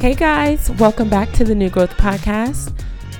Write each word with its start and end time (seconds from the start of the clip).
Hey 0.00 0.14
guys, 0.14 0.70
welcome 0.70 1.10
back 1.10 1.30
to 1.32 1.44
the 1.44 1.54
New 1.54 1.68
Growth 1.68 1.90
Podcast, 1.90 2.72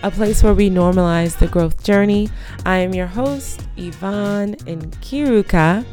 a 0.02 0.10
place 0.10 0.42
where 0.42 0.54
we 0.54 0.70
normalize 0.70 1.38
the 1.38 1.46
growth 1.46 1.84
journey. 1.84 2.30
I 2.64 2.78
am 2.78 2.94
your 2.94 3.06
host, 3.06 3.68
Yvonne 3.76 4.56
and 4.66 4.90
Kiruka, 5.02 5.84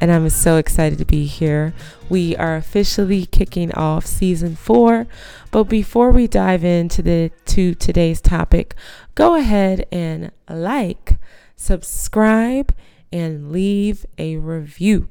and 0.00 0.10
I'm 0.10 0.28
so 0.30 0.56
excited 0.56 0.98
to 0.98 1.04
be 1.04 1.24
here. 1.26 1.72
We 2.08 2.34
are 2.34 2.56
officially 2.56 3.26
kicking 3.26 3.72
off 3.74 4.06
season 4.06 4.56
four, 4.56 5.06
but 5.52 5.64
before 5.64 6.10
we 6.10 6.26
dive 6.26 6.64
into 6.64 7.00
the 7.00 7.30
to 7.44 7.76
today's 7.76 8.20
topic, 8.20 8.74
go 9.14 9.36
ahead 9.36 9.86
and 9.92 10.32
like, 10.50 11.16
subscribe, 11.54 12.74
and 13.12 13.52
leave 13.52 14.04
a 14.18 14.38
review. 14.38 15.08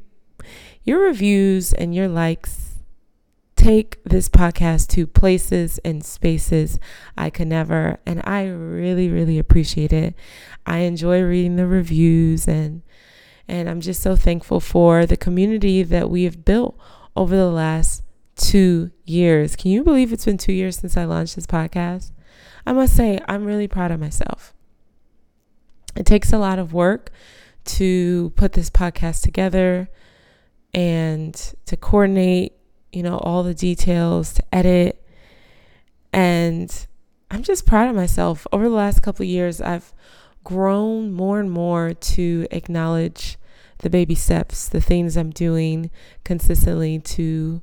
Your 0.84 1.00
reviews 1.00 1.72
and 1.72 1.96
your 1.96 2.10
likes 2.10 2.63
take 3.64 4.04
this 4.04 4.28
podcast 4.28 4.90
to 4.90 5.08
places 5.08 5.80
and 5.86 6.04
spaces 6.04 6.80
I 7.18 7.30
could 7.30 7.48
never. 7.48 7.98
And 8.06 8.22
I 8.26 8.48
really, 8.48 9.10
really 9.10 9.40
appreciate 9.40 9.94
it. 9.94 10.16
I 10.66 10.80
enjoy 10.80 11.22
reading 11.22 11.56
the 11.56 11.68
reviews 11.68 12.48
and 12.48 12.82
and 13.48 13.70
I'm 13.70 13.82
just 13.82 14.02
so 14.02 14.16
thankful 14.16 14.62
for 14.62 15.06
the 15.06 15.18
community 15.18 15.84
that 15.84 16.10
we 16.10 16.24
have 16.24 16.46
built 16.46 16.80
over 17.16 17.36
the 17.36 17.52
last 17.52 18.02
two 18.36 18.92
years. 19.04 19.58
Can 19.58 19.72
you 19.72 19.84
believe 19.84 20.14
it's 20.14 20.26
been 20.26 20.38
two 20.38 20.54
years 20.54 20.78
since 20.78 20.96
I 20.96 21.04
launched 21.04 21.36
this 21.36 21.46
podcast? 21.46 22.12
I 22.66 22.72
must 22.72 22.96
say, 22.96 23.20
I'm 23.28 23.44
really 23.44 23.68
proud 23.68 23.92
of 23.92 24.00
myself. 24.00 24.54
It 25.96 26.06
takes 26.06 26.32
a 26.32 26.38
lot 26.38 26.58
of 26.58 26.74
work 26.74 27.12
to 27.66 28.32
put 28.38 28.54
this 28.54 28.70
podcast 28.70 29.24
together 29.24 29.90
and 30.74 31.36
to 31.66 31.76
coordinate 31.76 32.54
you 32.94 33.04
know, 33.04 33.18
all 33.18 33.44
the 33.44 33.54
details 33.54 34.34
to 34.36 34.44
edit. 34.54 35.04
And 36.14 36.88
I'm 37.32 37.44
just 37.44 37.66
proud 37.66 37.90
of 37.90 37.96
myself. 37.96 38.46
Over 38.52 38.66
the 38.66 38.76
last 38.76 39.02
couple 39.02 39.26
years, 39.26 39.60
I've 39.60 39.92
grown 40.44 41.12
more 41.12 41.40
and 41.40 41.50
more 41.50 41.94
to 41.94 42.48
acknowledge 42.52 43.38
the 43.80 43.90
baby 43.90 44.16
steps, 44.16 44.70
the 44.70 44.82
things 44.82 45.18
I'm 45.18 45.32
doing 45.32 45.90
consistently 46.24 47.00
to 47.00 47.62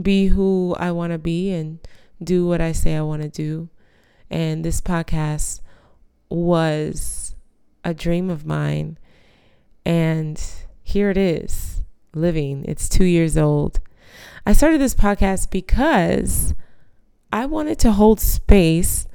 be 0.00 0.28
who 0.28 0.74
I 0.78 0.92
want 0.92 1.12
to 1.12 1.18
be 1.18 1.50
and 1.50 1.78
do 2.22 2.46
what 2.46 2.60
I 2.60 2.72
say 2.72 2.96
I 2.96 3.02
want 3.02 3.22
to 3.22 3.28
do. 3.28 3.68
And 4.30 4.64
this 4.64 4.80
podcast 4.80 5.60
was 6.30 7.34
a 7.84 7.92
dream 7.92 8.30
of 8.30 8.46
mine. 8.46 8.98
And 9.84 10.42
here 10.82 11.10
it 11.10 11.18
is, 11.18 11.82
living. 12.14 12.64
It's 12.66 12.88
two 12.88 13.04
years 13.04 13.36
old. 13.36 13.80
I 14.44 14.52
started 14.52 14.80
this 14.80 14.94
podcast 14.94 15.50
because 15.50 16.54
I 17.32 17.46
wanted 17.46 17.78
to 17.80 17.92
hold 17.92 18.18
space 18.20 19.06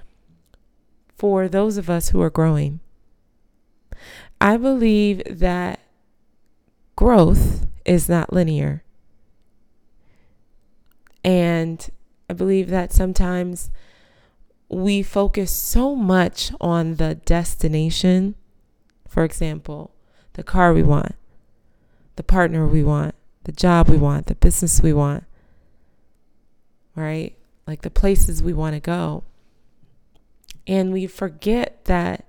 for 1.17 1.49
those 1.49 1.77
of 1.77 1.89
us 1.89 2.09
who 2.09 2.21
are 2.21 2.29
growing. 2.29 2.79
I 4.39 4.55
believe 4.55 5.21
that 5.27 5.79
growth 6.95 7.65
is 7.85 8.07
not 8.07 8.31
linear. 8.31 8.83
And 11.25 11.85
I 12.29 12.33
believe 12.33 12.69
that 12.69 12.93
sometimes 12.93 13.69
we 14.69 15.03
focus 15.03 15.51
so 15.51 15.93
much 15.93 16.53
on 16.61 16.95
the 16.95 17.15
destination. 17.15 18.35
For 19.09 19.25
example, 19.25 19.91
the 20.33 20.43
car 20.43 20.73
we 20.73 20.83
want, 20.83 21.15
the 22.15 22.23
partner 22.23 22.65
we 22.65 22.83
want, 22.83 23.13
the 23.47 23.53
job 23.53 23.87
we 23.87 23.95
want, 23.95 24.27
the 24.27 24.35
business 24.35 24.81
we 24.81 24.91
want, 24.91 25.23
right? 26.95 27.33
Like 27.65 27.81
the 27.81 27.89
places 27.89 28.43
we 28.43 28.51
want 28.51 28.75
to 28.75 28.81
go. 28.81 29.23
And 30.67 30.91
we 30.91 31.07
forget 31.07 31.85
that 31.85 32.25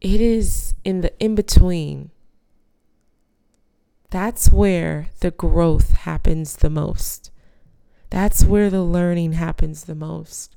it 0.00 0.20
is 0.20 0.76
in 0.84 1.00
the 1.00 1.12
in 1.18 1.34
between. 1.34 2.12
That's 4.10 4.52
where 4.52 5.08
the 5.18 5.32
growth 5.32 5.90
happens 5.90 6.56
the 6.56 6.70
most. 6.70 7.32
That's 8.10 8.44
where 8.44 8.70
the 8.70 8.84
learning 8.84 9.32
happens 9.32 9.84
the 9.84 9.96
most. 9.96 10.54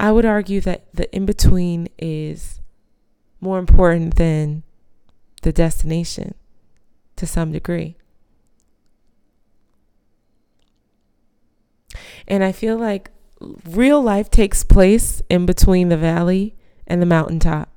I 0.00 0.10
would 0.10 0.24
argue 0.24 0.60
that 0.62 0.92
the 0.92 1.14
in 1.14 1.24
between 1.24 1.86
is 1.98 2.60
more 3.40 3.60
important 3.60 4.16
than 4.16 4.64
the 5.42 5.52
destination 5.52 6.34
to 7.14 7.28
some 7.28 7.52
degree. 7.52 7.96
And 12.26 12.44
I 12.44 12.52
feel 12.52 12.76
like 12.76 13.10
real 13.68 14.02
life 14.02 14.30
takes 14.30 14.64
place 14.64 15.22
in 15.28 15.46
between 15.46 15.88
the 15.88 15.96
valley 15.96 16.54
and 16.86 17.00
the 17.00 17.06
mountaintop. 17.06 17.68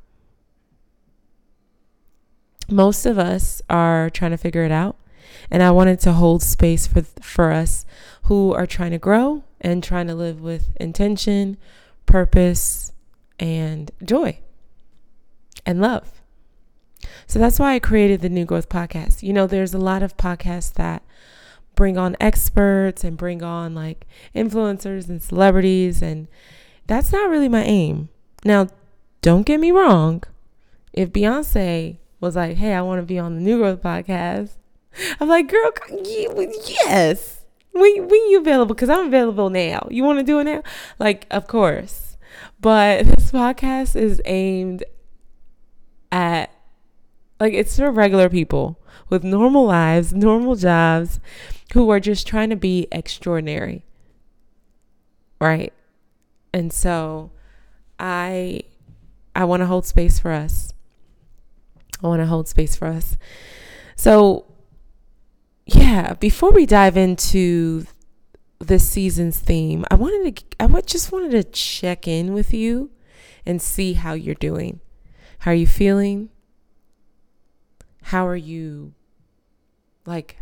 Most 2.70 3.06
of 3.06 3.20
us 3.20 3.62
are 3.70 4.10
trying 4.10 4.32
to 4.32 4.38
figure 4.38 4.64
it 4.64 4.72
out. 4.72 4.98
And 5.50 5.62
I 5.62 5.72
wanted 5.72 6.00
to 6.02 6.14
hold 6.14 6.42
space 6.42 6.88
for, 6.88 7.02
for 7.22 7.52
us 7.52 7.86
who 8.24 8.54
are 8.54 8.66
trying 8.66 8.92
to 8.92 8.98
grow 8.98 9.44
and 9.60 9.84
trying 9.84 10.08
to 10.08 10.16
live 10.16 10.42
with 10.42 10.70
intention, 10.80 11.58
purpose, 12.06 12.94
and 13.40 13.92
joy 14.04 14.40
and 15.66 15.82
love. 15.82 16.22
So 17.28 17.40
that's 17.40 17.60
why 17.60 17.74
I 17.74 17.80
created 17.80 18.22
the 18.22 18.30
New 18.30 18.46
Growth 18.46 18.70
Podcast. 18.70 19.24
You 19.24 19.34
know, 19.34 19.48
there's 19.48 19.74
a 19.74 19.80
lot 19.80 20.04
of 20.04 20.18
podcasts 20.18 20.74
that 20.74 21.04
bring 21.76 21.98
on 21.98 22.16
experts 22.20 23.04
and 23.04 23.18
bring 23.18 23.42
on 23.44 23.74
like 23.74 24.06
influencers 24.36 25.10
and 25.10 25.22
celebrities. 25.22 26.02
And 26.02 26.28
that's 26.88 27.12
not 27.12 27.30
really 27.30 27.50
my 27.50 27.64
aim. 27.64 28.10
Now, 28.44 28.68
don't 29.22 29.46
get 29.46 29.60
me 29.60 29.72
wrong. 29.72 30.24
If 30.94 31.12
Beyonce 31.12 31.98
was 32.20 32.36
like, 32.36 32.58
hey, 32.58 32.74
I 32.74 32.82
want 32.82 33.00
to 33.00 33.06
be 33.06 33.20
on 33.20 33.36
the 33.36 33.42
New 33.42 33.58
Growth 33.58 33.82
podcast, 33.82 34.52
I'm 35.20 35.30
like, 35.30 35.48
girl, 35.48 35.72
yes. 35.90 37.42
When, 37.72 38.08
when 38.08 38.30
you 38.30 38.40
available? 38.42 38.76
Because 38.76 38.90
I'm 38.90 39.08
available 39.08 39.50
now. 39.50 39.88
You 39.90 40.04
want 40.04 40.20
to 40.20 40.24
do 40.24 40.40
it 40.40 40.44
now? 40.44 40.64
Like, 41.00 41.26
of 41.32 41.48
course. 41.48 42.18
But 42.60 43.06
this 43.06 43.32
podcast 43.32 43.96
is 43.96 44.22
aimed 44.26 44.84
at, 46.12 46.52
like, 47.40 47.54
it's 47.54 47.78
for 47.78 47.92
regular 47.92 48.30
people 48.30 48.80
with 49.10 49.24
normal 49.24 49.66
lives, 49.66 50.14
normal 50.14 50.56
jobs, 50.56 51.20
who 51.74 51.90
are 51.90 52.00
just 52.00 52.28
trying 52.28 52.50
to 52.50 52.56
be 52.56 52.88
extraordinary. 52.92 53.86
Right? 55.40 55.74
And 56.54 56.72
so 56.72 57.32
I 58.00 58.64
I 59.36 59.46
want 59.46 59.62
to 59.62 59.66
hold 59.66 59.86
space 59.86 60.20
for 60.20 60.32
us. 60.32 60.74
I 62.04 62.08
want 62.08 62.22
to 62.22 62.26
hold 62.26 62.48
space 62.48 62.76
for 62.76 62.88
us. 62.88 63.18
So 63.96 64.46
yeah, 65.66 66.14
before 66.14 66.52
we 66.52 66.66
dive 66.66 66.98
into 66.98 67.86
this 68.60 68.88
season's 68.88 69.40
theme, 69.40 69.86
I 69.90 69.96
wanted 69.96 70.36
to 70.36 70.44
I 70.60 70.82
just 70.82 71.12
wanted 71.12 71.32
to 71.32 71.44
check 71.44 72.08
in 72.08 72.34
with 72.34 72.54
you 72.54 72.92
and 73.46 73.62
see 73.62 73.94
how 73.94 74.14
you're 74.14 74.36
doing. 74.36 74.82
How 75.40 75.52
are 75.52 75.56
you 75.56 75.68
feeling? 75.68 76.30
How 78.04 78.28
are 78.28 78.36
you 78.36 78.94
like 80.06 80.41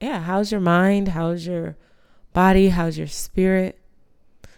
yeah, 0.00 0.20
how's 0.20 0.50
your 0.50 0.60
mind? 0.60 1.08
How's 1.08 1.46
your 1.46 1.76
body? 2.32 2.70
How's 2.70 2.96
your 2.96 3.06
spirit? 3.06 3.78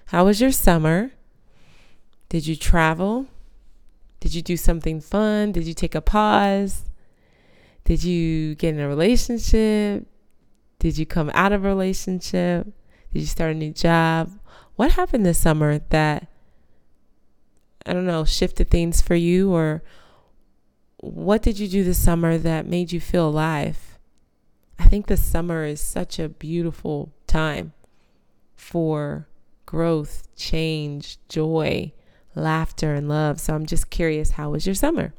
How 0.06 0.24
was 0.24 0.40
your 0.40 0.52
summer? 0.52 1.10
Did 2.28 2.46
you 2.46 2.56
travel? 2.56 3.26
Did 4.20 4.34
you 4.34 4.42
do 4.42 4.56
something 4.56 5.00
fun? 5.00 5.52
Did 5.52 5.64
you 5.64 5.74
take 5.74 5.94
a 5.94 6.00
pause? 6.00 6.84
Did 7.84 8.04
you 8.04 8.54
get 8.54 8.74
in 8.74 8.80
a 8.80 8.88
relationship? 8.88 10.06
Did 10.78 10.96
you 10.96 11.06
come 11.06 11.30
out 11.34 11.52
of 11.52 11.64
a 11.64 11.68
relationship? 11.68 12.66
Did 13.12 13.20
you 13.20 13.26
start 13.26 13.50
a 13.50 13.54
new 13.54 13.72
job? 13.72 14.30
What 14.76 14.92
happened 14.92 15.26
this 15.26 15.38
summer 15.38 15.80
that, 15.90 16.28
I 17.84 17.92
don't 17.92 18.06
know, 18.06 18.24
shifted 18.24 18.70
things 18.70 19.00
for 19.00 19.16
you? 19.16 19.52
Or 19.52 19.82
what 20.98 21.42
did 21.42 21.58
you 21.58 21.66
do 21.66 21.82
this 21.82 21.98
summer 21.98 22.38
that 22.38 22.66
made 22.66 22.92
you 22.92 23.00
feel 23.00 23.28
alive? 23.28 23.91
I 24.82 24.86
think 24.86 25.06
the 25.06 25.16
summer 25.16 25.64
is 25.64 25.80
such 25.80 26.18
a 26.18 26.28
beautiful 26.28 27.12
time 27.28 27.72
for 28.56 29.28
growth, 29.64 30.26
change, 30.34 31.18
joy, 31.28 31.92
laughter, 32.34 32.92
and 32.92 33.08
love. 33.08 33.40
So 33.40 33.54
I'm 33.54 33.64
just 33.64 33.90
curious 33.90 34.32
how 34.32 34.50
was 34.50 34.66
your 34.66 34.74
summer? 34.74 35.14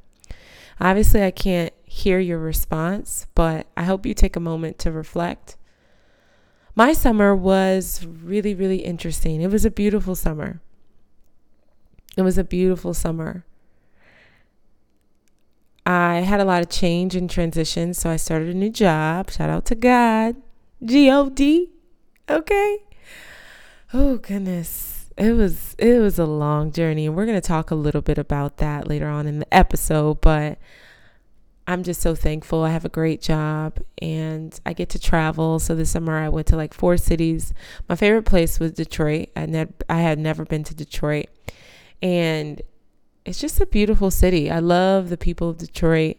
Obviously, 0.82 1.24
I 1.24 1.32
can't 1.32 1.72
hear 1.86 2.20
your 2.20 2.40
response, 2.40 3.28
but 3.36 3.68
I 3.78 3.86
hope 3.86 4.06
you 4.06 4.14
take 4.14 4.36
a 4.36 4.42
moment 4.42 4.80
to 4.80 4.92
reflect. 4.92 5.56
My 6.76 6.92
summer 6.92 7.34
was 7.34 8.06
really, 8.06 8.54
really 8.54 8.80
interesting. 8.80 9.42
It 9.42 9.50
was 9.50 9.64
a 9.64 9.72
beautiful 9.72 10.14
summer. 10.14 10.60
It 12.18 12.24
was 12.24 12.38
a 12.38 12.44
beautiful 12.44 12.94
summer. 12.94 13.46
I 15.86 16.20
had 16.20 16.40
a 16.40 16.46
lot 16.46 16.62
of 16.62 16.70
change 16.70 17.16
and 17.16 17.30
transition, 17.30 17.94
so 17.94 18.10
I 18.10 18.16
started 18.16 18.50
a 18.50 18.54
new 18.54 18.70
job. 18.70 19.30
Shout 19.30 19.50
out 19.50 19.66
to 19.66 19.76
God. 19.76 20.36
G 20.84 21.10
O 21.12 21.30
D. 21.30 21.70
Okay. 22.30 22.78
oh 23.94 24.18
goodness, 24.18 25.12
it 25.18 25.34
was 25.34 25.76
it 25.78 26.00
was 26.00 26.18
a 26.18 26.26
long 26.26 26.72
journey, 26.72 27.06
and 27.06 27.16
we're 27.16 27.26
gonna 27.26 27.42
talk 27.42 27.70
a 27.72 27.76
little 27.76 28.02
bit 28.02 28.18
about 28.18 28.58
that 28.58 28.88
later 28.88 29.08
on 29.08 29.28
in 29.28 29.40
the 29.40 29.54
episode. 29.54 30.22
But 30.22 30.58
I'm 31.68 31.84
just 31.84 32.02
so 32.02 32.14
thankful. 32.16 32.64
I 32.64 32.70
have 32.72 32.86
a 32.86 32.90
great 32.90 33.22
job 33.22 33.80
and 34.02 34.60
I 34.66 34.74
get 34.74 34.90
to 34.90 35.00
travel. 35.00 35.60
So 35.60 35.76
this 35.76 35.92
summer 35.92 36.18
I 36.18 36.28
went 36.30 36.48
to 36.48 36.58
like 36.58 36.74
four 36.74 36.98
cities. 36.98 37.54
My 37.88 37.96
favorite 37.96 38.24
place 38.26 38.60
was 38.60 38.74
Detroit. 38.74 39.30
I 39.36 39.46
ne- 39.46 39.68
I 39.90 40.02
had 40.02 40.20
never 40.20 40.44
been 40.44 40.64
to 40.66 40.76
Detroit. 40.76 41.28
And 42.02 42.62
it's 43.26 43.40
just 43.40 43.62
a 43.62 43.66
beautiful 43.66 44.12
city. 44.12 44.52
I 44.52 44.60
love 44.60 45.10
the 45.10 45.18
people 45.18 45.50
of 45.50 45.58
Detroit. 45.58 46.18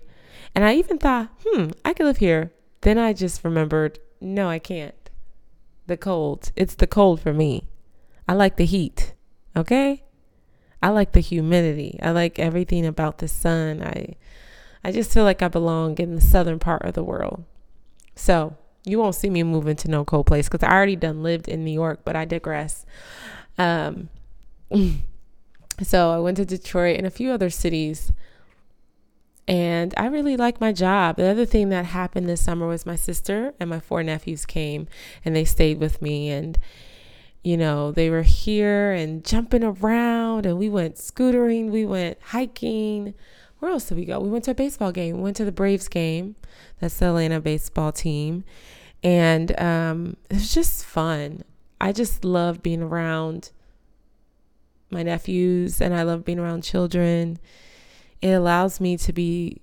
And 0.54 0.64
I 0.64 0.74
even 0.74 0.98
thought, 0.98 1.30
hmm, 1.44 1.68
I 1.84 1.92
could 1.92 2.06
live 2.06 2.18
here. 2.18 2.52
Then 2.82 2.98
I 2.98 3.12
just 3.12 3.44
remembered, 3.44 3.98
no, 4.20 4.48
I 4.48 4.58
can't. 4.58 4.94
The 5.86 5.96
cold. 5.96 6.52
It's 6.56 6.74
the 6.74 6.86
cold 6.86 7.20
for 7.20 7.32
me. 7.32 7.68
I 8.28 8.34
like 8.34 8.56
the 8.56 8.64
heat. 8.64 9.14
Okay? 9.56 10.04
I 10.82 10.88
like 10.88 11.12
the 11.12 11.20
humidity. 11.20 11.98
I 12.02 12.10
like 12.10 12.38
everything 12.38 12.86
about 12.86 13.18
the 13.18 13.28
sun. 13.28 13.82
I 13.82 14.16
I 14.84 14.92
just 14.92 15.12
feel 15.12 15.24
like 15.24 15.40
I 15.40 15.48
belong 15.48 15.96
in 15.96 16.14
the 16.14 16.20
southern 16.20 16.58
part 16.58 16.82
of 16.82 16.92
the 16.92 17.02
world. 17.02 17.44
So 18.14 18.56
you 18.84 18.98
won't 18.98 19.14
see 19.14 19.30
me 19.30 19.42
moving 19.42 19.76
to 19.76 19.90
no 19.90 20.04
cold 20.04 20.26
place 20.26 20.46
because 20.46 20.62
I 20.62 20.70
already 20.70 20.96
done 20.96 21.22
lived 21.22 21.48
in 21.48 21.64
New 21.64 21.72
York, 21.72 22.00
but 22.04 22.16
I 22.16 22.26
digress. 22.26 22.84
Um, 23.56 24.10
so 25.82 26.10
I 26.10 26.18
went 26.18 26.36
to 26.38 26.44
Detroit 26.44 26.96
and 26.96 27.06
a 27.06 27.10
few 27.10 27.32
other 27.32 27.50
cities, 27.50 28.12
and 29.46 29.92
I 29.96 30.06
really 30.06 30.36
like 30.36 30.60
my 30.60 30.72
job. 30.72 31.16
The 31.16 31.26
other 31.26 31.44
thing 31.44 31.68
that 31.68 31.86
happened 31.86 32.28
this 32.28 32.40
summer 32.40 32.66
was 32.66 32.86
my 32.86 32.96
sister 32.96 33.52
and 33.60 33.68
my 33.68 33.80
four 33.80 34.02
nephews 34.02 34.46
came 34.46 34.88
and 35.24 35.36
they 35.36 35.44
stayed 35.44 35.78
with 35.78 36.00
me 36.00 36.30
and 36.30 36.58
you 37.42 37.58
know, 37.58 37.92
they 37.92 38.08
were 38.08 38.22
here 38.22 38.92
and 38.92 39.22
jumping 39.22 39.62
around 39.62 40.46
and 40.46 40.58
we 40.58 40.70
went 40.70 40.94
scootering, 40.94 41.68
we 41.68 41.84
went 41.84 42.16
hiking, 42.22 43.12
where 43.58 43.70
else 43.70 43.86
did 43.86 43.98
we 43.98 44.06
go? 44.06 44.18
We 44.18 44.30
went 44.30 44.44
to 44.44 44.50
a 44.52 44.54
baseball 44.54 44.92
game. 44.92 45.16
We 45.16 45.22
went 45.22 45.36
to 45.36 45.44
the 45.44 45.52
Braves 45.52 45.88
game. 45.88 46.36
That's 46.80 46.98
the 46.98 47.08
Atlanta 47.08 47.40
baseball 47.40 47.92
team. 47.92 48.44
And 49.02 49.58
um, 49.60 50.16
it 50.30 50.34
was 50.34 50.54
just 50.54 50.84
fun. 50.84 51.44
I 51.80 51.92
just 51.92 52.24
love 52.24 52.62
being 52.62 52.82
around 52.82 53.50
my 54.90 55.02
nephews 55.02 55.80
and 55.80 55.94
I 55.94 56.02
love 56.02 56.24
being 56.24 56.38
around 56.38 56.62
children. 56.62 57.38
It 58.20 58.30
allows 58.30 58.80
me 58.80 58.96
to 58.98 59.12
be 59.12 59.60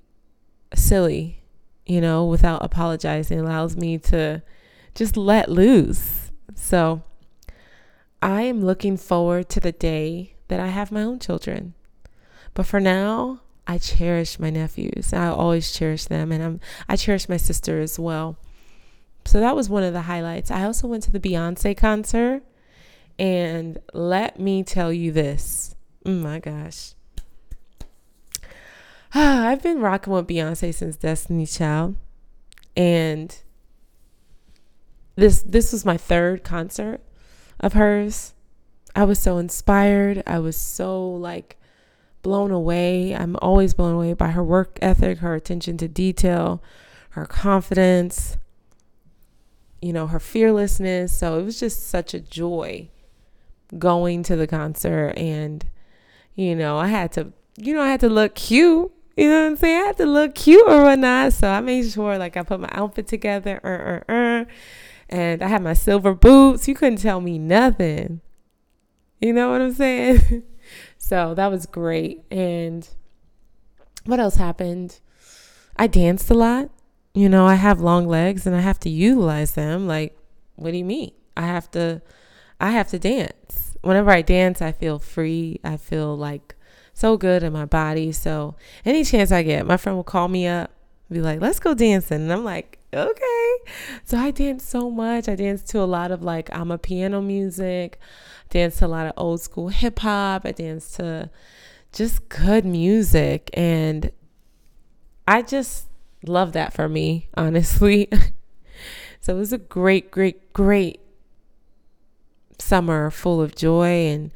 silly, 0.73 1.43
you 1.85 2.01
know, 2.01 2.25
without 2.25 2.63
apologizing. 2.63 3.39
It 3.39 3.41
allows 3.41 3.75
me 3.75 3.97
to 3.99 4.41
just 4.95 5.17
let 5.17 5.49
loose. 5.49 6.31
So 6.55 7.03
I 8.21 8.43
am 8.43 8.63
looking 8.63 8.97
forward 8.97 9.49
to 9.49 9.59
the 9.59 9.71
day 9.71 10.35
that 10.47 10.59
I 10.59 10.67
have 10.67 10.91
my 10.91 11.01
own 11.01 11.19
children. 11.19 11.73
But 12.53 12.65
for 12.65 12.79
now, 12.79 13.41
I 13.65 13.77
cherish 13.77 14.37
my 14.37 14.49
nephews. 14.49 15.13
I 15.13 15.27
always 15.27 15.71
cherish 15.71 16.05
them, 16.05 16.31
and 16.31 16.43
I'm 16.43 16.59
I 16.89 16.95
cherish 16.97 17.29
my 17.29 17.37
sister 17.37 17.79
as 17.79 17.97
well. 17.97 18.37
So 19.25 19.39
that 19.39 19.55
was 19.55 19.69
one 19.69 19.83
of 19.83 19.93
the 19.93 20.01
highlights. 20.01 20.51
I 20.51 20.63
also 20.63 20.87
went 20.87 21.03
to 21.03 21.11
the 21.11 21.19
Beyonce 21.19 21.77
concert, 21.77 22.43
and 23.17 23.77
let 23.93 24.39
me 24.39 24.63
tell 24.63 24.91
you 24.91 25.11
this. 25.11 25.75
Oh 26.05 26.11
my 26.11 26.39
gosh. 26.39 26.93
I've 29.13 29.61
been 29.61 29.81
rocking 29.81 30.13
with 30.13 30.27
Beyonce 30.27 30.73
since 30.73 30.95
Destiny 30.95 31.45
Child. 31.45 31.95
And 32.75 33.35
this 35.15 35.41
this 35.41 35.73
was 35.73 35.85
my 35.85 35.97
third 35.97 36.43
concert 36.43 37.01
of 37.59 37.73
hers. 37.73 38.33
I 38.95 39.03
was 39.03 39.19
so 39.19 39.37
inspired. 39.37 40.23
I 40.25 40.39
was 40.39 40.57
so 40.57 41.05
like 41.09 41.57
blown 42.21 42.51
away. 42.51 43.15
I'm 43.15 43.35
always 43.41 43.73
blown 43.73 43.95
away 43.95 44.13
by 44.13 44.31
her 44.31 44.43
work 44.43 44.79
ethic, 44.81 45.19
her 45.19 45.35
attention 45.35 45.77
to 45.77 45.87
detail, 45.87 46.63
her 47.11 47.25
confidence, 47.25 48.37
you 49.81 49.91
know, 49.91 50.07
her 50.07 50.19
fearlessness. 50.19 51.17
So 51.17 51.39
it 51.39 51.43
was 51.43 51.59
just 51.59 51.87
such 51.87 52.13
a 52.13 52.19
joy 52.19 52.89
going 53.77 54.23
to 54.23 54.35
the 54.35 54.47
concert. 54.47 55.13
And, 55.17 55.65
you 56.35 56.55
know, 56.55 56.77
I 56.77 56.87
had 56.87 57.11
to, 57.13 57.31
you 57.57 57.73
know, 57.73 57.81
I 57.81 57.87
had 57.87 57.99
to 58.01 58.09
look 58.09 58.35
cute. 58.35 58.91
You 59.17 59.29
know 59.29 59.41
what 59.41 59.47
I'm 59.47 59.55
saying? 59.57 59.81
I 59.81 59.85
had 59.87 59.97
to 59.97 60.05
look 60.05 60.35
cute 60.35 60.67
or 60.67 60.83
whatnot. 60.83 61.33
So 61.33 61.49
I 61.49 61.61
made 61.61 61.89
sure, 61.91 62.17
like, 62.17 62.37
I 62.37 62.43
put 62.43 62.59
my 62.59 62.69
outfit 62.71 63.07
together. 63.07 63.59
Uh, 63.63 64.11
uh, 64.11 64.15
uh, 64.15 64.45
and 65.09 65.43
I 65.43 65.47
had 65.47 65.61
my 65.61 65.73
silver 65.73 66.13
boots. 66.13 66.67
You 66.67 66.75
couldn't 66.75 66.99
tell 66.99 67.19
me 67.19 67.37
nothing. 67.37 68.21
You 69.19 69.33
know 69.33 69.51
what 69.51 69.61
I'm 69.61 69.73
saying? 69.73 70.43
So 70.97 71.33
that 71.33 71.51
was 71.51 71.65
great. 71.65 72.23
And 72.31 72.87
what 74.05 74.19
else 74.19 74.35
happened? 74.35 74.99
I 75.75 75.87
danced 75.87 76.29
a 76.29 76.35
lot. 76.35 76.69
You 77.13 77.27
know, 77.27 77.45
I 77.45 77.55
have 77.55 77.81
long 77.81 78.07
legs 78.07 78.47
and 78.47 78.55
I 78.55 78.61
have 78.61 78.79
to 78.81 78.89
utilize 78.89 79.55
them. 79.55 79.87
Like, 79.87 80.17
what 80.55 80.71
do 80.71 80.77
you 80.77 80.85
mean? 80.85 81.11
I 81.35 81.47
have 81.47 81.69
to 81.71 82.01
I 82.61 82.71
have 82.71 82.89
to 82.89 82.99
dance. 82.99 83.75
Whenever 83.81 84.11
I 84.11 84.21
dance, 84.21 84.61
I 84.61 84.71
feel 84.71 84.99
free. 84.99 85.59
I 85.63 85.77
feel 85.77 86.15
like 86.15 86.55
so 86.93 87.17
good 87.17 87.43
in 87.43 87.51
my 87.51 87.65
body. 87.65 88.11
So, 88.11 88.55
any 88.85 89.03
chance 89.03 89.31
I 89.31 89.43
get, 89.43 89.65
my 89.65 89.77
friend 89.77 89.97
will 89.97 90.03
call 90.03 90.27
me 90.27 90.47
up, 90.47 90.71
be 91.11 91.21
like, 91.21 91.41
"Let's 91.41 91.59
go 91.59 91.73
dancing." 91.73 92.21
And 92.21 92.31
I'm 92.31 92.43
like, 92.43 92.77
"Okay." 92.93 93.57
So, 94.05 94.17
I 94.17 94.31
dance 94.31 94.63
so 94.63 94.91
much. 94.91 95.27
I 95.27 95.35
dance 95.35 95.63
to 95.71 95.79
a 95.81 95.89
lot 95.89 96.11
of 96.11 96.21
like 96.21 96.49
amapiano 96.51 97.25
music 97.25 97.99
danced 98.51 98.79
to 98.79 98.85
a 98.85 98.87
lot 98.87 99.07
of 99.07 99.13
old 99.17 99.41
school 99.41 99.69
hip 99.69 99.99
hop. 99.99 100.45
I 100.45 100.51
danced 100.51 100.95
to 100.97 101.31
just 101.91 102.29
good 102.29 102.65
music. 102.65 103.49
And 103.53 104.11
I 105.27 105.41
just 105.41 105.87
love 106.25 106.53
that 106.53 106.73
for 106.73 106.87
me, 106.87 107.29
honestly. 107.35 108.07
so 109.19 109.35
it 109.35 109.39
was 109.39 109.51
a 109.51 109.57
great, 109.57 110.11
great, 110.11 110.53
great 110.53 111.00
summer 112.61 113.09
full 113.09 113.41
of 113.41 113.55
joy. 113.55 114.07
And 114.07 114.31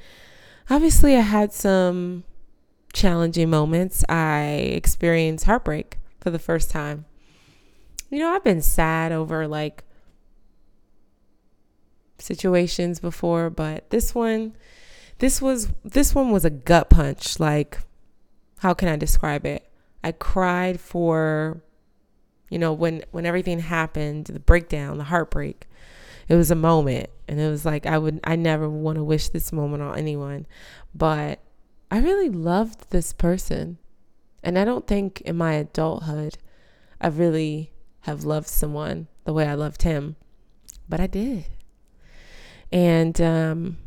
obviously, 0.70 1.16
I 1.16 1.22
had 1.22 1.54
some 1.54 2.24
challenging 2.94 3.50
moments. 3.50 4.04
I 4.10 4.72
experienced 4.74 5.46
heartbreak 5.46 6.00
for 6.20 6.32
the 6.32 6.40
first 6.40 6.72
time. 6.72 7.06
You 8.10 8.20
know, 8.20 8.34
I've 8.34 8.44
been 8.44 8.62
sad 8.62 9.12
over 9.12 9.48
like 9.48 9.84
situations 12.18 13.00
before, 13.00 13.50
but 13.50 13.90
this 13.90 14.16
one 14.16 14.56
this 15.20 15.42
was 15.42 15.70
this 15.84 16.14
one 16.14 16.32
was 16.32 16.46
a 16.46 16.50
gut 16.50 16.90
punch. 16.90 17.40
Like 17.40 17.80
how 18.60 18.74
can 18.74 18.88
I 18.88 18.96
describe 18.96 19.46
it? 19.46 19.70
I 20.04 20.12
cried 20.12 20.80
for 20.80 21.62
you 22.50 22.60
know 22.60 22.74
when 22.74 23.04
when 23.12 23.26
everything 23.26 23.60
happened, 23.60 24.26
the 24.28 24.40
breakdown, 24.40 24.98
the 24.98 25.06
heartbreak. 25.06 25.68
It 26.28 26.36
was 26.36 26.52
a 26.52 26.56
moment 26.56 27.10
and 27.28 27.40
it 27.40 27.50
was 27.50 27.66
like 27.66 27.86
I 27.86 27.98
would 27.98 28.20
I 28.24 28.36
never 28.36 28.70
want 28.70 28.98
to 28.98 29.04
wish 29.04 29.30
this 29.30 29.52
moment 29.52 29.84
on 29.84 29.98
anyone, 29.98 30.46
but 30.94 31.40
I 31.92 32.00
really 32.00 32.30
loved 32.30 32.90
this 32.90 33.14
person. 33.14 33.78
And 34.44 34.60
I 34.60 34.66
don't 34.66 34.88
think 34.88 35.22
in 35.22 35.38
my 35.38 35.54
adulthood 35.54 36.38
I 37.02 37.08
really 37.08 37.72
have 38.02 38.24
loved 38.24 38.48
someone 38.48 39.08
the 39.24 39.34
way 39.34 39.48
I 39.48 39.56
loved 39.56 39.82
him, 39.82 40.16
but 40.88 41.00
I 41.00 41.08
did. 41.08 41.46
And 42.72 43.20
um, 43.22 43.78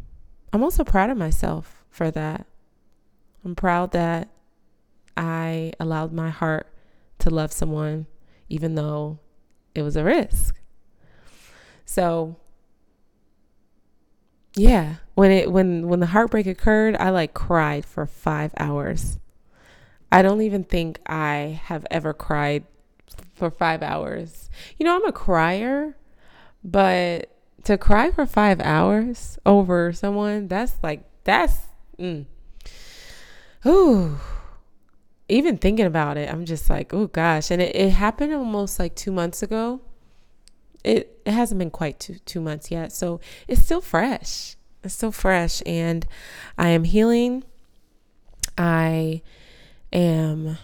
I'm 0.52 0.62
also 0.62 0.84
proud 0.84 1.10
of 1.10 1.16
myself 1.16 1.84
for 1.90 2.10
that. 2.10 2.46
I'm 3.44 3.54
proud 3.54 3.92
that 3.92 4.28
I 5.16 5.72
allowed 5.78 6.12
my 6.12 6.30
heart 6.30 6.72
to 7.20 7.30
love 7.30 7.52
someone, 7.52 8.06
even 8.48 8.74
though 8.74 9.18
it 9.74 9.82
was 9.82 9.96
a 9.96 10.04
risk. 10.04 10.57
So, 11.98 12.36
yeah, 14.54 14.98
when 15.16 15.32
it 15.32 15.50
when 15.50 15.88
when 15.88 15.98
the 15.98 16.06
heartbreak 16.06 16.46
occurred, 16.46 16.94
I 16.96 17.10
like 17.10 17.34
cried 17.34 17.84
for 17.84 18.06
5 18.06 18.52
hours. 18.56 19.18
I 20.12 20.22
don't 20.22 20.42
even 20.42 20.62
think 20.62 21.00
I 21.08 21.60
have 21.64 21.84
ever 21.90 22.14
cried 22.14 22.62
for 23.34 23.50
5 23.50 23.82
hours. 23.82 24.48
You 24.78 24.86
know, 24.86 24.94
I'm 24.94 25.06
a 25.06 25.10
crier, 25.10 25.96
but 26.62 27.32
to 27.64 27.76
cry 27.76 28.12
for 28.12 28.26
five 28.26 28.60
hours 28.60 29.36
over 29.44 29.92
someone, 29.92 30.46
that's 30.46 30.76
like, 30.84 31.02
that's, 31.24 31.66
mm. 31.98 32.26
Ooh. 33.66 34.18
Even 35.28 35.58
thinking 35.58 35.86
about 35.86 36.16
it, 36.16 36.30
I'm 36.32 36.44
just 36.44 36.70
like, 36.70 36.94
oh 36.94 37.08
gosh. 37.08 37.50
And 37.50 37.60
it, 37.60 37.74
it 37.74 37.90
happened 37.90 38.32
almost 38.32 38.78
like 38.78 38.94
two 38.94 39.10
months 39.10 39.42
ago. 39.42 39.80
It, 40.84 41.20
it 41.24 41.32
hasn't 41.32 41.58
been 41.58 41.70
quite 41.70 41.98
two, 41.98 42.16
two 42.24 42.40
months 42.40 42.70
yet. 42.70 42.92
So 42.92 43.20
it's 43.46 43.62
still 43.62 43.80
fresh. 43.80 44.56
It's 44.82 44.94
still 44.94 45.12
fresh. 45.12 45.62
And 45.66 46.06
I 46.56 46.68
am 46.68 46.84
healing. 46.84 47.44
I 48.56 49.22
am 49.92 50.58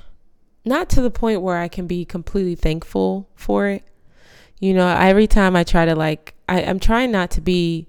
not 0.64 0.88
to 0.90 1.02
the 1.02 1.10
point 1.10 1.42
where 1.42 1.58
I 1.58 1.68
can 1.68 1.86
be 1.86 2.04
completely 2.04 2.54
thankful 2.54 3.28
for 3.34 3.68
it 3.68 3.84
you 4.64 4.72
know, 4.72 4.86
every 4.88 5.26
time 5.26 5.56
I 5.56 5.62
try 5.62 5.84
to 5.84 5.94
like, 5.94 6.34
I, 6.48 6.62
I'm 6.62 6.80
trying 6.80 7.10
not 7.10 7.30
to 7.32 7.42
be 7.42 7.86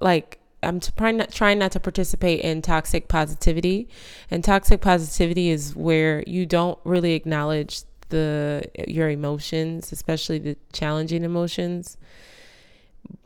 like 0.00 0.40
I'm 0.62 0.80
trying 0.80 1.16
not 1.16 1.30
trying 1.30 1.58
not 1.58 1.70
to 1.72 1.80
participate 1.80 2.40
in 2.40 2.60
toxic 2.60 3.06
positivity, 3.06 3.88
and 4.30 4.42
toxic 4.42 4.80
positivity 4.80 5.50
is 5.50 5.76
where 5.76 6.24
you 6.26 6.46
don't 6.46 6.78
really 6.82 7.12
acknowledge 7.12 7.82
the 8.10 8.64
your 8.86 9.08
emotions, 9.10 9.92
especially 9.92 10.38
the 10.38 10.56
challenging 10.72 11.24
emotions, 11.24 11.96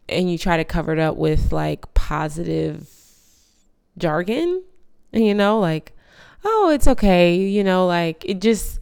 and 0.08 0.30
you 0.30 0.38
try 0.38 0.56
to 0.56 0.64
cover 0.64 0.92
it 0.92 0.98
up 0.98 1.16
with 1.16 1.52
like 1.52 1.92
positive 1.94 2.88
jargon, 3.98 4.62
you 5.12 5.34
know, 5.34 5.58
like 5.58 5.92
oh, 6.44 6.70
it's 6.70 6.86
okay, 6.86 7.36
you 7.36 7.64
know, 7.64 7.86
like 7.86 8.24
it 8.24 8.40
just 8.40 8.78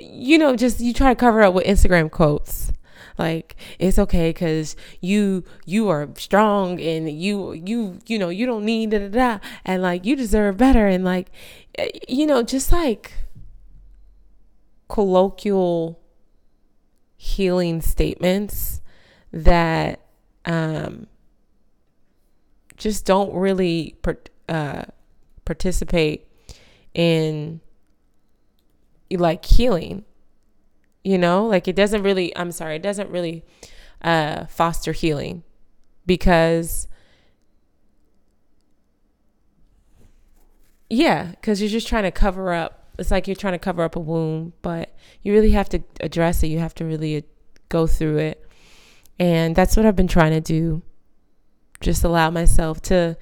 you 0.00 0.38
know, 0.38 0.56
just 0.56 0.80
you 0.80 0.92
try 0.92 1.10
to 1.10 1.16
cover 1.16 1.42
up 1.42 1.54
with 1.54 1.66
Instagram 1.66 2.10
quotes 2.10 2.72
like 3.18 3.56
it's 3.78 3.98
okay 3.98 4.30
because 4.30 4.76
you 5.00 5.44
you 5.64 5.88
are 5.88 6.08
strong 6.16 6.80
and 6.80 7.08
you 7.10 7.52
you 7.52 7.98
you 8.06 8.18
know 8.18 8.28
you 8.28 8.44
don't 8.44 8.64
need 8.64 8.90
da 8.90 8.98
da 8.98 9.08
da 9.08 9.38
and 9.64 9.82
like 9.82 10.04
you 10.04 10.16
deserve 10.16 10.56
better 10.56 10.86
and 10.86 11.04
like 11.04 11.30
eh, 11.78 11.88
you 12.08 12.26
know 12.26 12.42
just 12.42 12.72
like 12.72 13.12
colloquial 14.88 16.00
healing 17.16 17.80
statements 17.80 18.80
that 19.32 20.00
um 20.44 21.06
just 22.76 23.06
don't 23.06 23.32
really 23.34 23.96
uh, 24.48 24.82
participate 25.44 26.26
in 26.92 27.60
like 29.10 29.44
healing 29.44 30.04
you 31.04 31.18
know? 31.18 31.46
Like 31.46 31.68
it 31.68 31.76
doesn't 31.76 32.02
really 32.02 32.36
i'm 32.36 32.50
sorry 32.50 32.76
it 32.76 32.82
doesn't 32.82 33.10
really 33.10 33.44
uh, 34.02 34.46
foster 34.46 34.92
healing 34.92 35.42
because 36.04 36.88
yeah 40.90 41.30
because 41.30 41.60
you're 41.60 41.70
just 41.70 41.88
trying 41.88 42.02
to 42.02 42.10
cover 42.10 42.52
up 42.52 42.83
it's 42.98 43.10
like 43.10 43.26
you're 43.26 43.34
trying 43.34 43.54
to 43.54 43.58
cover 43.58 43.82
up 43.82 43.96
a 43.96 44.00
wound 44.00 44.52
but 44.62 44.94
you 45.22 45.32
really 45.32 45.50
have 45.50 45.68
to 45.70 45.82
address 46.00 46.42
it. 46.42 46.48
You 46.48 46.58
have 46.58 46.74
to 46.76 46.84
really 46.84 47.16
uh, 47.16 47.20
go 47.68 47.86
through 47.86 48.18
it. 48.18 48.48
And 49.18 49.54
that's 49.54 49.76
what 49.76 49.86
i've 49.86 49.96
been 49.96 50.08
trying 50.08 50.32
to 50.32 50.40
do. 50.40 50.82
Just 51.80 52.04
allow 52.04 52.30
myself 52.30 52.80
to 52.82 53.16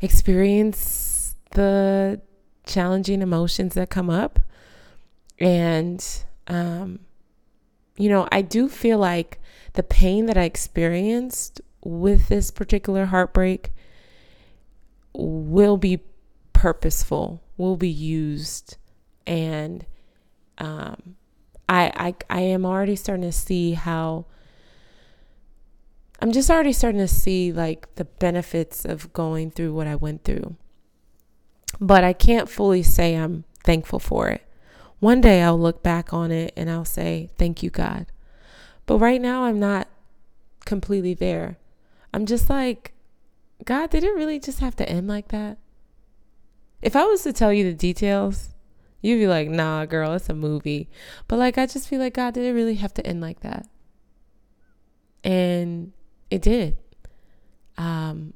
experience 0.00 1.34
the 1.52 2.20
challenging 2.64 3.22
emotions 3.22 3.74
that 3.74 3.90
come 3.90 4.10
up. 4.10 4.40
And 5.38 6.04
um, 6.46 7.00
you 7.98 8.08
know, 8.08 8.28
I 8.32 8.42
do 8.42 8.68
feel 8.68 8.98
like 8.98 9.40
the 9.74 9.82
pain 9.82 10.26
that 10.26 10.38
I 10.38 10.44
experienced 10.44 11.60
with 11.84 12.28
this 12.28 12.50
particular 12.50 13.06
heartbreak 13.06 13.72
will 15.12 15.76
be 15.76 16.00
purposeful, 16.52 17.42
will 17.56 17.76
be 17.76 17.88
used, 17.88 18.77
and 19.28 19.84
um, 20.56 21.16
I, 21.68 21.92
I 22.30 22.38
I 22.38 22.40
am 22.40 22.64
already 22.64 22.96
starting 22.96 23.24
to 23.24 23.32
see 23.32 23.72
how. 23.74 24.24
I'm 26.20 26.32
just 26.32 26.50
already 26.50 26.72
starting 26.72 27.00
to 27.00 27.06
see 27.06 27.52
like 27.52 27.94
the 27.94 28.04
benefits 28.04 28.84
of 28.84 29.12
going 29.12 29.52
through 29.52 29.72
what 29.72 29.86
I 29.86 29.94
went 29.94 30.24
through. 30.24 30.56
But 31.80 32.02
I 32.02 32.12
can't 32.12 32.48
fully 32.48 32.82
say 32.82 33.14
I'm 33.14 33.44
thankful 33.62 34.00
for 34.00 34.28
it. 34.28 34.42
One 34.98 35.20
day 35.20 35.42
I'll 35.42 35.60
look 35.60 35.80
back 35.84 36.12
on 36.12 36.32
it 36.32 36.52
and 36.56 36.68
I'll 36.68 36.84
say, 36.84 37.30
Thank 37.38 37.62
you, 37.62 37.70
God. 37.70 38.06
But 38.86 38.98
right 38.98 39.20
now 39.20 39.44
I'm 39.44 39.60
not 39.60 39.86
completely 40.64 41.14
there. 41.14 41.56
I'm 42.12 42.26
just 42.26 42.50
like, 42.50 42.94
God, 43.64 43.90
did 43.90 44.02
it 44.02 44.14
really 44.14 44.40
just 44.40 44.58
have 44.58 44.74
to 44.76 44.88
end 44.88 45.06
like 45.06 45.28
that? 45.28 45.58
If 46.82 46.96
I 46.96 47.04
was 47.04 47.22
to 47.22 47.32
tell 47.32 47.52
you 47.52 47.64
the 47.64 47.74
details, 47.74 48.54
you'd 49.00 49.18
be 49.18 49.26
like, 49.26 49.48
nah, 49.48 49.84
girl, 49.84 50.14
it's 50.14 50.28
a 50.28 50.34
movie. 50.34 50.88
But 51.28 51.38
like, 51.38 51.58
I 51.58 51.66
just 51.66 51.88
feel 51.88 52.00
like, 52.00 52.14
God, 52.14 52.34
did 52.34 52.44
it 52.44 52.52
really 52.52 52.74
have 52.76 52.94
to 52.94 53.06
end 53.06 53.20
like 53.20 53.40
that? 53.40 53.66
And 55.22 55.92
it 56.30 56.42
did. 56.42 56.76
Um, 57.76 58.34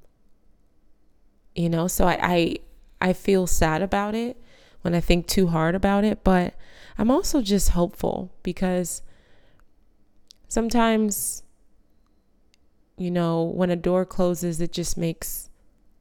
you 1.55 1.69
know, 1.69 1.89
so 1.89 2.07
I, 2.07 2.19
I, 2.23 2.57
I 3.01 3.13
feel 3.13 3.47
sad 3.47 3.83
about 3.83 4.15
it 4.15 4.41
when 4.83 4.95
I 4.95 5.01
think 5.01 5.27
too 5.27 5.49
hard 5.49 5.75
about 5.75 6.05
it, 6.05 6.23
but 6.23 6.55
I'm 6.99 7.11
also 7.11 7.43
just 7.43 7.71
hopeful 7.71 8.33
because 8.43 9.03
sometimes, 10.49 11.43
you 12.97 13.11
know, 13.11 13.43
when 13.43 13.71
a 13.71 13.77
door 13.77 14.05
closes, 14.05 14.61
it 14.61 14.73
just 14.73 14.97
makes, 14.97 15.51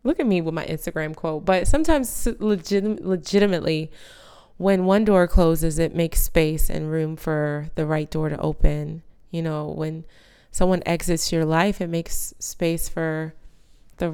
look 0.03 0.19
at 0.19 0.27
me 0.27 0.41
with 0.41 0.53
my 0.53 0.65
Instagram 0.65 1.15
quote, 1.15 1.45
but 1.45 1.67
sometimes 1.67 2.27
legit, 2.39 3.03
legitimately, 3.03 3.91
when 4.61 4.85
one 4.85 5.03
door 5.03 5.27
closes, 5.27 5.79
it 5.79 5.95
makes 5.95 6.21
space 6.21 6.69
and 6.69 6.91
room 6.91 7.15
for 7.15 7.71
the 7.73 7.85
right 7.85 8.09
door 8.11 8.29
to 8.29 8.39
open. 8.39 9.01
You 9.31 9.41
know, 9.41 9.67
when 9.67 10.05
someone 10.51 10.83
exits 10.85 11.31
your 11.31 11.45
life, 11.45 11.81
it 11.81 11.87
makes 11.87 12.35
space 12.37 12.87
for 12.87 13.33
the 13.97 14.13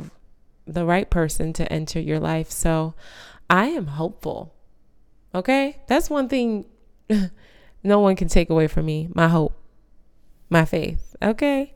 the 0.65 0.85
right 0.85 1.09
person 1.09 1.51
to 1.53 1.71
enter 1.71 1.99
your 1.99 2.19
life. 2.19 2.49
So 2.49 2.93
I 3.49 3.67
am 3.67 3.87
hopeful. 3.87 4.53
Okay? 5.35 5.81
That's 5.87 6.09
one 6.09 6.29
thing 6.29 6.65
no 7.83 7.99
one 7.99 8.15
can 8.15 8.29
take 8.29 8.49
away 8.49 8.67
from 8.67 8.85
me 8.85 9.09
my 9.13 9.27
hope, 9.27 9.53
my 10.49 10.63
faith. 10.63 11.13
Okay? 11.21 11.73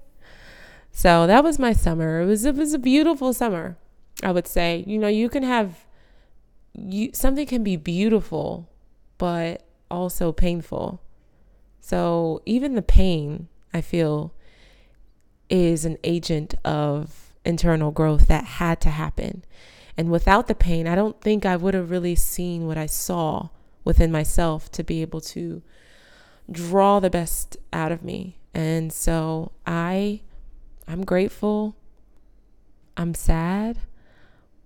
So 0.93 1.27
that 1.27 1.43
was 1.43 1.59
my 1.59 1.73
summer. 1.73 2.21
It 2.21 2.25
was 2.25 2.45
it 2.45 2.55
was 2.55 2.73
a 2.73 2.79
beautiful 2.79 3.33
summer. 3.33 3.77
I 4.23 4.31
would 4.31 4.47
say. 4.47 4.85
You 4.87 4.97
know, 4.97 5.09
you 5.09 5.27
can 5.27 5.43
have 5.43 5.85
you 6.73 7.11
something 7.13 7.45
can 7.45 7.63
be 7.63 7.75
beautiful 7.75 8.69
but 9.17 9.63
also 9.89 10.31
painful. 10.31 11.01
So 11.79 12.41
even 12.45 12.75
the 12.75 12.81
pain, 12.81 13.47
I 13.73 13.81
feel 13.81 14.33
is 15.49 15.85
an 15.85 15.97
agent 16.03 16.55
of 16.63 17.33
internal 17.43 17.91
growth 17.91 18.27
that 18.27 18.45
had 18.45 18.79
to 18.81 18.89
happen. 18.89 19.43
And 19.97 20.09
without 20.09 20.47
the 20.47 20.55
pain, 20.55 20.87
I 20.87 20.95
don't 20.95 21.19
think 21.21 21.45
I 21.45 21.55
would 21.55 21.73
have 21.73 21.91
really 21.91 22.15
seen 22.15 22.65
what 22.65 22.77
I 22.77 22.85
saw 22.85 23.49
within 23.83 24.11
myself 24.11 24.71
to 24.71 24.83
be 24.83 25.01
able 25.01 25.21
to 25.21 25.61
draw 26.49 26.99
the 26.99 27.09
best 27.09 27.57
out 27.73 27.91
of 27.91 28.03
me. 28.03 28.37
And 28.53 28.91
so 28.91 29.51
I 29.65 30.21
I'm 30.87 31.05
grateful. 31.05 31.75
I'm 32.97 33.13
sad, 33.13 33.79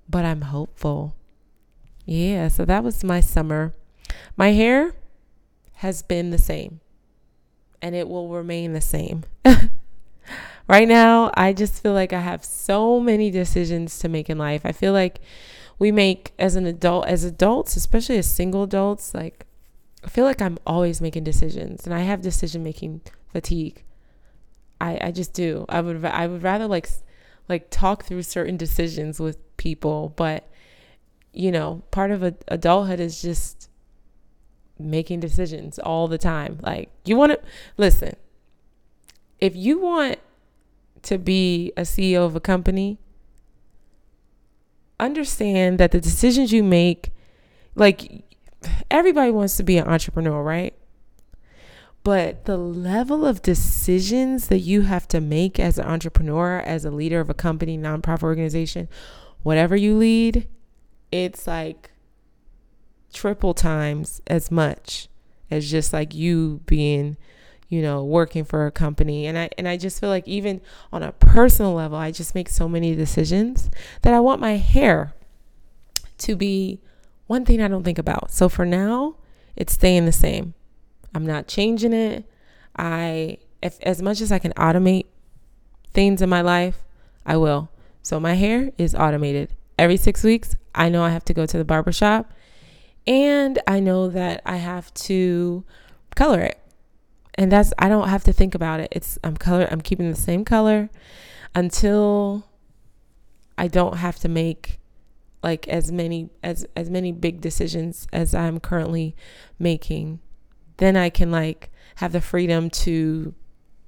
but 0.09 0.25
I'm 0.25 0.41
hopeful. 0.41 1.15
Yeah, 2.05 2.47
so 2.47 2.65
that 2.65 2.83
was 2.83 3.03
my 3.03 3.19
summer. 3.19 3.73
My 4.37 4.49
hair 4.51 4.93
has 5.75 6.01
been 6.01 6.29
the 6.29 6.37
same 6.37 6.79
and 7.81 7.95
it 7.95 8.07
will 8.07 8.29
remain 8.29 8.73
the 8.73 8.81
same. 8.81 9.23
right 10.67 10.87
now, 10.87 11.31
I 11.35 11.53
just 11.53 11.81
feel 11.81 11.93
like 11.93 12.13
I 12.13 12.21
have 12.21 12.43
so 12.45 12.99
many 12.99 13.31
decisions 13.31 13.99
to 13.99 14.09
make 14.09 14.29
in 14.29 14.37
life. 14.37 14.61
I 14.65 14.71
feel 14.71 14.93
like 14.93 15.19
we 15.77 15.91
make 15.91 16.33
as 16.39 16.55
an 16.55 16.65
adult, 16.65 17.07
as 17.07 17.23
adults, 17.23 17.75
especially 17.75 18.17
as 18.17 18.29
single 18.29 18.63
adults, 18.63 19.13
like 19.13 19.45
I 20.03 20.07
feel 20.07 20.25
like 20.25 20.41
I'm 20.41 20.57
always 20.65 21.01
making 21.01 21.23
decisions 21.23 21.85
and 21.85 21.93
I 21.93 22.01
have 22.01 22.21
decision 22.21 22.63
making 22.63 23.01
fatigue. 23.31 23.83
I, 24.79 24.99
I 25.01 25.11
just 25.11 25.33
do. 25.33 25.65
I 25.67 25.81
would 25.81 26.03
I 26.05 26.27
would 26.27 26.43
rather 26.43 26.67
like 26.67 26.87
like 27.49 27.69
talk 27.69 28.05
through 28.05 28.23
certain 28.23 28.57
decisions 28.57 29.19
with 29.19 29.37
people, 29.57 30.13
but 30.15 30.47
you 31.35 31.51
know, 31.51 31.83
part 31.91 32.11
of 32.11 32.23
a, 32.23 32.35
adulthood 32.47 32.99
is 32.99 33.21
just 33.21 33.69
making 34.79 35.19
decisions 35.19 35.79
all 35.79 36.07
the 36.07 36.17
time. 36.17 36.59
Like 36.61 36.89
you 37.05 37.15
want 37.15 37.33
to 37.33 37.39
listen. 37.77 38.15
If 39.39 39.55
you 39.55 39.79
want 39.79 40.19
to 41.03 41.17
be 41.17 41.71
a 41.77 41.81
CEO 41.81 42.25
of 42.25 42.35
a 42.35 42.39
company, 42.39 42.99
understand 44.99 45.77
that 45.77 45.91
the 45.91 45.99
decisions 45.99 46.51
you 46.51 46.63
make, 46.63 47.11
like 47.75 48.23
everybody 48.89 49.31
wants 49.31 49.57
to 49.57 49.63
be 49.63 49.77
an 49.77 49.87
entrepreneur, 49.87 50.41
right? 50.41 50.73
But 52.03 52.45
the 52.45 52.57
level 52.57 53.25
of 53.25 53.41
decisions 53.41 54.47
that 54.47 54.59
you 54.59 54.81
have 54.81 55.07
to 55.09 55.19
make 55.19 55.59
as 55.59 55.79
an 55.79 55.85
entrepreneur, 55.85 56.59
as 56.59 56.85
a 56.85 56.91
leader 56.91 57.19
of 57.19 57.29
a 57.29 57.33
company, 57.33 57.77
nonprofit 57.77 58.23
organization, 58.23 58.87
whatever 59.41 59.75
you 59.75 59.97
lead, 59.97 60.47
it's 61.23 61.47
like 61.47 61.91
triple 63.13 63.53
times 63.53 64.21
as 64.27 64.51
much 64.51 65.07
as 65.49 65.71
just 65.71 65.93
like 65.93 66.13
you 66.13 66.59
being 66.65 67.15
you 67.69 67.81
know 67.81 68.03
working 68.03 68.43
for 68.43 68.65
a 68.65 68.71
company. 68.71 69.25
And 69.25 69.37
i 69.37 69.49
and 69.57 69.67
i 69.67 69.77
just 69.77 69.99
feel 69.99 70.09
like 70.09 70.27
even 70.27 70.61
on 70.91 71.01
a 71.01 71.11
personal 71.13 71.73
level 71.73 71.97
i 71.97 72.11
just 72.11 72.35
make 72.35 72.49
so 72.49 72.67
many 72.67 72.95
decisions 72.95 73.69
that 74.01 74.13
i 74.13 74.19
want 74.19 74.41
my 74.41 74.57
hair 74.57 75.13
to 76.19 76.35
be 76.35 76.81
one 77.27 77.45
thing 77.45 77.61
i 77.61 77.67
don't 77.67 77.83
think 77.83 77.97
about. 77.97 78.31
So 78.31 78.49
for 78.49 78.65
now 78.65 79.15
it's 79.55 79.73
staying 79.73 80.05
the 80.05 80.11
same. 80.11 80.53
I'm 81.13 81.25
not 81.25 81.47
changing 81.47 81.93
it. 81.93 82.25
I 82.77 83.37
if 83.61 83.79
as 83.81 84.01
much 84.01 84.21
as 84.21 84.31
i 84.31 84.39
can 84.39 84.51
automate 84.53 85.05
things 85.93 86.21
in 86.21 86.29
my 86.29 86.41
life 86.41 86.83
i 87.25 87.37
will. 87.37 87.69
So 88.01 88.19
my 88.19 88.33
hair 88.35 88.71
is 88.77 88.93
automated. 88.93 89.55
Every 89.79 89.97
six 89.97 90.23
weeks, 90.23 90.55
I 90.75 90.89
know 90.89 91.03
I 91.03 91.09
have 91.09 91.25
to 91.25 91.33
go 91.33 91.45
to 91.45 91.57
the 91.57 91.65
barber 91.65 91.91
shop 91.91 92.31
and 93.07 93.59
I 93.67 93.79
know 93.79 94.09
that 94.09 94.41
I 94.45 94.57
have 94.57 94.93
to 94.95 95.63
color 96.15 96.41
it. 96.41 96.59
And 97.35 97.51
that's 97.51 97.73
I 97.79 97.89
don't 97.89 98.07
have 98.07 98.23
to 98.25 98.33
think 98.33 98.55
about 98.55 98.79
it. 98.79 98.89
It's 98.91 99.17
I'm 99.23 99.35
color 99.37 99.67
I'm 99.71 99.81
keeping 99.81 100.09
the 100.09 100.17
same 100.17 100.45
color 100.45 100.89
until 101.53 102.45
I 103.57 103.67
don't 103.67 103.97
have 103.97 104.17
to 104.19 104.29
make 104.29 104.79
like 105.43 105.67
as 105.67 105.91
many 105.91 106.29
as 106.43 106.65
as 106.75 106.89
many 106.89 107.11
big 107.11 107.41
decisions 107.41 108.07
as 108.13 108.33
I'm 108.33 108.59
currently 108.59 109.15
making. 109.59 110.19
Then 110.77 110.95
I 110.95 111.09
can 111.09 111.31
like 111.31 111.71
have 111.95 112.11
the 112.11 112.21
freedom 112.21 112.69
to 112.69 113.33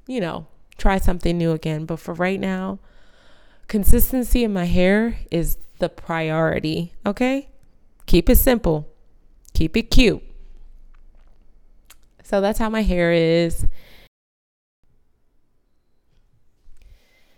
you 0.08 0.22
know, 0.22 0.48
try 0.78 0.98
something 0.98 1.38
new 1.38 1.52
again. 1.52 1.86
But 1.86 2.00
for 2.00 2.14
right 2.14 2.40
now, 2.40 2.80
consistency 3.68 4.44
in 4.44 4.54
my 4.54 4.66
hair 4.66 5.20
is 5.30 5.58
the 5.80 5.90
priority, 5.90 6.94
okay? 7.06 7.50
Keep 8.06 8.30
it 8.30 8.38
simple. 8.38 8.88
Keep 9.54 9.78
it 9.78 9.92
cute. 9.92 10.24
So 12.24 12.42
that's 12.42 12.60
how 12.60 12.70
my 12.70 12.82
hair 12.82 13.12
is. 13.12 13.66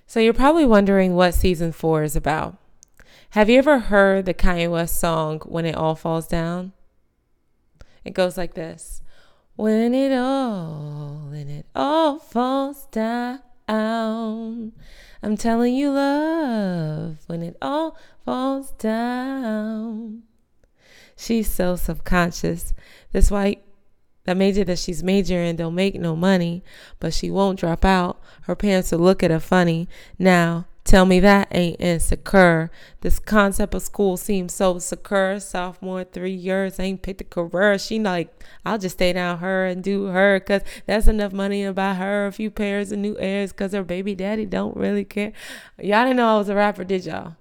So 0.08 0.20
you're 0.20 0.34
probably 0.34 0.66
wondering 0.66 1.14
what 1.14 1.36
season 1.36 1.72
four 1.72 2.02
is 2.04 2.16
about. 2.16 2.58
Have 3.34 3.48
you 3.48 3.60
ever 3.60 3.78
heard 3.78 4.26
the 4.26 4.34
Kanye 4.34 4.70
West 4.70 5.00
song, 5.00 5.42
When 5.46 5.66
It 5.66 5.76
All 5.76 5.94
Falls 5.94 6.28
Down? 6.28 6.74
It 8.04 8.14
goes 8.14 8.36
like 8.36 8.56
this 8.56 9.04
When 9.56 9.94
it 9.94 10.12
all, 10.18 11.28
when 11.30 11.48
it 11.48 11.68
all 11.76 12.18
falls 12.18 12.88
down. 12.88 13.42
I'm 15.22 15.36
telling 15.36 15.74
you, 15.74 15.92
love, 15.92 17.18
when 17.28 17.44
it 17.44 17.58
all 17.62 17.98
falls 18.26 18.72
down. 18.72 20.24
She's 21.18 21.52
so 21.52 21.76
subconscious. 21.76 22.74
That's 23.12 23.30
why 23.30 23.58
that 24.24 24.38
major 24.38 24.64
that 24.64 24.80
she's 24.80 25.04
majoring 25.04 25.58
don't 25.58 25.76
make 25.76 25.96
no 25.96 26.16
money, 26.16 26.64
but 27.00 27.14
she 27.14 27.30
won't 27.30 27.60
drop 27.60 27.84
out. 27.84 28.22
Her 28.44 28.56
parents 28.56 28.92
will 28.92 29.00
look 29.00 29.24
at 29.24 29.32
her 29.32 29.40
funny. 29.40 29.90
Now, 30.18 30.68
tell 30.90 31.06
me 31.06 31.20
that 31.20 31.48
ain't 31.52 31.80
insecure. 31.80 32.72
This 33.02 33.20
concept 33.20 33.76
of 33.76 33.84
school 33.84 34.18
seems 34.18 34.56
so 34.56 34.80
secure. 34.80 35.40
Sophomore, 35.40 36.04
three 36.04 36.34
years, 36.34 36.80
ain't 36.80 37.04
picked 37.04 37.22
a 37.22 37.26
career. 37.26 37.78
She 37.78 38.00
like, 38.00 38.34
I'll 38.66 38.80
just 38.80 38.96
stay 38.98 39.14
down 39.14 39.38
her 39.38 39.68
and 39.68 39.84
do 39.84 40.06
her 40.06 40.40
because 40.40 40.64
that's 40.88 41.08
enough 41.08 41.32
money 41.32 41.64
to 41.64 41.74
buy 41.74 41.94
her 41.94 42.26
a 42.26 42.32
few 42.32 42.50
pairs 42.50 42.92
of 42.92 42.98
new 42.98 43.16
airs 43.20 43.52
because 43.52 43.72
her 43.74 43.84
baby 43.84 44.16
daddy 44.16 44.48
don't 44.48 44.76
really 44.76 45.06
care. 45.06 45.32
Y'all 45.78 46.06
didn't 46.06 46.18
know 46.18 46.36
I 46.36 46.38
was 46.40 46.50
a 46.50 46.56
rapper, 46.56 46.84
did 46.84 47.06
y'all? 47.06 47.36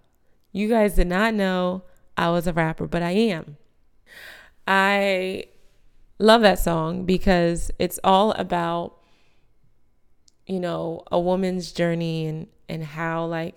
You 0.52 0.68
guys 0.68 0.96
did 0.96 1.06
not 1.06 1.32
know 1.32 1.84
I 2.18 2.28
was 2.28 2.46
a 2.46 2.52
rapper, 2.52 2.86
but 2.86 3.02
I 3.02 3.12
am. 3.12 3.56
I 4.66 5.44
love 6.18 6.42
that 6.42 6.58
song 6.58 7.06
because 7.06 7.70
it's 7.78 7.98
all 8.04 8.32
about 8.32 8.97
you 10.48 10.58
know 10.58 11.04
a 11.12 11.20
woman's 11.20 11.70
journey 11.72 12.26
and 12.26 12.48
and 12.68 12.82
how 12.82 13.24
like 13.24 13.54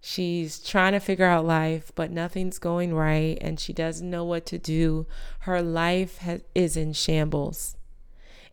she's 0.00 0.58
trying 0.58 0.92
to 0.92 0.98
figure 0.98 1.24
out 1.26 1.46
life 1.46 1.92
but 1.94 2.10
nothing's 2.10 2.58
going 2.58 2.94
right 2.94 3.38
and 3.40 3.60
she 3.60 3.72
doesn't 3.72 4.10
know 4.10 4.24
what 4.24 4.44
to 4.46 4.58
do. 4.58 5.06
Her 5.40 5.62
life 5.62 6.18
has, 6.18 6.42
is 6.54 6.76
in 6.76 6.92
shambles. 6.92 7.76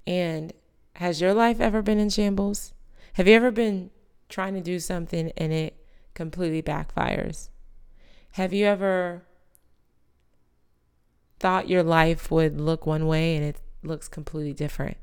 And 0.05 0.53
has 0.95 1.19
your 1.19 1.33
life 1.33 1.59
ever 1.59 1.81
been 1.81 1.99
in 1.99 2.09
shambles? 2.09 2.73
Have 3.13 3.27
you 3.27 3.35
ever 3.35 3.51
been 3.51 3.89
trying 4.29 4.53
to 4.53 4.61
do 4.61 4.79
something 4.79 5.31
and 5.35 5.51
it 5.51 5.85
completely 6.13 6.61
backfires? 6.61 7.49
Have 8.31 8.53
you 8.53 8.65
ever 8.65 9.23
thought 11.41 11.67
your 11.67 11.81
life 11.81 12.29
would 12.29 12.61
look 12.61 12.85
one 12.85 13.07
way 13.07 13.35
and 13.35 13.43
it 13.43 13.57
looks 13.81 14.07
completely 14.07 14.53
different. 14.53 14.95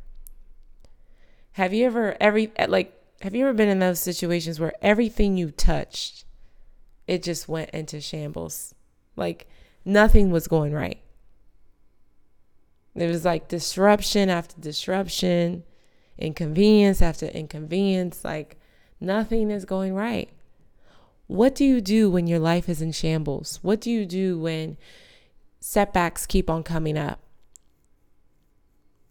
Have 1.59 1.75
you 1.75 1.87
ever 1.87 2.17
every 2.21 2.53
eh, 2.55 2.67
like 2.69 2.95
have 3.21 3.35
you 3.35 3.45
ever 3.45 3.53
been 3.53 3.69
in 3.69 3.81
those 3.81 3.99
situations 3.99 4.61
where 4.61 4.75
everything 4.81 5.37
you 5.37 5.51
touched 5.51 6.25
it 7.09 7.21
just 7.21 7.49
went 7.49 7.71
into 7.71 8.01
shambles? 8.01 8.77
Like 9.17 9.49
nothing 9.85 10.31
was 10.31 10.47
going 10.47 10.73
right. 10.73 11.01
It 12.95 13.09
was 13.09 13.25
like 13.25 13.49
disruption 13.49 14.31
after 14.31 14.55
disruption, 14.61 15.65
inconvenience 16.17 17.03
after 17.03 17.27
inconvenience, 17.27 18.25
like 18.25 18.57
nothing 19.01 19.51
is 19.51 19.65
going 19.65 19.95
right. 19.95 20.31
What 21.27 21.57
do 21.57 21.65
you 21.65 21.81
do 21.81 22.09
when 22.09 22.29
your 22.29 22.39
life 22.39 22.69
is 22.69 22.81
in 22.81 22.93
shambles? 22.93 23.59
What 23.63 23.81
do 23.81 23.91
you 23.91 24.07
do 24.07 24.39
when 24.39 24.77
setbacks 25.59 26.25
keep 26.25 26.49
on 26.49 26.63
coming 26.63 26.97
up? 26.97 27.19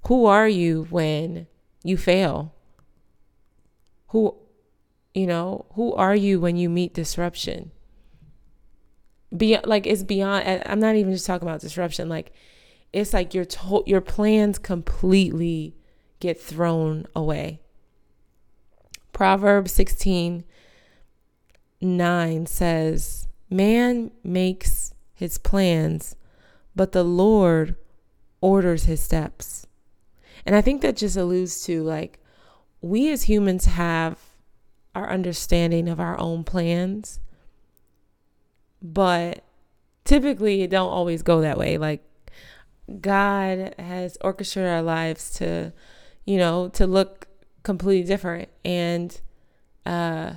Who 0.08 0.28
are 0.28 0.48
you 0.48 0.88
when 0.90 1.48
you 1.88 1.98
fail? 1.98 2.54
Who, 4.08 4.36
you 5.14 5.28
know, 5.28 5.66
who 5.74 5.94
are 5.94 6.16
you 6.16 6.40
when 6.40 6.58
you 6.58 6.70
meet 6.70 6.94
disruption? 6.94 7.72
Be 9.36 9.58
like 9.64 9.86
it's 9.86 10.04
beyond. 10.04 10.64
I'm 10.66 10.80
not 10.80 10.96
even 10.96 11.12
just 11.12 11.26
talking 11.26 11.48
about 11.48 11.62
disruption. 11.62 12.08
Like 12.08 12.32
it's 12.94 13.14
like 13.14 13.34
your 13.34 13.46
to- 13.46 13.84
your 13.86 14.02
plans 14.02 14.58
completely 14.58 15.76
get 16.20 16.40
thrown 16.40 17.06
away. 17.16 17.62
Proverbs 19.12 19.72
16 19.72 20.44
9 21.80 22.46
says, 22.48 23.28
Man 23.50 24.12
makes 24.24 24.94
his 25.14 25.38
plans, 25.38 26.16
but 26.76 26.92
the 26.92 27.04
Lord 27.04 27.76
orders 28.42 28.86
his 28.86 29.02
steps. 29.02 29.67
And 30.48 30.56
I 30.56 30.62
think 30.62 30.82
that 30.82 30.96
just 30.96 31.18
alludes 31.18 31.62
to 31.66 31.84
like 31.84 32.20
we 32.82 33.12
as 33.12 33.24
humans 33.24 33.66
have 33.66 34.18
our 34.96 35.10
understanding 35.10 35.90
of 35.90 36.00
our 36.00 36.18
own 36.18 36.46
plans, 36.46 37.20
but 38.82 39.44
typically 40.06 40.62
it 40.62 40.70
don't 40.70 40.90
always 40.90 41.22
go 41.22 41.42
that 41.42 41.58
way. 41.58 41.78
Like 41.78 42.02
God 43.02 43.76
has 43.78 44.18
orchestrated 44.22 44.72
our 44.72 44.82
lives 44.82 45.32
to, 45.32 45.74
you 46.26 46.38
know, 46.38 46.70
to 46.70 46.88
look 46.88 47.28
completely 47.64 48.08
different. 48.08 48.48
And 48.64 49.20
uh 49.86 50.36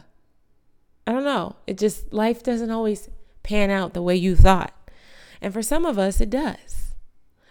I 1.07 1.13
don't 1.13 1.25
know. 1.25 1.55
It 1.69 1.79
just 1.79 2.13
life 2.13 2.43
doesn't 2.43 2.71
always 2.73 3.09
pan 3.45 3.71
out 3.71 3.95
the 3.95 4.03
way 4.03 4.17
you 4.17 4.35
thought. 4.35 4.75
And 5.41 5.53
for 5.53 5.63
some 5.63 5.87
of 5.87 6.01
us, 6.01 6.21
it 6.21 6.31
does. 6.31 6.90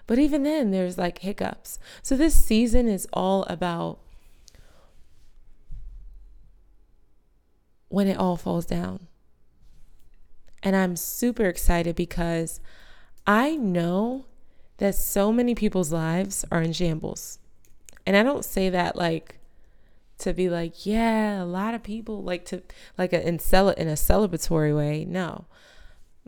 But 0.10 0.18
even 0.18 0.42
then, 0.42 0.72
there's 0.72 0.98
like 0.98 1.20
hiccups. 1.20 1.78
So 2.02 2.18
this 2.18 2.34
season 2.34 2.88
is 2.88 3.08
all 3.14 3.44
about 3.44 4.00
when 7.90 8.08
it 8.08 8.18
all 8.18 8.36
falls 8.36 8.66
down. 8.66 9.06
And 10.64 10.76
I'm 10.76 10.96
super 10.96 11.46
excited 11.46 11.96
because 11.96 12.60
I 13.28 13.56
know 13.56 14.26
that 14.78 14.96
so 14.96 15.32
many 15.32 15.54
people's 15.54 15.92
lives 15.92 16.44
are 16.52 16.64
in 16.64 16.74
shambles. 16.74 17.38
And 18.04 18.18
I 18.18 18.24
don't 18.24 18.44
say 18.44 18.68
that 18.72 18.96
like 18.96 19.38
to 20.18 20.34
be 20.34 20.50
like, 20.50 20.88
yeah, 20.88 21.44
a 21.44 21.46
lot 21.46 21.76
of 21.76 21.84
people 21.84 22.24
like 22.24 22.46
to 22.46 22.64
like 22.98 23.14
a, 23.14 23.28
in 23.28 23.38
cel- 23.38 23.70
in 23.70 23.88
a 23.88 23.94
celebratory 23.94 24.76
way. 24.76 25.06
No. 25.06 25.46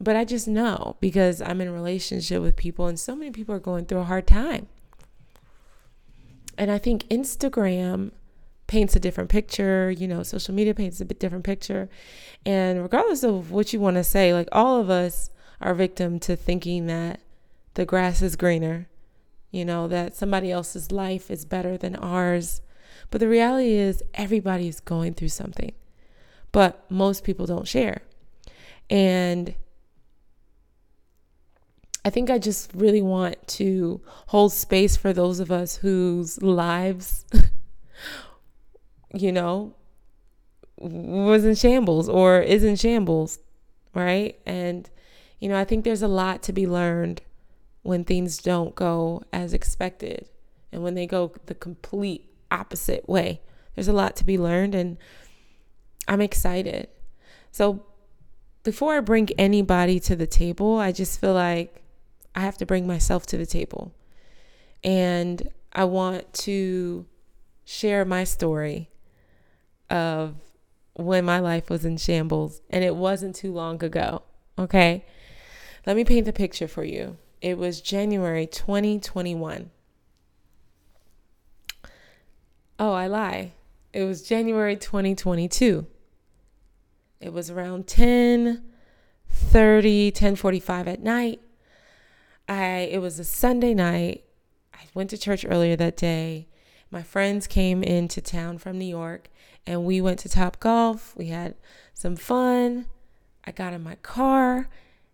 But 0.01 0.15
I 0.15 0.25
just 0.25 0.47
know 0.47 0.97
because 0.99 1.43
I'm 1.43 1.61
in 1.61 1.67
a 1.67 1.71
relationship 1.71 2.41
with 2.41 2.55
people 2.55 2.87
and 2.87 2.99
so 2.99 3.15
many 3.15 3.29
people 3.29 3.53
are 3.53 3.59
going 3.59 3.85
through 3.85 3.99
a 3.99 4.05
hard 4.05 4.25
time. 4.25 4.67
And 6.57 6.71
I 6.71 6.79
think 6.79 7.03
Instagram 7.09 8.11
paints 8.65 8.95
a 8.95 8.99
different 8.99 9.29
picture, 9.29 9.91
you 9.91 10.07
know, 10.07 10.23
social 10.23 10.55
media 10.55 10.73
paints 10.73 11.01
a 11.01 11.05
bit 11.05 11.19
different 11.19 11.43
picture. 11.43 11.87
And 12.47 12.81
regardless 12.81 13.23
of 13.23 13.51
what 13.51 13.73
you 13.73 13.79
want 13.79 13.97
to 13.97 14.03
say, 14.03 14.33
like 14.33 14.47
all 14.51 14.81
of 14.81 14.89
us 14.89 15.29
are 15.61 15.75
victim 15.75 16.19
to 16.21 16.35
thinking 16.35 16.87
that 16.87 17.19
the 17.75 17.85
grass 17.85 18.23
is 18.23 18.35
greener, 18.35 18.87
you 19.51 19.63
know, 19.63 19.87
that 19.87 20.15
somebody 20.15 20.51
else's 20.51 20.91
life 20.91 21.29
is 21.29 21.45
better 21.45 21.77
than 21.77 21.95
ours. 21.95 22.61
But 23.11 23.19
the 23.19 23.27
reality 23.27 23.73
is 23.73 24.01
everybody 24.15 24.67
is 24.67 24.79
going 24.79 25.13
through 25.13 25.29
something. 25.29 25.73
But 26.51 26.89
most 26.89 27.23
people 27.23 27.45
don't 27.45 27.67
share. 27.67 28.01
And 28.89 29.53
I 32.03 32.09
think 32.09 32.29
I 32.29 32.39
just 32.39 32.71
really 32.73 33.01
want 33.01 33.47
to 33.49 34.01
hold 34.27 34.53
space 34.53 34.97
for 34.97 35.13
those 35.13 35.39
of 35.39 35.51
us 35.51 35.77
whose 35.77 36.41
lives, 36.41 37.25
you 39.13 39.31
know, 39.31 39.75
was 40.77 41.45
in 41.45 41.53
shambles 41.53 42.09
or 42.09 42.41
is 42.41 42.63
in 42.63 42.75
shambles, 42.75 43.39
right? 43.93 44.39
And, 44.47 44.89
you 45.39 45.47
know, 45.47 45.59
I 45.59 45.63
think 45.63 45.83
there's 45.83 46.01
a 46.01 46.07
lot 46.07 46.41
to 46.43 46.53
be 46.53 46.65
learned 46.65 47.21
when 47.83 48.03
things 48.03 48.39
don't 48.39 48.73
go 48.73 49.23
as 49.31 49.53
expected 49.53 50.27
and 50.71 50.83
when 50.83 50.95
they 50.95 51.05
go 51.05 51.31
the 51.45 51.55
complete 51.55 52.31
opposite 52.49 53.07
way. 53.07 53.41
There's 53.75 53.87
a 53.87 53.93
lot 53.93 54.15
to 54.17 54.25
be 54.25 54.37
learned, 54.37 54.75
and 54.75 54.97
I'm 56.07 56.21
excited. 56.21 56.89
So, 57.51 57.85
before 58.63 58.95
I 58.95 58.99
bring 58.99 59.29
anybody 59.37 59.99
to 60.01 60.15
the 60.15 60.27
table, 60.27 60.77
I 60.77 60.91
just 60.91 61.19
feel 61.19 61.33
like 61.33 61.81
I 62.35 62.41
have 62.41 62.57
to 62.57 62.65
bring 62.65 62.87
myself 62.87 63.25
to 63.27 63.37
the 63.37 63.45
table. 63.45 63.93
And 64.83 65.49
I 65.73 65.83
want 65.85 66.33
to 66.33 67.05
share 67.65 68.05
my 68.05 68.23
story 68.23 68.89
of 69.89 70.35
when 70.93 71.25
my 71.25 71.39
life 71.39 71.69
was 71.69 71.85
in 71.85 71.97
shambles, 71.97 72.61
and 72.69 72.83
it 72.83 72.95
wasn't 72.95 73.35
too 73.35 73.53
long 73.53 73.83
ago. 73.83 74.23
Okay. 74.57 75.05
Let 75.85 75.95
me 75.95 76.03
paint 76.03 76.25
the 76.25 76.33
picture 76.33 76.67
for 76.67 76.83
you. 76.83 77.17
It 77.41 77.57
was 77.57 77.81
January 77.81 78.45
2021. 78.45 79.71
Oh, 82.77 82.93
I 82.93 83.07
lie. 83.07 83.53
It 83.93 84.03
was 84.03 84.21
January 84.21 84.75
2022. 84.75 85.85
It 87.19 87.33
was 87.33 87.49
around 87.49 87.87
10 87.87 88.63
30, 89.29 90.11
10 90.11 90.35
45 90.35 90.87
at 90.87 91.01
night. 91.01 91.39
I 92.51 92.89
it 92.91 92.99
was 92.99 93.17
a 93.17 93.23
Sunday 93.23 93.73
night. 93.73 94.25
I 94.73 94.79
went 94.93 95.09
to 95.11 95.17
church 95.17 95.45
earlier 95.47 95.75
that 95.77 95.95
day. 95.95 96.47
My 96.89 97.01
friends 97.01 97.47
came 97.47 97.81
into 97.81 98.19
town 98.19 98.57
from 98.57 98.77
New 98.77 98.85
York 98.85 99.29
and 99.65 99.85
we 99.85 100.01
went 100.01 100.19
to 100.19 100.29
Topgolf. 100.29 101.15
We 101.15 101.27
had 101.27 101.55
some 101.93 102.17
fun. 102.17 102.87
I 103.45 103.51
got 103.51 103.73
in 103.73 103.81
my 103.81 103.95
car 103.95 104.67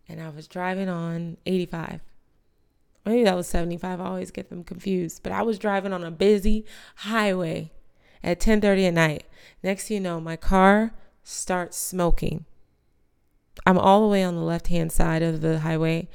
and 0.09 0.19
I 0.19 0.29
was 0.29 0.47
driving 0.47 0.89
on 0.89 1.37
85. 1.45 2.01
Maybe 3.05 3.23
that 3.23 3.35
was 3.35 3.47
75. 3.47 4.01
I 4.01 4.05
always 4.05 4.31
get 4.31 4.49
them 4.49 4.63
confused. 4.63 5.21
But 5.21 5.31
I 5.31 5.43
was 5.43 5.59
driving 5.59 5.93
on 5.93 6.03
a 6.03 6.11
busy 6.11 6.65
highway 6.95 7.71
at 8.23 8.39
10:30 8.39 8.87
at 8.87 8.93
night. 8.95 9.25
Next 9.61 9.87
thing 9.87 9.95
you 9.95 10.01
know, 10.01 10.19
my 10.19 10.37
car 10.37 10.93
starts 11.23 11.77
smoking. 11.77 12.45
I'm 13.67 13.77
all 13.77 14.01
the 14.01 14.07
way 14.07 14.23
on 14.23 14.35
the 14.35 14.41
left-hand 14.41 14.91
side 14.91 15.21
of 15.21 15.41
the 15.41 15.59
highway 15.59 16.07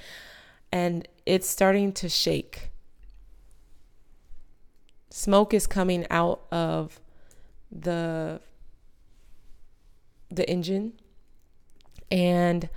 and 0.73 1.07
it's 1.27 1.49
starting 1.49 1.93
to 1.93 2.09
shake. 2.09 2.71
Smoke 5.11 5.53
is 5.53 5.67
coming 5.67 6.07
out 6.11 6.43
of 6.51 7.01
the 7.71 8.41
the 10.31 10.49
engine 10.49 10.95
and 12.11 12.69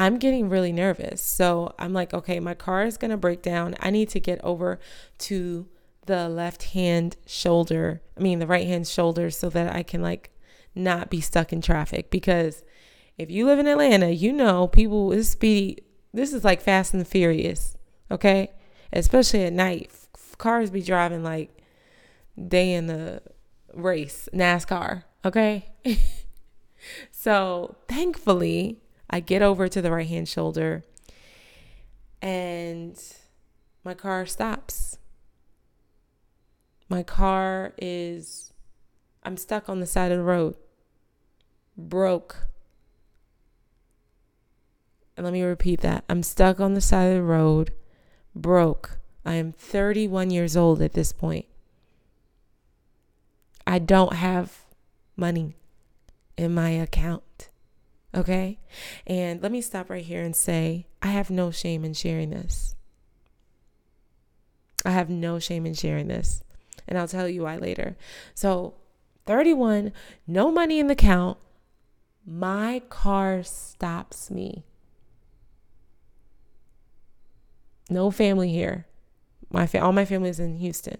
I'm 0.00 0.16
getting 0.18 0.48
really 0.48 0.72
nervous. 0.72 1.22
So 1.22 1.74
I'm 1.78 1.92
like, 1.92 2.14
okay, 2.14 2.40
my 2.40 2.54
car 2.54 2.84
is 2.84 2.96
going 2.96 3.10
to 3.10 3.18
break 3.18 3.42
down. 3.42 3.74
I 3.80 3.90
need 3.90 4.08
to 4.10 4.20
get 4.20 4.42
over 4.42 4.78
to 5.18 5.68
the 6.06 6.28
left 6.28 6.64
hand 6.64 7.16
shoulder, 7.26 8.00
I 8.16 8.20
mean, 8.20 8.38
the 8.38 8.46
right 8.46 8.66
hand 8.66 8.88
shoulder, 8.88 9.30
so 9.30 9.50
that 9.50 9.74
I 9.76 9.82
can 9.82 10.00
like 10.00 10.30
not 10.74 11.10
be 11.10 11.20
stuck 11.20 11.52
in 11.52 11.60
traffic. 11.60 12.10
Because 12.10 12.64
if 13.18 13.30
you 13.30 13.44
live 13.44 13.58
in 13.58 13.66
Atlanta, 13.66 14.08
you 14.08 14.32
know 14.32 14.66
people 14.66 15.12
is 15.12 15.28
speedy. 15.28 15.82
This 16.14 16.32
is 16.32 16.44
like 16.44 16.62
fast 16.62 16.94
and 16.94 17.06
furious, 17.06 17.76
okay? 18.10 18.50
Especially 18.92 19.44
at 19.44 19.52
night. 19.52 19.90
Cars 20.38 20.70
be 20.70 20.82
driving 20.82 21.22
like 21.22 21.50
they 22.36 22.72
in 22.72 22.86
the 22.86 23.22
race, 23.74 24.28
NASCAR, 24.32 25.04
okay? 25.24 25.70
so 27.10 27.76
thankfully, 27.88 28.80
I 29.08 29.20
get 29.20 29.42
over 29.42 29.68
to 29.68 29.82
the 29.82 29.90
right 29.90 30.08
hand 30.08 30.28
shoulder 30.28 30.84
and 32.22 32.98
my 33.84 33.94
car 33.94 34.26
stops. 34.26 34.98
My 36.88 37.02
car 37.02 37.72
is, 37.78 38.52
I'm 39.22 39.36
stuck 39.36 39.68
on 39.68 39.80
the 39.80 39.86
side 39.86 40.12
of 40.12 40.18
the 40.18 40.24
road, 40.24 40.56
broke. 41.76 42.48
And 45.16 45.24
let 45.24 45.32
me 45.32 45.42
repeat 45.42 45.80
that 45.80 46.04
I'm 46.08 46.22
stuck 46.22 46.60
on 46.60 46.74
the 46.74 46.80
side 46.80 47.06
of 47.06 47.16
the 47.16 47.22
road, 47.22 47.72
broke. 48.40 48.98
I 49.24 49.34
am 49.34 49.52
31 49.52 50.30
years 50.30 50.56
old 50.56 50.80
at 50.80 50.94
this 50.94 51.12
point. 51.12 51.46
I 53.66 53.78
don't 53.78 54.14
have 54.14 54.64
money 55.16 55.56
in 56.36 56.54
my 56.54 56.70
account. 56.70 57.50
Okay? 58.14 58.58
And 59.06 59.42
let 59.42 59.52
me 59.52 59.60
stop 59.60 59.90
right 59.90 60.04
here 60.04 60.22
and 60.22 60.34
say 60.34 60.86
I 61.02 61.08
have 61.08 61.30
no 61.30 61.50
shame 61.50 61.84
in 61.84 61.94
sharing 61.94 62.30
this. 62.30 62.74
I 64.84 64.90
have 64.90 65.10
no 65.10 65.38
shame 65.38 65.66
in 65.66 65.74
sharing 65.74 66.08
this. 66.08 66.42
And 66.88 66.98
I'll 66.98 67.08
tell 67.08 67.28
you 67.28 67.42
why 67.42 67.56
later. 67.56 67.96
So, 68.34 68.74
31, 69.26 69.92
no 70.26 70.50
money 70.50 70.80
in 70.80 70.86
the 70.86 70.94
account. 70.94 71.38
My 72.26 72.82
car 72.88 73.42
stops 73.42 74.30
me. 74.30 74.64
No 77.90 78.10
family 78.10 78.50
here. 78.50 78.86
My 79.50 79.66
fa- 79.66 79.82
all 79.82 79.92
my 79.92 80.04
family 80.04 80.30
is 80.30 80.38
in 80.38 80.58
Houston. 80.58 80.96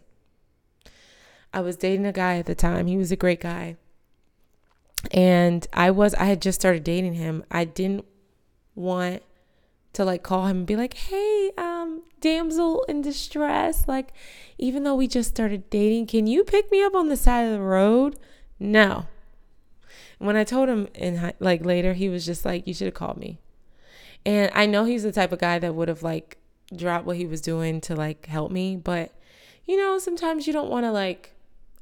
I 1.55 1.61
was 1.61 1.76
dating 1.76 2.05
a 2.05 2.12
guy 2.12 2.37
at 2.38 2.46
the 2.46 2.55
time. 2.55 2.88
He 2.88 2.96
was 2.96 3.12
a 3.12 3.16
great 3.16 3.40
guy. 3.40 3.76
And 5.12 5.66
I 5.72 5.90
was 5.92 6.14
I 6.14 6.24
had 6.24 6.42
just 6.42 6.61
started 6.61 6.85
dating 6.85 7.14
him. 7.14 7.44
I 7.50 7.64
didn't 7.64 8.05
want 8.74 9.22
to 9.92 10.05
like 10.05 10.22
call 10.22 10.46
him 10.46 10.59
and 10.59 10.66
be 10.66 10.76
like, 10.76 10.94
"Hey, 10.94 11.53
um, 11.57 12.03
damsel 12.20 12.85
in 12.85 13.03
distress, 13.03 13.88
like 13.88 14.12
even 14.59 14.85
though 14.85 14.94
we 14.94 15.07
just 15.07 15.31
started 15.31 15.70
dating, 15.70 16.07
can 16.07 16.26
you 16.26 16.44
pick 16.44 16.70
me 16.70 16.83
up 16.83 16.94
on 16.94 17.09
the 17.09 17.16
side 17.16 17.42
of 17.42 17.53
the 17.53 17.61
road?" 17.61 18.18
No. 18.59 19.07
When 20.18 20.37
I 20.37 20.44
told 20.44 20.68
him 20.68 20.88
in 20.94 21.33
like 21.40 21.64
later, 21.64 21.94
he 21.94 22.09
was 22.09 22.26
just 22.26 22.44
like, 22.44 22.66
"You 22.66 22.74
should 22.74 22.87
have 22.87 22.94
called 22.94 23.16
me." 23.16 23.38
And 24.26 24.50
I 24.55 24.66
know 24.66 24.85
he's 24.85 25.03
the 25.03 25.12
type 25.12 25.33
of 25.33 25.38
guy 25.38 25.59
that 25.59 25.74
would 25.74 25.88
have 25.88 26.03
like 26.03 26.37
dropped 26.74 27.06
what 27.06 27.16
he 27.16 27.26
was 27.26 27.40
doing 27.40 27.80
to 27.83 27.94
like 27.94 28.26
help 28.26 28.50
me, 28.50 28.76
but 28.76 29.12
you 29.64 29.76
know, 29.76 29.98
sometimes 29.98 30.46
you 30.46 30.52
don't 30.52 30.70
want 30.70 30.85
to 30.85 30.92
like 30.92 31.33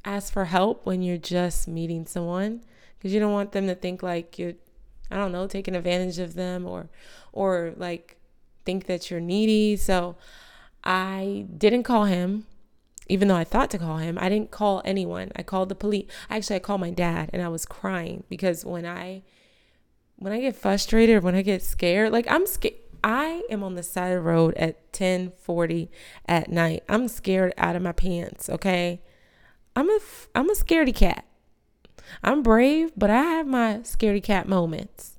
ask 0.05 0.33
for 0.33 0.47
help 0.47 0.87
when 0.87 1.03
you're 1.03 1.17
just 1.17 1.69
meeting 1.69 2.07
someone 2.07 2.63
because 2.99 3.13
you 3.13 3.21
don't 3.21 3.33
want 3.33 3.53
them 3.53 3.67
to 3.67 3.75
think 3.75 4.03
like 4.03 4.39
you're 4.39 4.55
I 5.11 5.17
don't 5.17 5.33
know, 5.33 5.47
taking 5.47 5.75
advantage 5.75 6.19
of 6.19 6.35
them 6.35 6.67
or 6.67 6.89
or 7.33 7.73
like 7.77 8.17
think 8.65 8.87
that 8.87 9.11
you're 9.11 9.21
needy. 9.21 9.77
So 9.77 10.17
I 10.85 11.47
didn't 11.57 11.85
call 11.85 12.05
him 12.05 12.47
even 13.09 13.29
though 13.29 13.37
I 13.37 13.45
thought 13.45 13.71
to 13.71 13.79
call 13.79 13.97
him. 13.97 14.19
I 14.21 14.29
didn't 14.29 14.51
call 14.51 14.83
anyone. 14.85 15.33
I 15.35 15.43
called 15.43 15.71
the 15.71 15.75
police. 15.75 16.07
Actually, 16.29 16.57
I 16.57 16.61
called 16.61 16.83
my 16.83 16.91
dad 16.91 17.31
and 17.33 17.43
I 17.43 17.49
was 17.49 17.65
crying 17.65 18.25
because 18.29 18.65
when 18.65 18.85
I 18.85 19.23
when 20.17 20.33
I 20.33 20.41
get 20.41 20.57
frustrated 20.57 21.23
when 21.23 21.35
I 21.35 21.43
get 21.43 21.63
scared, 21.63 22.13
like 22.13 22.27
I'm 22.31 22.47
scared 22.47 22.75
I 23.03 23.43
am 23.51 23.63
on 23.63 23.75
the 23.75 23.83
side 23.83 24.09
of 24.09 24.25
the 24.25 24.29
road 24.29 24.55
at 24.55 24.93
10:40 24.93 25.89
at 26.27 26.51
night. 26.51 26.83
I'm 26.89 27.09
scared 27.09 27.55
out 27.57 27.77
of 27.77 27.83
my 27.83 27.93
pants, 27.93 28.49
okay? 28.49 29.01
I'm 29.77 29.89
a 29.89 29.99
I'm 30.35 30.51
a 30.51 30.55
scaredy 30.55 30.95
cat. 30.95 31.25
I'm 32.23 32.43
brave, 32.43 32.93
but 32.97 33.11
I 33.11 33.23
have 33.23 33.47
my 33.47 33.79
scaredy 33.83 34.23
cat 34.23 34.49
moments. 34.49 35.19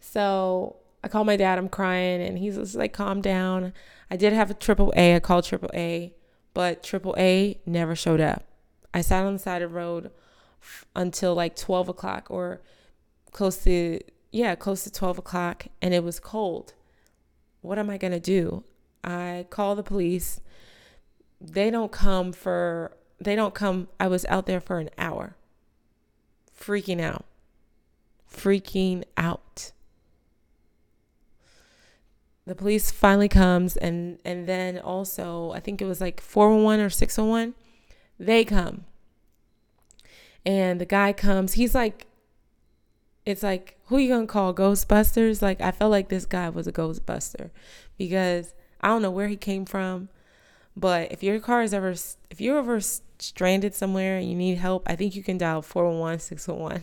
So 0.00 0.76
I 1.02 1.08
call 1.08 1.24
my 1.24 1.36
dad. 1.36 1.58
I'm 1.58 1.68
crying, 1.68 2.22
and 2.22 2.38
he's 2.38 2.56
just 2.56 2.74
like, 2.74 2.92
"Calm 2.92 3.20
down." 3.20 3.72
I 4.10 4.16
did 4.16 4.32
have 4.32 4.50
a 4.50 4.54
triple 4.54 4.92
A. 4.96 5.16
I 5.16 5.20
called 5.20 5.44
triple 5.44 5.70
A, 5.74 6.14
but 6.52 6.82
triple 6.82 7.14
A 7.18 7.60
never 7.66 7.96
showed 7.96 8.20
up. 8.20 8.44
I 8.92 9.00
sat 9.00 9.24
on 9.24 9.34
the 9.34 9.38
side 9.38 9.62
of 9.62 9.70
the 9.70 9.76
road 9.76 10.10
until 10.94 11.34
like 11.34 11.56
12 11.56 11.88
o'clock 11.88 12.26
or 12.30 12.60
close 13.32 13.64
to 13.64 14.00
yeah, 14.34 14.56
close 14.56 14.82
to 14.82 14.90
12 14.90 15.18
o'clock, 15.18 15.66
and 15.80 15.94
it 15.94 16.02
was 16.02 16.18
cold. 16.18 16.74
What 17.60 17.78
am 17.78 17.88
I 17.88 17.96
gonna 17.96 18.18
do? 18.18 18.64
I 19.04 19.46
call 19.48 19.76
the 19.76 19.84
police. 19.84 20.40
They 21.40 21.70
don't 21.70 21.92
come 21.92 22.32
for 22.32 22.96
they 23.20 23.36
don't 23.36 23.54
come. 23.54 23.86
I 24.00 24.08
was 24.08 24.24
out 24.26 24.46
there 24.46 24.60
for 24.60 24.80
an 24.80 24.90
hour. 24.98 25.36
Freaking 26.52 27.00
out. 27.00 27.26
Freaking 28.28 29.04
out. 29.16 29.70
The 32.44 32.56
police 32.56 32.90
finally 32.90 33.28
comes 33.28 33.76
and 33.76 34.18
and 34.24 34.48
then 34.48 34.80
also 34.80 35.52
I 35.52 35.60
think 35.60 35.80
it 35.80 35.86
was 35.86 36.00
like 36.00 36.20
401 36.20 36.80
or 36.80 36.90
601. 36.90 37.54
They 38.18 38.44
come. 38.44 38.84
And 40.44 40.80
the 40.80 40.86
guy 40.86 41.12
comes. 41.12 41.52
He's 41.52 41.74
like 41.74 42.08
it's 43.26 43.42
like 43.42 43.78
who 43.86 43.98
you 43.98 44.20
to 44.20 44.26
call 44.26 44.54
Ghostbusters? 44.54 45.42
Like 45.42 45.60
I 45.60 45.70
felt 45.70 45.90
like 45.90 46.08
this 46.08 46.26
guy 46.26 46.48
was 46.48 46.66
a 46.66 46.72
Ghostbuster 46.72 47.50
because 47.96 48.54
I 48.80 48.88
don't 48.88 49.02
know 49.02 49.10
where 49.10 49.28
he 49.28 49.36
came 49.36 49.64
from. 49.64 50.08
But 50.76 51.12
if 51.12 51.22
your 51.22 51.38
car 51.40 51.62
is 51.62 51.72
ever, 51.72 51.94
if 52.30 52.40
you're 52.40 52.58
ever 52.58 52.80
stranded 53.18 53.74
somewhere 53.74 54.18
and 54.18 54.28
you 54.28 54.34
need 54.34 54.58
help, 54.58 54.82
I 54.86 54.96
think 54.96 55.14
you 55.14 55.22
can 55.22 55.38
dial 55.38 55.62
411 55.62 56.18
611. 56.20 56.82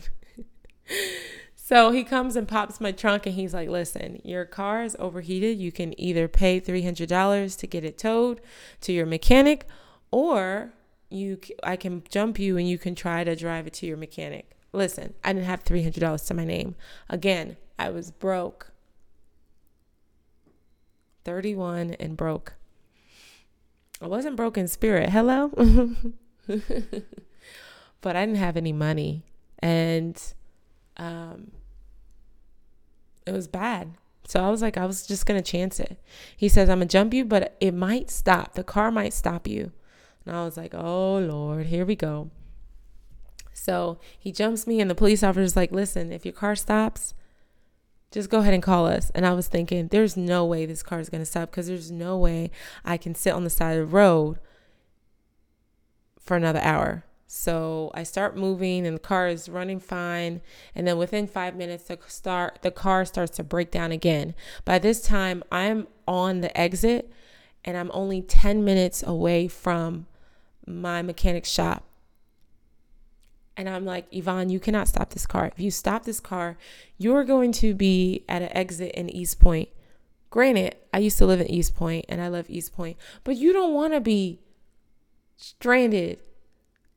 so 1.56 1.90
he 1.90 2.02
comes 2.02 2.34
and 2.34 2.48
pops 2.48 2.80
my 2.80 2.92
trunk 2.92 3.26
and 3.26 3.34
he's 3.34 3.52
like, 3.52 3.68
listen, 3.68 4.20
your 4.24 4.44
car 4.46 4.82
is 4.82 4.96
overheated. 4.98 5.58
You 5.58 5.70
can 5.72 5.98
either 6.00 6.26
pay 6.26 6.60
$300 6.60 7.58
to 7.58 7.66
get 7.66 7.84
it 7.84 7.98
towed 7.98 8.40
to 8.80 8.92
your 8.92 9.06
mechanic 9.06 9.66
or 10.10 10.72
you 11.10 11.38
I 11.62 11.76
can 11.76 12.02
jump 12.08 12.38
you 12.38 12.56
and 12.56 12.68
you 12.68 12.78
can 12.78 12.94
try 12.94 13.22
to 13.22 13.36
drive 13.36 13.66
it 13.66 13.74
to 13.74 13.86
your 13.86 13.98
mechanic. 13.98 14.56
Listen, 14.72 15.14
I 15.22 15.32
didn't 15.32 15.46
have 15.46 15.64
$300 15.64 16.26
to 16.26 16.34
my 16.34 16.44
name. 16.44 16.74
Again, 17.08 17.56
I 17.78 17.90
was 17.90 18.10
broke. 18.10 18.72
31 21.24 21.94
and 22.00 22.16
broke. 22.16 22.54
I 24.00 24.06
wasn't 24.06 24.36
broke 24.36 24.58
in 24.58 24.66
spirit. 24.66 25.10
Hello? 25.10 25.48
but 28.00 28.16
I 28.16 28.26
didn't 28.26 28.38
have 28.38 28.56
any 28.56 28.72
money. 28.72 29.22
And 29.60 30.20
um, 30.96 31.52
it 33.26 33.32
was 33.32 33.46
bad. 33.46 33.94
So 34.26 34.42
I 34.42 34.50
was 34.50 34.62
like, 34.62 34.76
I 34.76 34.86
was 34.86 35.06
just 35.06 35.26
going 35.26 35.40
to 35.40 35.50
chance 35.50 35.78
it. 35.78 35.98
He 36.36 36.48
says, 36.48 36.68
I'm 36.68 36.78
going 36.78 36.88
to 36.88 36.92
jump 36.92 37.14
you, 37.14 37.24
but 37.24 37.56
it 37.60 37.74
might 37.74 38.10
stop. 38.10 38.54
The 38.54 38.64
car 38.64 38.90
might 38.90 39.12
stop 39.12 39.46
you. 39.46 39.72
And 40.24 40.34
I 40.34 40.44
was 40.44 40.56
like, 40.56 40.74
oh, 40.74 41.18
Lord, 41.18 41.66
here 41.66 41.84
we 41.84 41.96
go. 41.96 42.30
So 43.52 43.98
he 44.18 44.32
jumps 44.32 44.66
me, 44.66 44.80
and 44.80 44.90
the 44.90 44.94
police 44.94 45.22
officer's 45.22 45.56
like, 45.56 45.72
listen, 45.72 46.12
if 46.12 46.24
your 46.24 46.32
car 46.32 46.56
stops, 46.56 47.14
just 48.10 48.30
go 48.30 48.40
ahead 48.40 48.54
and 48.54 48.62
call 48.62 48.86
us. 48.86 49.10
And 49.14 49.26
I 49.26 49.32
was 49.32 49.48
thinking, 49.48 49.88
there's 49.88 50.16
no 50.16 50.44
way 50.44 50.66
this 50.66 50.82
car 50.82 51.00
is 51.00 51.08
going 51.08 51.22
to 51.22 51.26
stop 51.26 51.50
because 51.50 51.66
there's 51.66 51.90
no 51.90 52.18
way 52.18 52.50
I 52.84 52.96
can 52.96 53.14
sit 53.14 53.32
on 53.32 53.44
the 53.44 53.50
side 53.50 53.78
of 53.78 53.90
the 53.90 53.96
road 53.96 54.38
for 56.20 56.36
another 56.36 56.60
hour. 56.60 57.04
So 57.26 57.90
I 57.94 58.02
start 58.02 58.36
moving 58.36 58.86
and 58.86 58.94
the 58.94 59.00
car 59.00 59.26
is 59.26 59.48
running 59.48 59.80
fine. 59.80 60.42
And 60.74 60.86
then 60.86 60.98
within 60.98 61.26
five 61.26 61.56
minutes, 61.56 61.84
the 61.84 61.98
start 62.06 62.58
the 62.60 62.70
car 62.70 63.06
starts 63.06 63.34
to 63.38 63.42
break 63.42 63.70
down 63.70 63.90
again. 63.90 64.34
By 64.66 64.78
this 64.78 65.00
time, 65.00 65.42
I'm 65.50 65.88
on 66.06 66.42
the 66.42 66.54
exit 66.58 67.10
and 67.64 67.78
I'm 67.78 67.90
only 67.94 68.20
10 68.20 68.62
minutes 68.62 69.02
away 69.02 69.48
from 69.48 70.06
my 70.66 71.00
mechanic 71.00 71.46
shop. 71.46 71.84
And 73.56 73.68
I'm 73.68 73.84
like, 73.84 74.06
Yvonne, 74.10 74.48
you 74.48 74.58
cannot 74.58 74.88
stop 74.88 75.10
this 75.10 75.26
car. 75.26 75.46
If 75.46 75.60
you 75.60 75.70
stop 75.70 76.04
this 76.04 76.20
car, 76.20 76.56
you're 76.96 77.24
going 77.24 77.52
to 77.52 77.74
be 77.74 78.24
at 78.28 78.42
an 78.42 78.56
exit 78.56 78.92
in 78.92 79.10
East 79.10 79.40
Point. 79.40 79.68
Granted, 80.30 80.76
I 80.94 80.98
used 80.98 81.18
to 81.18 81.26
live 81.26 81.40
in 81.40 81.50
East 81.50 81.76
Point 81.76 82.06
and 82.08 82.20
I 82.22 82.28
love 82.28 82.48
East 82.48 82.74
Point, 82.74 82.96
but 83.24 83.36
you 83.36 83.52
don't 83.52 83.74
want 83.74 83.92
to 83.92 84.00
be 84.00 84.40
stranded 85.36 86.20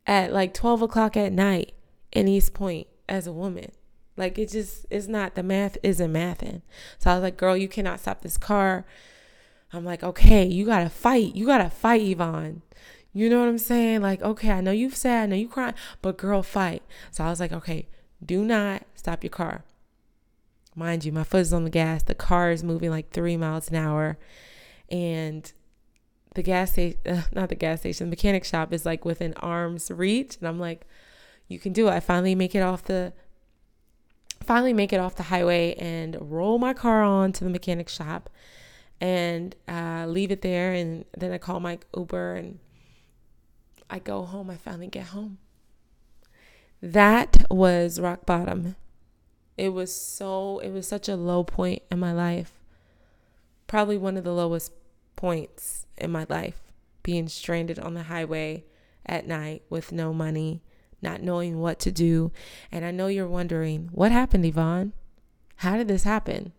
at 0.07 0.31
like 0.31 0.53
12 0.53 0.83
o'clock 0.83 1.17
at 1.17 1.33
night 1.33 1.73
in 2.13 2.27
East 2.27 2.53
Point 2.53 2.87
as 3.09 3.27
a 3.27 3.33
woman. 3.33 3.71
Like 4.17 4.37
it 4.37 4.49
just 4.49 4.85
it's 4.89 5.07
not 5.07 5.35
the 5.35 5.43
math 5.43 5.77
isn't 5.83 6.13
mathing. 6.13 6.61
So 6.99 7.11
I 7.11 7.15
was 7.15 7.23
like, 7.23 7.37
girl, 7.37 7.57
you 7.57 7.67
cannot 7.67 7.99
stop 7.99 8.21
this 8.21 8.37
car. 8.37 8.85
I'm 9.73 9.83
like, 9.83 10.03
okay, 10.03 10.45
you 10.45 10.65
gotta 10.65 10.89
fight. 10.89 11.35
You 11.35 11.45
gotta 11.45 11.69
fight, 11.69 12.01
Yvonne. 12.01 12.61
You 13.15 13.29
know 13.29 13.39
what 13.39 13.47
I'm 13.47 13.57
saying? 13.57 14.01
Like, 14.01 14.21
okay, 14.21 14.51
I 14.51 14.59
know 14.59 14.71
you've 14.71 14.93
sad, 14.93 15.23
I 15.23 15.25
know 15.27 15.35
you 15.37 15.47
crying, 15.47 15.73
but 16.01 16.17
girl, 16.17 16.43
fight. 16.43 16.83
So 17.11 17.23
I 17.23 17.29
was 17.29 17.39
like, 17.39 17.53
okay, 17.53 17.87
do 18.23 18.43
not 18.43 18.83
stop 18.93 19.23
your 19.23 19.31
car. 19.31 19.63
Mind 20.75 21.05
you, 21.05 21.13
my 21.13 21.23
foot 21.23 21.39
is 21.39 21.53
on 21.53 21.63
the 21.63 21.69
gas. 21.69 22.03
The 22.03 22.13
car 22.13 22.51
is 22.51 22.61
moving 22.61 22.89
like 22.89 23.11
three 23.11 23.37
miles 23.37 23.69
an 23.69 23.77
hour. 23.77 24.17
And 24.91 25.49
the 26.33 26.43
gas 26.43 26.73
station, 26.73 26.99
not 27.31 27.47
the 27.47 27.55
gas 27.55 27.79
station, 27.79 28.07
the 28.07 28.09
mechanic 28.09 28.43
shop 28.43 28.73
is 28.73 28.85
like 28.85 29.05
within 29.05 29.33
arm's 29.35 29.89
reach. 29.89 30.35
And 30.37 30.47
I'm 30.49 30.59
like, 30.59 30.85
you 31.47 31.57
can 31.57 31.71
do 31.71 31.87
it. 31.87 31.91
I 31.91 32.01
finally 32.01 32.35
make 32.35 32.53
it 32.53 32.63
off 32.63 32.83
the, 32.83 33.13
finally 34.43 34.73
make 34.73 34.91
it 34.91 34.99
off 34.99 35.15
the 35.15 35.23
highway 35.23 35.73
and 35.75 36.17
roll 36.19 36.59
my 36.59 36.73
car 36.73 37.01
on 37.01 37.31
to 37.31 37.45
the 37.45 37.49
mechanic 37.49 37.87
shop 37.87 38.29
and 38.99 39.55
uh, 39.69 40.05
leave 40.05 40.31
it 40.31 40.41
there. 40.41 40.73
And 40.73 41.05
then 41.17 41.31
I 41.31 41.37
call 41.37 41.61
my 41.61 41.79
Uber 41.95 42.35
and 42.35 42.59
I 43.89 43.99
go 43.99 44.23
home. 44.23 44.49
I 44.49 44.55
finally 44.55 44.87
get 44.87 45.07
home. 45.07 45.37
That 46.81 47.45
was 47.49 47.99
rock 47.99 48.25
bottom. 48.25 48.75
It 49.57 49.69
was 49.69 49.95
so, 49.95 50.59
it 50.59 50.71
was 50.71 50.87
such 50.87 51.07
a 51.07 51.15
low 51.15 51.43
point 51.43 51.81
in 51.91 51.99
my 51.99 52.11
life. 52.11 52.53
Probably 53.67 53.97
one 53.97 54.17
of 54.17 54.23
the 54.23 54.33
lowest 54.33 54.71
points 55.15 55.87
in 55.97 56.11
my 56.11 56.25
life 56.29 56.61
being 57.03 57.27
stranded 57.27 57.79
on 57.79 57.93
the 57.93 58.03
highway 58.03 58.65
at 59.05 59.27
night 59.27 59.63
with 59.69 59.91
no 59.91 60.13
money, 60.13 60.61
not 61.01 61.21
knowing 61.21 61.59
what 61.59 61.79
to 61.79 61.91
do. 61.91 62.31
And 62.71 62.83
I 62.83 62.91
know 62.91 63.07
you're 63.07 63.27
wondering, 63.27 63.89
what 63.91 64.11
happened, 64.11 64.45
Yvonne? 64.45 64.93
How 65.57 65.77
did 65.77 65.87
this 65.87 66.03
happen? 66.03 66.51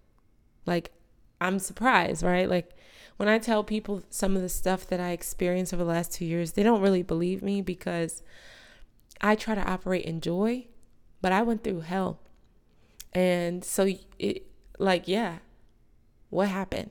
Like, 0.65 0.93
I'm 1.41 1.59
surprised, 1.59 2.23
right? 2.23 2.49
Like, 2.49 2.76
when 3.17 3.29
I 3.29 3.39
tell 3.39 3.65
people 3.65 4.03
some 4.11 4.37
of 4.37 4.43
the 4.43 4.49
stuff 4.49 4.87
that 4.89 5.01
I 5.01 5.11
experienced 5.11 5.73
over 5.73 5.85
the 5.85 5.91
last 5.91 6.13
two 6.13 6.25
years, 6.25 6.53
they 6.53 6.63
don't 6.63 6.83
really 6.83 7.03
believe 7.03 7.43
me 7.43 7.63
because 7.63 8.23
I 9.21 9.35
try 9.35 9.55
to 9.55 9.71
operate 9.71 10.05
in 10.05 10.21
joy, 10.21 10.67
but 11.23 11.33
I 11.33 11.43
went 11.43 11.65
through 11.65 11.81
hell. 11.81 12.21
And 13.13 13.65
so, 13.65 13.89
it, 14.19 14.47
like, 14.79 15.09
yeah, 15.09 15.39
what 16.29 16.49
happened? 16.49 16.91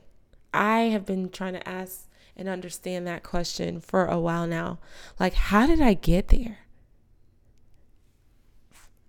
I 0.52 0.80
have 0.80 1.06
been 1.06 1.28
trying 1.28 1.52
to 1.52 1.68
ask 1.68 2.08
and 2.36 2.48
understand 2.48 3.06
that 3.06 3.22
question 3.22 3.80
for 3.80 4.06
a 4.06 4.18
while 4.18 4.46
now. 4.46 4.78
Like, 5.20 5.34
how 5.34 5.66
did 5.66 5.80
I 5.80 5.94
get 5.94 6.28
there? 6.28 6.58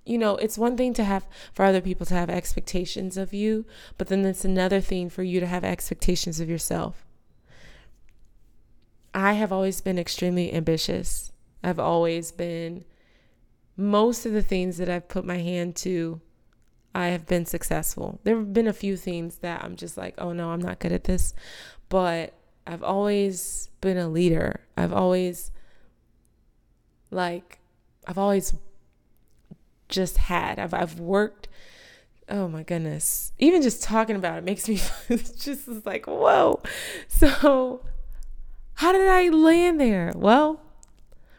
You 0.06 0.18
know, 0.18 0.38
it's 0.38 0.58
one 0.58 0.78
thing 0.78 0.94
to 0.94 1.04
have 1.04 1.28
for 1.52 1.66
other 1.66 1.82
people 1.82 2.06
to 2.06 2.14
have 2.14 2.30
expectations 2.30 3.18
of 3.18 3.34
you, 3.34 3.66
but 3.98 4.08
then 4.08 4.24
it's 4.26 4.46
another 4.46 4.80
thing 4.80 5.10
for 5.10 5.24
you 5.24 5.40
to 5.40 5.48
have 5.48 5.66
expectations 5.66 6.40
of 6.40 6.50
yourself. 6.50 7.07
I 9.18 9.34
have 9.34 9.52
always 9.52 9.82
been 9.82 9.98
extremely 9.98 10.54
ambitious. 10.54 11.32
I've 11.64 11.80
always 11.80 12.32
been, 12.32 12.86
most 13.76 14.28
of 14.28 14.32
the 14.32 14.44
things 14.44 14.78
that 14.78 14.90
I've 14.90 15.08
put 15.08 15.26
my 15.26 15.40
hand 15.40 15.76
to 15.78 16.22
I 16.94 17.08
have 17.08 17.26
been 17.26 17.48
successful. 17.48 18.20
There 18.24 18.38
have 18.38 18.54
been 18.54 18.68
a 18.68 18.74
few 18.74 18.96
things 18.96 19.38
that 19.40 19.64
I'm 19.64 19.76
just 19.76 19.98
like, 19.98 20.14
oh 20.20 20.34
no, 20.34 20.52
I'm 20.52 20.62
not 20.62 20.78
good 20.78 20.92
at 20.92 21.06
this. 21.06 21.34
But 21.90 22.36
I've 22.68 22.84
always 22.84 23.70
been 23.82 23.98
a 23.98 24.08
leader. 24.08 24.62
I've 24.78 24.94
always, 24.94 25.52
like, 27.10 27.58
I've 28.06 28.20
always 28.20 28.54
just 29.90 30.18
had. 30.18 30.60
I've, 30.60 30.76
I've 30.76 31.00
worked. 31.00 31.48
Oh 32.30 32.48
my 32.48 32.62
goodness. 32.62 33.34
Even 33.40 33.64
just 33.64 33.82
talking 33.82 34.16
about 34.16 34.38
it 34.38 34.44
makes 34.44 34.70
me 34.70 34.80
just 35.10 35.68
like, 35.88 36.06
whoa. 36.06 36.62
So, 37.08 37.82
how 38.78 38.92
did 38.92 39.08
I 39.08 39.30
land 39.30 39.80
there? 39.80 40.14
Well, 40.16 40.62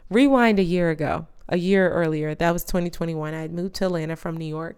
rewind 0.09 0.59
a 0.59 0.63
year 0.63 0.89
ago, 0.89 1.27
a 1.47 1.57
year 1.57 1.89
earlier. 1.89 2.35
That 2.35 2.51
was 2.51 2.65
2021. 2.65 3.33
I 3.33 3.41
had 3.41 3.53
moved 3.53 3.75
to 3.75 3.85
Atlanta 3.85 4.17
from 4.17 4.35
New 4.35 4.45
York. 4.45 4.77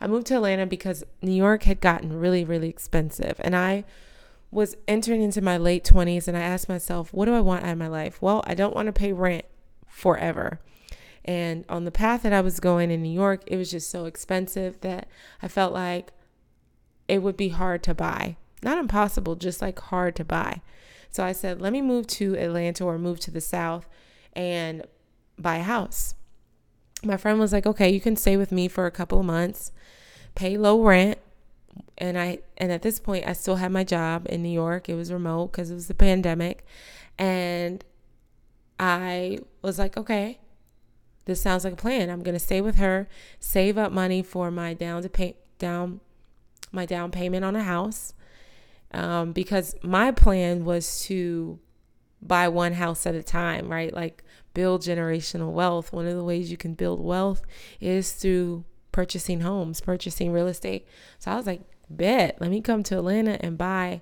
I 0.00 0.08
moved 0.08 0.26
to 0.26 0.34
Atlanta 0.34 0.66
because 0.66 1.04
New 1.22 1.32
York 1.32 1.62
had 1.62 1.80
gotten 1.80 2.18
really, 2.18 2.44
really 2.44 2.68
expensive. 2.68 3.36
And 3.38 3.54
I 3.54 3.84
was 4.50 4.76
entering 4.88 5.22
into 5.22 5.40
my 5.40 5.56
late 5.56 5.84
20s 5.84 6.26
and 6.26 6.36
I 6.36 6.40
asked 6.40 6.68
myself, 6.68 7.12
what 7.12 7.26
do 7.26 7.34
I 7.34 7.40
want 7.40 7.64
out 7.64 7.72
of 7.72 7.78
my 7.78 7.86
life? 7.86 8.20
Well, 8.20 8.42
I 8.46 8.54
don't 8.54 8.74
want 8.74 8.86
to 8.86 8.92
pay 8.92 9.12
rent 9.12 9.44
forever. 9.86 10.58
And 11.24 11.64
on 11.68 11.84
the 11.84 11.92
path 11.92 12.22
that 12.22 12.32
I 12.32 12.40
was 12.40 12.58
going 12.58 12.90
in 12.90 13.00
New 13.00 13.12
York, 13.12 13.44
it 13.46 13.56
was 13.56 13.70
just 13.70 13.90
so 13.90 14.06
expensive 14.06 14.80
that 14.80 15.08
I 15.40 15.46
felt 15.46 15.72
like 15.72 16.10
it 17.06 17.22
would 17.22 17.36
be 17.36 17.50
hard 17.50 17.84
to 17.84 17.94
buy. 17.94 18.36
Not 18.60 18.78
impossible, 18.78 19.36
just 19.36 19.62
like 19.62 19.78
hard 19.78 20.16
to 20.16 20.24
buy. 20.24 20.62
So 21.10 21.24
I 21.24 21.32
said, 21.32 21.60
let 21.60 21.72
me 21.72 21.82
move 21.82 22.06
to 22.08 22.36
Atlanta 22.36 22.84
or 22.84 22.98
move 22.98 23.20
to 23.20 23.30
the 23.30 23.40
South 23.40 23.86
and 24.32 24.84
buy 25.38 25.56
a 25.56 25.62
house. 25.62 26.14
My 27.02 27.16
friend 27.16 27.38
was 27.38 27.52
like, 27.52 27.66
okay, 27.66 27.90
you 27.90 28.00
can 28.00 28.16
stay 28.16 28.36
with 28.36 28.52
me 28.52 28.68
for 28.68 28.86
a 28.86 28.90
couple 28.90 29.20
of 29.20 29.26
months 29.26 29.72
pay 30.36 30.56
low 30.56 30.80
rent 30.82 31.18
and 31.98 32.16
I 32.16 32.38
and 32.56 32.70
at 32.70 32.82
this 32.82 33.00
point 33.00 33.26
I 33.26 33.32
still 33.32 33.56
had 33.56 33.72
my 33.72 33.82
job 33.82 34.26
in 34.28 34.42
New 34.42 34.50
York. 34.50 34.88
It 34.88 34.94
was 34.94 35.12
remote 35.12 35.48
because 35.48 35.70
it 35.70 35.74
was 35.74 35.88
the 35.88 35.94
pandemic, 35.94 36.64
and 37.18 37.84
I 38.78 39.40
was 39.62 39.78
like, 39.78 39.96
okay, 39.96 40.38
this 41.24 41.40
sounds 41.40 41.64
like 41.64 41.72
a 41.72 41.76
plan. 41.76 42.08
I'm 42.08 42.22
gonna 42.22 42.38
stay 42.38 42.60
with 42.60 42.76
her, 42.76 43.08
save 43.40 43.76
up 43.76 43.92
money 43.92 44.22
for 44.22 44.50
my 44.50 44.74
down 44.74 45.02
to 45.02 45.08
pay 45.08 45.36
down 45.58 46.00
my 46.70 46.86
down 46.86 47.10
payment 47.10 47.44
on 47.44 47.56
a 47.56 47.62
house, 47.62 48.14
um, 48.96 49.32
because 49.32 49.74
my 49.82 50.10
plan 50.10 50.64
was 50.64 51.00
to 51.02 51.58
buy 52.22 52.48
one 52.48 52.72
house 52.72 53.06
at 53.06 53.14
a 53.14 53.22
time, 53.22 53.70
right? 53.70 53.92
Like 53.92 54.24
build 54.54 54.80
generational 54.80 55.52
wealth. 55.52 55.92
One 55.92 56.06
of 56.06 56.16
the 56.16 56.24
ways 56.24 56.50
you 56.50 56.56
can 56.56 56.72
build 56.72 57.04
wealth 57.04 57.42
is 57.78 58.12
through 58.12 58.64
purchasing 58.92 59.42
homes, 59.42 59.82
purchasing 59.82 60.32
real 60.32 60.46
estate. 60.46 60.88
So 61.18 61.30
I 61.30 61.36
was 61.36 61.46
like, 61.46 61.60
bet, 61.90 62.40
let 62.40 62.50
me 62.50 62.62
come 62.62 62.82
to 62.84 62.96
Atlanta 62.96 63.36
and 63.44 63.58
buy. 63.58 64.00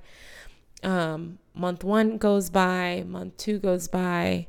Um, 0.84 1.38
month 1.54 1.82
one 1.82 2.16
goes 2.16 2.48
by, 2.48 3.04
month 3.04 3.36
two 3.36 3.58
goes 3.58 3.88
by, 3.88 4.46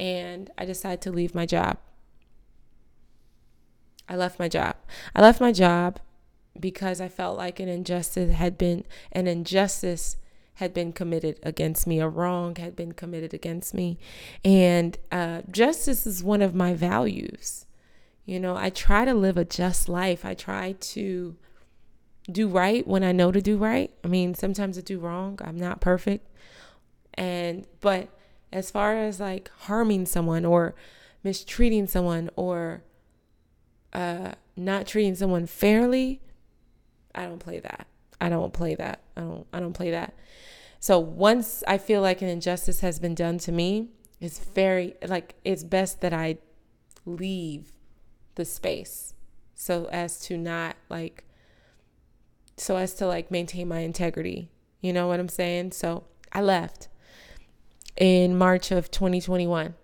and 0.00 0.50
I 0.58 0.64
decide 0.64 1.00
to 1.02 1.12
leave 1.12 1.32
my 1.32 1.46
job. 1.46 1.78
I 4.08 4.16
left 4.16 4.40
my 4.40 4.48
job. 4.48 4.74
I 5.14 5.22
left 5.22 5.40
my 5.40 5.52
job 5.52 6.00
because 6.58 7.00
I 7.00 7.08
felt 7.08 7.36
like 7.36 7.60
an 7.60 7.68
injustice 7.68 8.34
had 8.34 8.56
been 8.58 8.84
an 9.12 9.26
injustice 9.26 10.16
had 10.58 10.72
been 10.72 10.92
committed 10.92 11.40
against 11.42 11.86
me, 11.86 11.98
a 12.00 12.08
wrong 12.08 12.54
had 12.56 12.76
been 12.76 12.92
committed 12.92 13.34
against 13.34 13.74
me, 13.74 13.98
and 14.44 14.96
uh, 15.10 15.42
justice 15.50 16.06
is 16.06 16.22
one 16.22 16.42
of 16.42 16.54
my 16.54 16.74
values 16.74 17.66
You 18.26 18.40
know, 18.40 18.56
I 18.56 18.70
try 18.70 19.04
to 19.04 19.14
live 19.14 19.36
a 19.36 19.44
just 19.44 19.88
life. 19.88 20.24
I 20.24 20.34
try 20.34 20.72
to 20.72 21.36
do 22.30 22.48
right 22.48 22.86
when 22.86 23.04
I 23.04 23.12
know 23.12 23.30
to 23.32 23.42
do 23.42 23.58
right. 23.58 23.90
I 24.02 24.08
mean, 24.08 24.34
sometimes 24.34 24.78
I 24.78 24.80
do 24.80 24.98
wrong. 24.98 25.38
I'm 25.44 25.58
not 25.58 25.80
perfect. 25.80 26.26
And, 27.14 27.66
but 27.80 28.08
as 28.52 28.70
far 28.70 28.96
as 28.96 29.20
like 29.20 29.50
harming 29.66 30.06
someone 30.06 30.44
or 30.44 30.74
mistreating 31.22 31.86
someone 31.86 32.30
or 32.34 32.82
uh, 33.92 34.32
not 34.56 34.86
treating 34.86 35.14
someone 35.14 35.46
fairly, 35.46 36.22
I 37.14 37.24
don't 37.24 37.38
play 37.38 37.60
that. 37.60 37.86
I 38.20 38.28
don't 38.28 38.52
play 38.52 38.74
that. 38.74 39.00
I 39.16 39.20
don't 39.20 39.46
I 39.52 39.60
don't 39.60 39.72
play 39.72 39.90
that. 39.90 40.14
So 40.80 40.98
once 40.98 41.64
I 41.66 41.78
feel 41.78 42.02
like 42.02 42.22
an 42.22 42.28
injustice 42.28 42.80
has 42.80 42.98
been 42.98 43.14
done 43.14 43.38
to 43.38 43.52
me, 43.52 43.90
it's 44.20 44.38
very 44.38 44.94
like 45.06 45.34
it's 45.44 45.64
best 45.64 46.00
that 46.00 46.12
I 46.12 46.38
leave 47.06 47.72
the 48.34 48.44
space 48.44 49.14
so 49.54 49.88
as 49.92 50.20
to 50.20 50.36
not 50.36 50.76
like 50.88 51.24
so 52.56 52.76
as 52.76 52.94
to 52.94 53.06
like 53.06 53.30
maintain 53.30 53.68
my 53.68 53.80
integrity. 53.80 54.50
You 54.80 54.92
know 54.92 55.06
what 55.06 55.20
I'm 55.20 55.28
saying? 55.28 55.72
So 55.72 56.04
I 56.32 56.40
left 56.42 56.88
in 57.96 58.36
March 58.36 58.70
of 58.70 58.90
2021. 58.90 59.74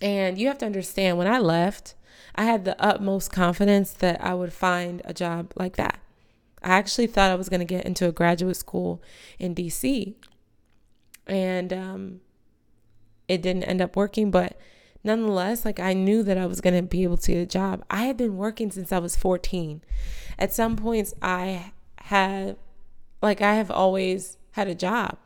And 0.00 0.38
you 0.38 0.48
have 0.48 0.58
to 0.58 0.66
understand 0.66 1.18
when 1.18 1.26
I 1.26 1.38
left, 1.38 1.94
I 2.34 2.44
had 2.44 2.64
the 2.64 2.80
utmost 2.82 3.32
confidence 3.32 3.92
that 3.92 4.22
I 4.24 4.34
would 4.34 4.52
find 4.52 5.02
a 5.04 5.12
job 5.12 5.52
like 5.56 5.76
that. 5.76 5.98
I 6.62 6.70
actually 6.70 7.06
thought 7.06 7.30
I 7.30 7.36
was 7.36 7.48
going 7.48 7.60
to 7.60 7.66
get 7.66 7.84
into 7.84 8.06
a 8.06 8.12
graduate 8.12 8.56
school 8.56 9.02
in 9.38 9.54
DC. 9.54 10.14
And 11.26 11.72
um, 11.72 12.20
it 13.28 13.42
didn't 13.42 13.64
end 13.64 13.80
up 13.80 13.96
working, 13.96 14.30
but 14.30 14.58
nonetheless, 15.04 15.64
like 15.64 15.80
I 15.80 15.92
knew 15.92 16.22
that 16.22 16.38
I 16.38 16.46
was 16.46 16.60
going 16.60 16.74
to 16.74 16.82
be 16.82 17.02
able 17.02 17.16
to 17.18 17.32
get 17.32 17.42
a 17.42 17.46
job. 17.46 17.84
I 17.90 18.04
had 18.04 18.16
been 18.16 18.36
working 18.36 18.70
since 18.70 18.92
I 18.92 18.98
was 18.98 19.16
14. 19.16 19.82
At 20.38 20.52
some 20.52 20.76
points, 20.76 21.14
I 21.22 21.72
had, 21.96 22.56
like, 23.22 23.40
I 23.40 23.54
have 23.54 23.70
always 23.70 24.38
had 24.52 24.68
a 24.68 24.74
job. 24.74 25.18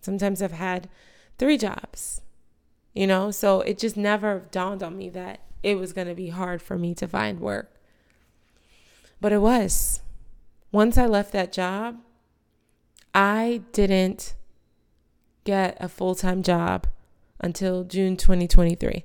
Sometimes 0.00 0.42
I've 0.42 0.52
had 0.52 0.88
three 1.38 1.56
jobs, 1.56 2.20
you 2.94 3.06
know? 3.06 3.30
So 3.30 3.60
it 3.60 3.78
just 3.78 3.96
never 3.96 4.46
dawned 4.50 4.82
on 4.82 4.96
me 4.96 5.08
that 5.10 5.40
it 5.62 5.78
was 5.78 5.92
going 5.92 6.08
to 6.08 6.14
be 6.14 6.28
hard 6.28 6.62
for 6.62 6.78
me 6.78 6.94
to 6.94 7.06
find 7.06 7.40
work. 7.40 7.74
But 9.20 9.32
it 9.32 9.40
was. 9.40 10.00
Once 10.72 10.96
I 10.96 11.06
left 11.06 11.32
that 11.32 11.52
job, 11.52 11.98
I 13.14 13.62
didn't 13.72 14.34
get 15.44 15.76
a 15.80 15.88
full 15.88 16.14
time 16.14 16.42
job 16.42 16.86
until 17.40 17.84
June 17.84 18.16
2023. 18.16 19.04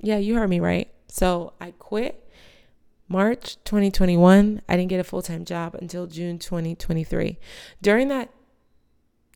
Yeah, 0.00 0.18
you 0.18 0.34
heard 0.34 0.50
me 0.50 0.60
right. 0.60 0.88
So 1.08 1.54
I 1.60 1.70
quit 1.72 2.30
March 3.08 3.56
2021. 3.64 4.60
I 4.68 4.76
didn't 4.76 4.90
get 4.90 5.00
a 5.00 5.04
full 5.04 5.22
time 5.22 5.44
job 5.44 5.74
until 5.76 6.06
June 6.06 6.38
2023. 6.38 7.38
During 7.80 8.08
that 8.08 8.30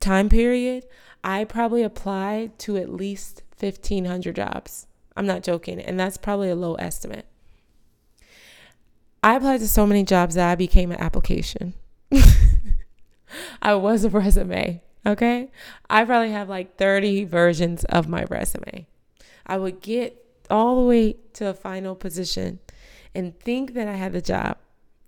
time 0.01 0.29
period, 0.29 0.85
I 1.29 1.45
probably 1.45 1.83
applied 1.83 2.59
to 2.61 2.79
at 2.79 2.89
least 2.89 3.43
1,500 3.61 4.35
jobs. 4.35 4.87
I'm 5.15 5.27
not 5.27 5.43
joking. 5.43 5.79
And 5.79 6.01
that's 6.01 6.17
probably 6.17 6.49
a 6.49 6.55
low 6.55 6.77
estimate. 6.77 7.27
I 9.23 9.37
applied 9.37 9.61
to 9.61 9.69
so 9.69 9.87
many 9.87 10.05
jobs 10.05 10.37
that 10.37 10.51
I 10.51 10.55
became 10.55 10.91
an 10.91 10.99
application. 10.99 11.75
I 13.61 13.75
was 13.75 14.05
a 14.05 14.09
resume. 14.09 14.81
Okay. 15.05 15.51
I 15.91 16.07
probably 16.07 16.31
have 16.31 16.49
like 16.49 16.79
30 16.79 17.25
versions 17.25 17.85
of 17.85 18.09
my 18.09 18.25
resume. 18.31 18.87
I 19.45 19.59
would 19.59 19.83
get 19.83 20.25
all 20.49 20.81
the 20.81 20.87
way 20.87 21.17
to 21.35 21.49
a 21.49 21.55
final 21.55 21.95
position 21.95 22.59
and 23.15 23.39
think 23.39 23.75
that 23.75 23.87
I 23.87 23.97
had 23.97 24.15
the 24.15 24.23
job, 24.23 24.57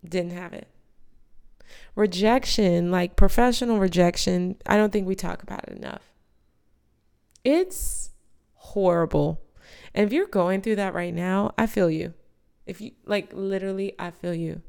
didn't 0.06 0.32
have 0.32 0.52
it. 0.52 0.68
Rejection, 1.94 2.90
like 2.90 3.16
professional 3.16 3.78
rejection, 3.78 4.56
I 4.66 4.76
don't 4.76 4.92
think 4.92 5.08
we 5.08 5.14
talk 5.14 5.42
about 5.42 5.66
it 5.66 5.78
enough. 5.78 6.09
It's 7.44 8.10
horrible. 8.54 9.40
And 9.94 10.06
if 10.06 10.12
you're 10.12 10.26
going 10.26 10.62
through 10.62 10.76
that 10.76 10.94
right 10.94 11.14
now, 11.14 11.52
I 11.58 11.66
feel 11.66 11.90
you. 11.90 12.14
If 12.66 12.80
you 12.80 12.92
like 13.04 13.32
literally, 13.32 13.94
I 13.98 14.10
feel 14.10 14.34
you. 14.34 14.62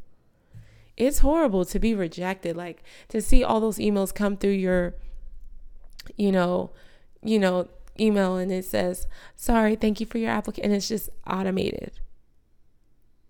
It's 0.98 1.20
horrible 1.20 1.66
to 1.66 1.80
be 1.80 1.94
rejected, 1.94 2.56
like 2.56 2.84
to 3.10 3.22
see 3.22 3.44
all 3.44 3.60
those 3.60 3.78
emails 3.78 4.14
come 4.14 4.38
through 4.38 4.52
your 4.52 4.96
you 6.18 6.32
know, 6.32 6.72
you 7.24 7.40
know, 7.40 7.68
email 8.00 8.38
and 8.38 8.52
it 8.52 8.66
says, 8.66 9.08
"Sorry, 9.36 9.76
thank 9.76 10.00
you 10.00 10.06
for 10.06 10.18
your 10.18 10.32
application." 10.32 10.72
And 10.72 10.74
it's 10.76 10.88
just 10.88 11.10
automated. 11.28 12.00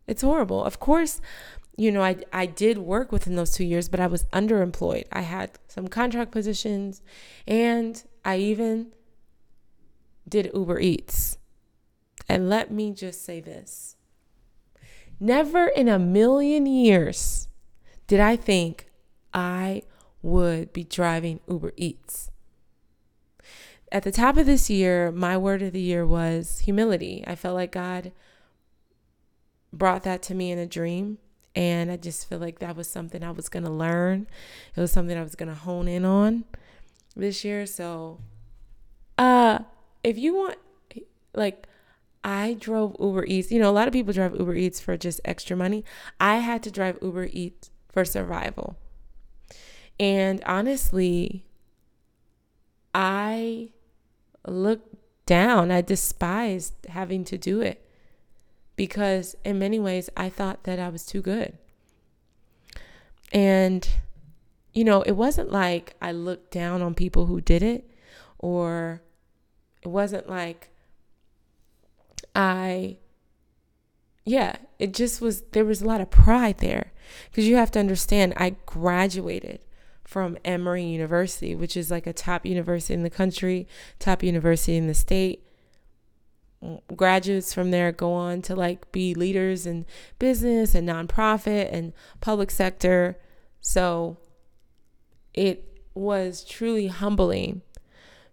It's 0.07 0.21
horrible. 0.21 0.63
Of 0.63 0.79
course, 0.79 1.21
you 1.77 1.91
know, 1.91 2.01
I 2.01 2.17
I 2.31 2.45
did 2.45 2.77
work 2.77 3.11
within 3.11 3.35
those 3.35 3.51
2 3.51 3.63
years, 3.65 3.89
but 3.89 3.99
I 3.99 4.07
was 4.07 4.25
underemployed. 4.25 5.05
I 5.11 5.21
had 5.21 5.51
some 5.67 5.87
contract 5.87 6.31
positions 6.31 7.01
and 7.47 8.03
I 8.23 8.37
even 8.37 8.93
did 10.27 10.51
Uber 10.53 10.79
Eats. 10.79 11.37
And 12.29 12.49
let 12.49 12.71
me 12.71 12.93
just 12.93 13.25
say 13.25 13.39
this. 13.39 13.95
Never 15.19 15.67
in 15.67 15.87
a 15.87 15.99
million 15.99 16.65
years 16.65 17.47
did 18.07 18.19
I 18.19 18.35
think 18.35 18.89
I 19.33 19.83
would 20.21 20.73
be 20.73 20.83
driving 20.83 21.39
Uber 21.47 21.73
Eats 21.77 22.31
at 23.91 24.03
the 24.03 24.11
top 24.11 24.37
of 24.37 24.45
this 24.45 24.69
year, 24.69 25.11
my 25.11 25.37
word 25.37 25.61
of 25.61 25.73
the 25.73 25.81
year 25.81 26.05
was 26.05 26.59
humility. 26.59 27.23
I 27.27 27.35
felt 27.35 27.55
like 27.55 27.73
God 27.73 28.13
brought 29.73 30.03
that 30.03 30.21
to 30.23 30.35
me 30.35 30.51
in 30.51 30.57
a 30.57 30.65
dream. 30.65 31.17
And 31.53 31.91
I 31.91 31.97
just 31.97 32.29
feel 32.29 32.39
like 32.39 32.59
that 32.59 32.77
was 32.77 32.89
something 32.89 33.21
I 33.21 33.31
was 33.31 33.49
going 33.49 33.65
to 33.65 33.69
learn. 33.71 34.27
It 34.73 34.79
was 34.79 34.93
something 34.93 35.17
I 35.17 35.23
was 35.23 35.35
going 35.35 35.49
to 35.49 35.55
hone 35.55 35.89
in 35.89 36.05
on 36.05 36.45
this 37.15 37.43
year. 37.43 37.65
So, 37.65 38.19
uh, 39.17 39.59
if 40.03 40.17
you 40.17 40.35
want, 40.35 40.57
like, 41.33 41.67
I 42.23 42.55
drove 42.59 42.95
Uber 42.99 43.25
Eats. 43.25 43.51
You 43.51 43.59
know, 43.59 43.69
a 43.69 43.73
lot 43.73 43.87
of 43.87 43.93
people 43.93 44.13
drive 44.13 44.35
Uber 44.37 44.55
Eats 44.55 44.79
for 44.79 44.95
just 44.97 45.21
extra 45.25 45.57
money. 45.57 45.83
I 46.19 46.37
had 46.37 46.61
to 46.63 46.71
drive 46.71 46.99
Uber 47.01 47.29
Eats 47.31 47.71
for 47.89 48.05
survival. 48.05 48.77
And 49.99 50.43
honestly, 50.45 51.45
I 52.93 53.69
looked 54.47 54.95
down. 55.25 55.71
I 55.71 55.81
despised 55.81 56.73
having 56.89 57.23
to 57.25 57.37
do 57.37 57.61
it 57.61 57.85
because, 58.75 59.35
in 59.43 59.59
many 59.59 59.79
ways, 59.79 60.09
I 60.15 60.29
thought 60.29 60.63
that 60.63 60.79
I 60.79 60.89
was 60.89 61.05
too 61.05 61.21
good. 61.21 61.57
And, 63.31 63.87
you 64.73 64.83
know, 64.83 65.01
it 65.03 65.13
wasn't 65.13 65.51
like 65.51 65.95
I 66.01 66.11
looked 66.11 66.51
down 66.51 66.81
on 66.81 66.93
people 66.95 67.27
who 67.27 67.41
did 67.41 67.63
it, 67.63 67.89
or 68.39 69.01
it 69.81 69.87
wasn't 69.87 70.29
like 70.29 70.71
I, 72.35 72.97
yeah, 74.25 74.55
it 74.79 74.93
just 74.93 75.21
was, 75.21 75.41
there 75.51 75.65
was 75.65 75.81
a 75.81 75.85
lot 75.85 76.01
of 76.01 76.09
pride 76.09 76.59
there. 76.59 76.91
Because 77.29 77.47
you 77.47 77.55
have 77.55 77.71
to 77.71 77.79
understand, 77.79 78.33
I 78.37 78.55
graduated 78.65 79.59
from 80.03 80.37
Emory 80.45 80.83
University, 80.83 81.55
which 81.55 81.75
is 81.75 81.91
like 81.91 82.07
a 82.07 82.13
top 82.13 82.45
university 82.45 82.93
in 82.93 83.03
the 83.03 83.09
country, 83.09 83.67
top 83.99 84.23
university 84.23 84.77
in 84.77 84.87
the 84.87 84.93
state. 84.93 85.43
Graduates 86.95 87.53
from 87.53 87.71
there 87.71 87.91
go 87.91 88.13
on 88.13 88.41
to 88.43 88.55
like 88.55 88.91
be 88.91 89.15
leaders 89.15 89.65
in 89.65 89.85
business 90.19 90.75
and 90.75 90.87
nonprofit 90.87 91.69
and 91.73 91.91
public 92.19 92.51
sector. 92.51 93.17
So 93.61 94.17
it 95.33 95.81
was 95.95 96.43
truly 96.43 96.87
humbling 96.87 97.63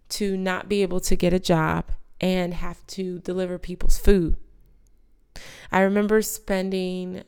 to 0.09 0.37
not 0.37 0.67
be 0.67 0.81
able 0.81 0.99
to 1.01 1.15
get 1.15 1.33
a 1.33 1.39
job 1.39 1.85
and 2.19 2.53
have 2.53 2.85
to 2.87 3.19
deliver 3.19 3.57
people's 3.57 3.97
food. 3.97 4.35
I 5.71 5.81
remember 5.81 6.21
spending 6.21 7.23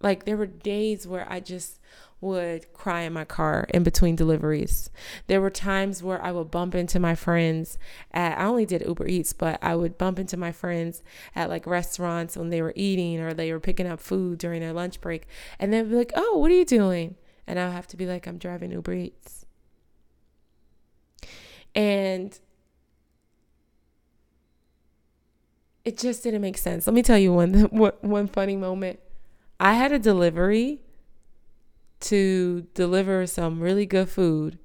like 0.00 0.24
there 0.24 0.36
were 0.36 0.46
days 0.46 1.06
where 1.06 1.26
I 1.30 1.40
just 1.40 1.80
would 2.20 2.72
cry 2.72 3.02
in 3.02 3.12
my 3.12 3.24
car 3.24 3.66
in 3.74 3.82
between 3.82 4.16
deliveries. 4.16 4.90
There 5.26 5.40
were 5.40 5.50
times 5.50 6.02
where 6.02 6.22
I 6.22 6.32
would 6.32 6.50
bump 6.50 6.74
into 6.74 6.98
my 6.98 7.14
friends 7.14 7.78
at, 8.12 8.38
I 8.38 8.44
only 8.44 8.64
did 8.64 8.82
Uber 8.86 9.06
Eats, 9.06 9.32
but 9.32 9.58
I 9.62 9.76
would 9.76 9.98
bump 9.98 10.18
into 10.18 10.36
my 10.36 10.50
friends 10.50 11.02
at 11.34 11.50
like 11.50 11.66
restaurants 11.66 12.36
when 12.36 12.48
they 12.48 12.62
were 12.62 12.72
eating 12.74 13.20
or 13.20 13.34
they 13.34 13.52
were 13.52 13.60
picking 13.60 13.86
up 13.86 14.00
food 14.00 14.38
during 14.38 14.60
their 14.60 14.72
lunch 14.72 15.00
break. 15.00 15.26
And 15.58 15.72
they'd 15.72 15.90
be 15.90 15.96
like, 15.96 16.12
oh, 16.16 16.38
what 16.38 16.50
are 16.50 16.54
you 16.54 16.64
doing? 16.64 17.16
And 17.46 17.60
I'll 17.60 17.70
have 17.70 17.86
to 17.88 17.96
be 17.96 18.06
like, 18.06 18.26
I'm 18.26 18.38
driving 18.38 18.72
Uber 18.72 18.94
Eats. 18.94 19.35
And 21.76 22.36
it 25.84 25.98
just 25.98 26.24
didn't 26.24 26.40
make 26.40 26.58
sense. 26.58 26.86
Let 26.86 26.94
me 26.94 27.02
tell 27.02 27.18
you 27.18 27.32
one 27.32 27.54
one 28.00 28.26
funny 28.26 28.56
moment. 28.56 28.98
I 29.60 29.74
had 29.74 29.92
a 29.92 29.98
delivery 29.98 30.80
to 32.00 32.66
deliver 32.74 33.26
some 33.26 33.60
really 33.60 33.86
good 33.86 34.08
food 34.08 34.58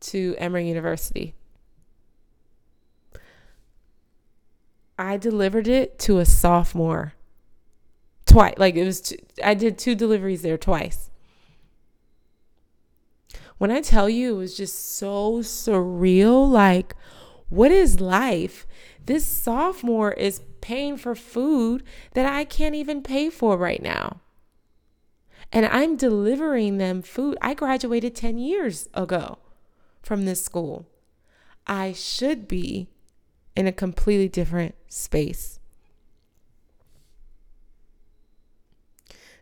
to 0.00 0.34
Emory 0.38 0.66
University. 0.66 1.34
I 4.98 5.16
delivered 5.16 5.68
it 5.68 5.98
to 6.00 6.18
a 6.18 6.24
sophomore 6.24 7.14
twice. 8.26 8.54
Like 8.58 8.76
it 8.76 8.84
was, 8.84 9.00
two, 9.00 9.16
I 9.42 9.54
did 9.54 9.78
two 9.78 9.94
deliveries 9.94 10.42
there 10.42 10.58
twice. 10.58 11.09
When 13.60 13.70
I 13.70 13.82
tell 13.82 14.08
you, 14.08 14.36
it 14.36 14.38
was 14.38 14.56
just 14.56 14.96
so 14.96 15.40
surreal. 15.40 16.50
Like, 16.50 16.96
what 17.50 17.70
is 17.70 18.00
life? 18.00 18.66
This 19.04 19.26
sophomore 19.26 20.12
is 20.12 20.40
paying 20.62 20.96
for 20.96 21.14
food 21.14 21.82
that 22.14 22.24
I 22.24 22.44
can't 22.44 22.74
even 22.74 23.02
pay 23.02 23.28
for 23.28 23.58
right 23.58 23.82
now. 23.82 24.22
And 25.52 25.66
I'm 25.66 25.96
delivering 25.96 26.78
them 26.78 27.02
food. 27.02 27.36
I 27.42 27.52
graduated 27.52 28.16
10 28.16 28.38
years 28.38 28.88
ago 28.94 29.36
from 30.00 30.24
this 30.24 30.42
school. 30.42 30.86
I 31.66 31.92
should 31.92 32.48
be 32.48 32.88
in 33.54 33.66
a 33.66 33.72
completely 33.72 34.30
different 34.30 34.74
space. 34.88 35.60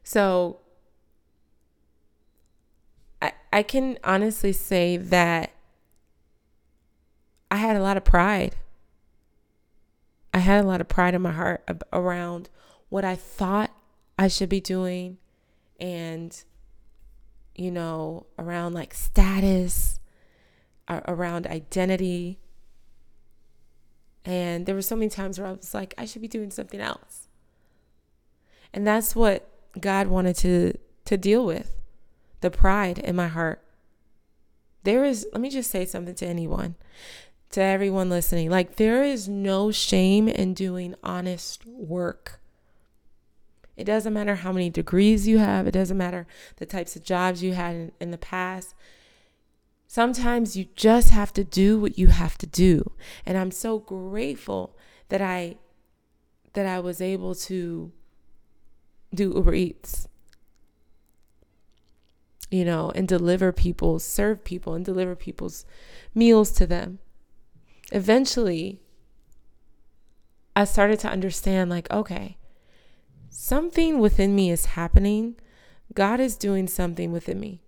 So 0.03 0.59
I, 3.21 3.33
I 3.53 3.63
can 3.63 3.99
honestly 4.05 4.53
say 4.53 4.97
that 4.97 5.53
I 7.51 7.57
had 7.57 7.77
a 7.77 7.83
lot 7.83 7.97
of 7.97 8.05
pride. 8.05 8.57
I 10.33 10.39
had 10.39 10.63
a 10.63 10.67
lot 10.67 10.81
of 10.81 10.89
pride 10.89 11.15
in 11.15 11.23
my 11.23 11.33
heart 11.33 11.65
around 11.93 12.49
what 12.89 13.05
I 13.05 13.17
thought 13.17 13.71
I 14.19 14.29
should 14.29 14.49
be 14.49 14.61
doing 14.61 15.19
and, 15.81 16.45
you 17.55 17.71
know, 17.71 18.27
around 18.39 18.75
like 18.75 18.95
status, 18.95 19.99
around 20.89 21.47
identity. 21.47 22.39
And 24.25 24.67
there 24.67 24.75
were 24.75 24.83
so 24.83 24.97
many 24.97 25.09
times 25.09 25.39
where 25.39 25.49
I 25.49 25.53
was 25.53 25.75
like, 25.75 25.95
I 25.97 26.05
should 26.05 26.23
be 26.23 26.29
doing 26.29 26.51
something 26.51 26.81
else. 26.81 27.29
And 28.73 28.87
that's 28.87 29.17
what 29.17 29.49
God 29.81 30.09
wanted 30.09 30.37
to 30.37 30.75
to 31.07 31.17
deal 31.17 31.45
with. 31.45 31.78
The 32.41 32.51
pride 32.51 32.99
in 32.99 33.17
my 33.17 33.29
heart. 33.29 33.63
There 34.85 35.05
is 35.05 35.27
let 35.33 35.41
me 35.41 35.51
just 35.51 35.71
say 35.71 35.85
something 35.85 36.15
to 36.17 36.27
anyone. 36.27 36.77
To 37.51 37.63
everyone 37.63 38.11
listening. 38.11 38.51
Like 38.51 38.77
there 38.77 39.03
is 39.03 39.29
no 39.29 39.71
shame 39.71 40.29
in 40.29 40.55
doing 40.55 40.95
honest 41.03 41.67
work. 41.67 42.41
It 43.77 43.85
doesn't 43.85 44.13
matter 44.13 44.35
how 44.35 44.53
many 44.53 44.71
degrees 44.71 45.29
you 45.29 45.39
have. 45.39 45.67
It 45.69 45.71
doesn't 45.71 45.97
matter 45.97 46.27
the 46.57 46.67
types 46.67 46.97
of 46.97 47.05
jobs 47.05 47.43
you 47.43 47.53
had 47.55 47.75
in, 47.77 47.93
in 48.01 48.11
the 48.11 48.19
past. 48.19 48.75
Sometimes 49.87 50.57
you 50.57 50.67
just 50.75 51.11
have 51.11 51.33
to 51.35 51.45
do 51.45 51.79
what 51.79 51.97
you 51.97 52.09
have 52.09 52.37
to 52.39 52.47
do. 52.47 52.91
And 53.25 53.39
I'm 53.39 53.53
so 53.53 53.79
grateful 53.79 54.77
that 55.09 55.23
I 55.23 55.57
that 56.55 56.67
I 56.67 56.81
was 56.81 57.01
able 57.01 57.35
to 57.37 57.93
do 59.15 59.33
Uber 59.33 59.55
Eats. 59.55 60.08
You 62.51 62.65
know, 62.65 62.91
and 62.95 63.07
deliver 63.07 63.53
people, 63.53 63.99
serve 63.99 64.43
people 64.43 64.75
and 64.75 64.85
deliver 64.85 65.15
people's 65.15 65.67
meals 66.15 66.51
to 66.53 66.67
them. 66.67 66.99
Eventually, 67.93 68.81
I 70.57 70.65
started 70.65 70.99
to 71.01 71.09
understand 71.09 71.69
like, 71.69 71.91
okay, 71.91 72.39
something 73.29 73.99
within 73.99 74.35
me 74.35 74.51
is 74.51 74.65
happening. 74.65 75.37
God 75.95 76.21
is 76.21 76.37
doing 76.37 76.67
something 76.69 77.13
within 77.13 77.39
me. 77.39 77.61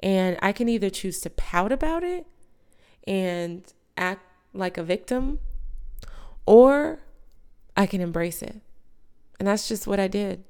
And 0.00 0.38
I 0.40 0.52
can 0.52 0.68
either 0.68 0.90
choose 0.90 1.20
to 1.20 1.30
pout 1.30 1.70
about 1.70 2.02
it 2.02 2.26
and 3.06 3.70
act 3.96 4.22
like 4.52 4.78
a 4.78 4.82
victim, 4.82 5.38
or 6.46 7.00
I 7.76 7.86
can 7.86 8.00
embrace 8.00 8.42
it. 8.42 8.60
And 9.38 9.46
that's 9.46 9.68
just 9.68 9.86
what 9.86 10.00
I 10.00 10.08
did. 10.08 10.44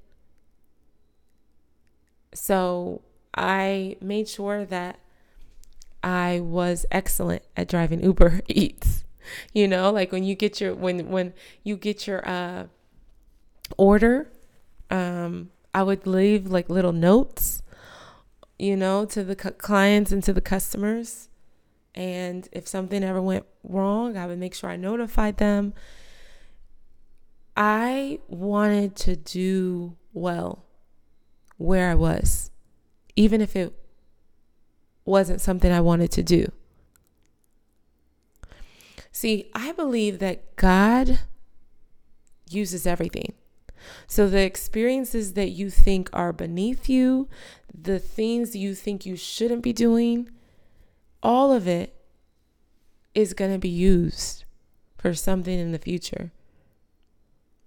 So 2.33 3.03
I 3.37 3.97
made 4.01 4.29
sure 4.29 4.65
that 4.65 4.99
I 6.03 6.41
was 6.41 6.87
excellent 6.91 7.43
at 7.57 7.69
driving 7.69 8.03
Uber 8.03 8.41
Eats. 8.49 9.05
You 9.53 9.67
know, 9.69 9.91
like 9.91 10.13
when 10.13 10.25
you 10.25 10.35
get 10.35 10.61
your 10.61 10.75
when 10.75 11.11
when 11.11 11.35
you 11.65 11.77
get 11.77 12.07
your 12.07 12.27
uh 12.29 12.67
order, 13.77 14.31
um 14.91 15.51
I 15.75 15.83
would 15.83 16.07
leave 16.07 16.47
like 16.47 16.71
little 16.71 16.93
notes 16.93 17.63
you 18.59 18.77
know, 18.77 19.05
to 19.05 19.23
the 19.23 19.37
clients 19.37 20.13
and 20.13 20.23
to 20.25 20.33
the 20.33 20.41
customers. 20.41 21.29
And 21.95 22.49
if 22.53 22.67
something 22.69 23.03
ever 23.03 23.21
went 23.21 23.47
wrong, 23.63 24.17
I 24.17 24.27
would 24.27 24.39
make 24.39 24.55
sure 24.55 24.71
I 24.71 24.77
notified 24.77 25.39
them. 25.39 25.75
I 27.57 28.21
wanted 28.29 28.97
to 28.97 29.17
do 29.17 29.97
well 30.13 30.65
where 31.57 31.91
I 31.91 31.95
was, 31.95 32.51
even 33.17 33.41
if 33.41 33.57
it 33.57 33.75
wasn't 35.05 35.41
something 35.41 35.73
I 35.73 35.81
wanted 35.81 36.13
to 36.13 36.23
do. 36.23 36.53
See, 39.11 39.51
I 39.55 39.73
believe 39.73 40.19
that 40.19 40.57
God 40.57 41.21
uses 42.51 42.87
everything. 42.87 43.33
So 44.07 44.29
the 44.29 44.43
experiences 44.43 45.33
that 45.35 45.51
you 45.51 45.71
think 45.71 46.11
are 46.13 46.33
beneath 46.33 46.89
you, 46.89 47.29
the 47.73 47.99
things 47.99 48.55
you 48.57 48.75
think 48.75 49.07
you 49.07 49.17
shouldn't 49.17 49.63
be 49.63 49.73
doing, 49.73 50.29
all 51.23 51.53
of 51.53 51.67
it 51.67 51.95
is 53.15 53.33
going 53.33 53.53
to 53.53 53.59
be 53.59 53.69
used 53.69 54.45
for 54.99 55.15
something 55.15 55.59
in 55.59 55.73
the 55.73 55.79
future. 55.79 56.33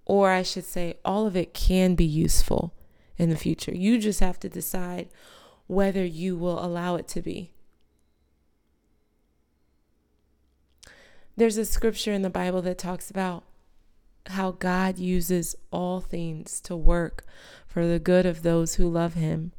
Or 0.04 0.30
I 0.30 0.42
should 0.42 0.64
say, 0.64 0.98
all 1.04 1.26
of 1.26 1.36
it 1.36 1.54
can 1.54 1.94
be 1.94 2.04
useful 2.04 2.74
in 3.16 3.30
the 3.30 3.36
future. 3.36 3.74
You 3.74 3.98
just 3.98 4.20
have 4.20 4.38
to 4.40 4.48
decide 4.48 5.08
whether 5.70 6.04
you 6.04 6.36
will 6.36 6.62
allow 6.64 6.96
it 6.96 7.06
to 7.06 7.22
be. 7.22 7.52
There's 11.36 11.56
a 11.56 11.64
scripture 11.64 12.12
in 12.12 12.22
the 12.22 12.28
Bible 12.28 12.60
that 12.62 12.76
talks 12.76 13.08
about 13.08 13.44
how 14.26 14.50
God 14.50 14.98
uses 14.98 15.54
all 15.70 16.00
things 16.00 16.60
to 16.62 16.74
work 16.74 17.24
for 17.68 17.86
the 17.86 18.00
good 18.00 18.26
of 18.26 18.42
those 18.42 18.74
who 18.74 18.88
love 18.88 19.14
Him. 19.14 19.52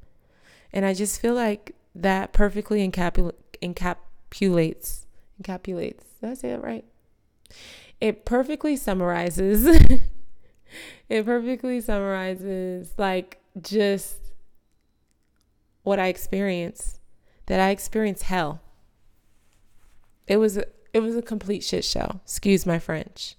And 0.74 0.86
I 0.86 0.94
just 0.94 1.22
feel 1.22 1.34
like 1.34 1.76
that 1.96 2.34
perfectly 2.34 2.86
encapul- 2.86 3.32
encapsulates, 3.62 5.06
encapsulates, 5.42 6.04
did 6.20 6.30
I 6.30 6.34
say 6.34 6.50
that 6.50 6.62
right? 6.62 6.84
It 8.02 8.26
perfectly 8.26 8.76
summarizes, 8.76 9.66
it 11.10 11.26
perfectly 11.26 11.80
summarizes 11.80 12.94
like 12.98 13.38
just 13.62 14.21
what 15.84 16.00
I 16.00 16.08
experienced, 16.08 17.00
that 17.48 17.60
I 17.60 17.70
experienced 17.70 18.24
hell. 18.24 18.62
It 20.28 20.38
was, 20.38 20.58
it 20.58 21.00
was 21.00 21.16
a 21.16 21.22
complete 21.22 21.64
shit 21.64 21.84
show. 21.84 22.20
Excuse 22.24 22.66
my 22.66 22.80
French. 22.80 23.36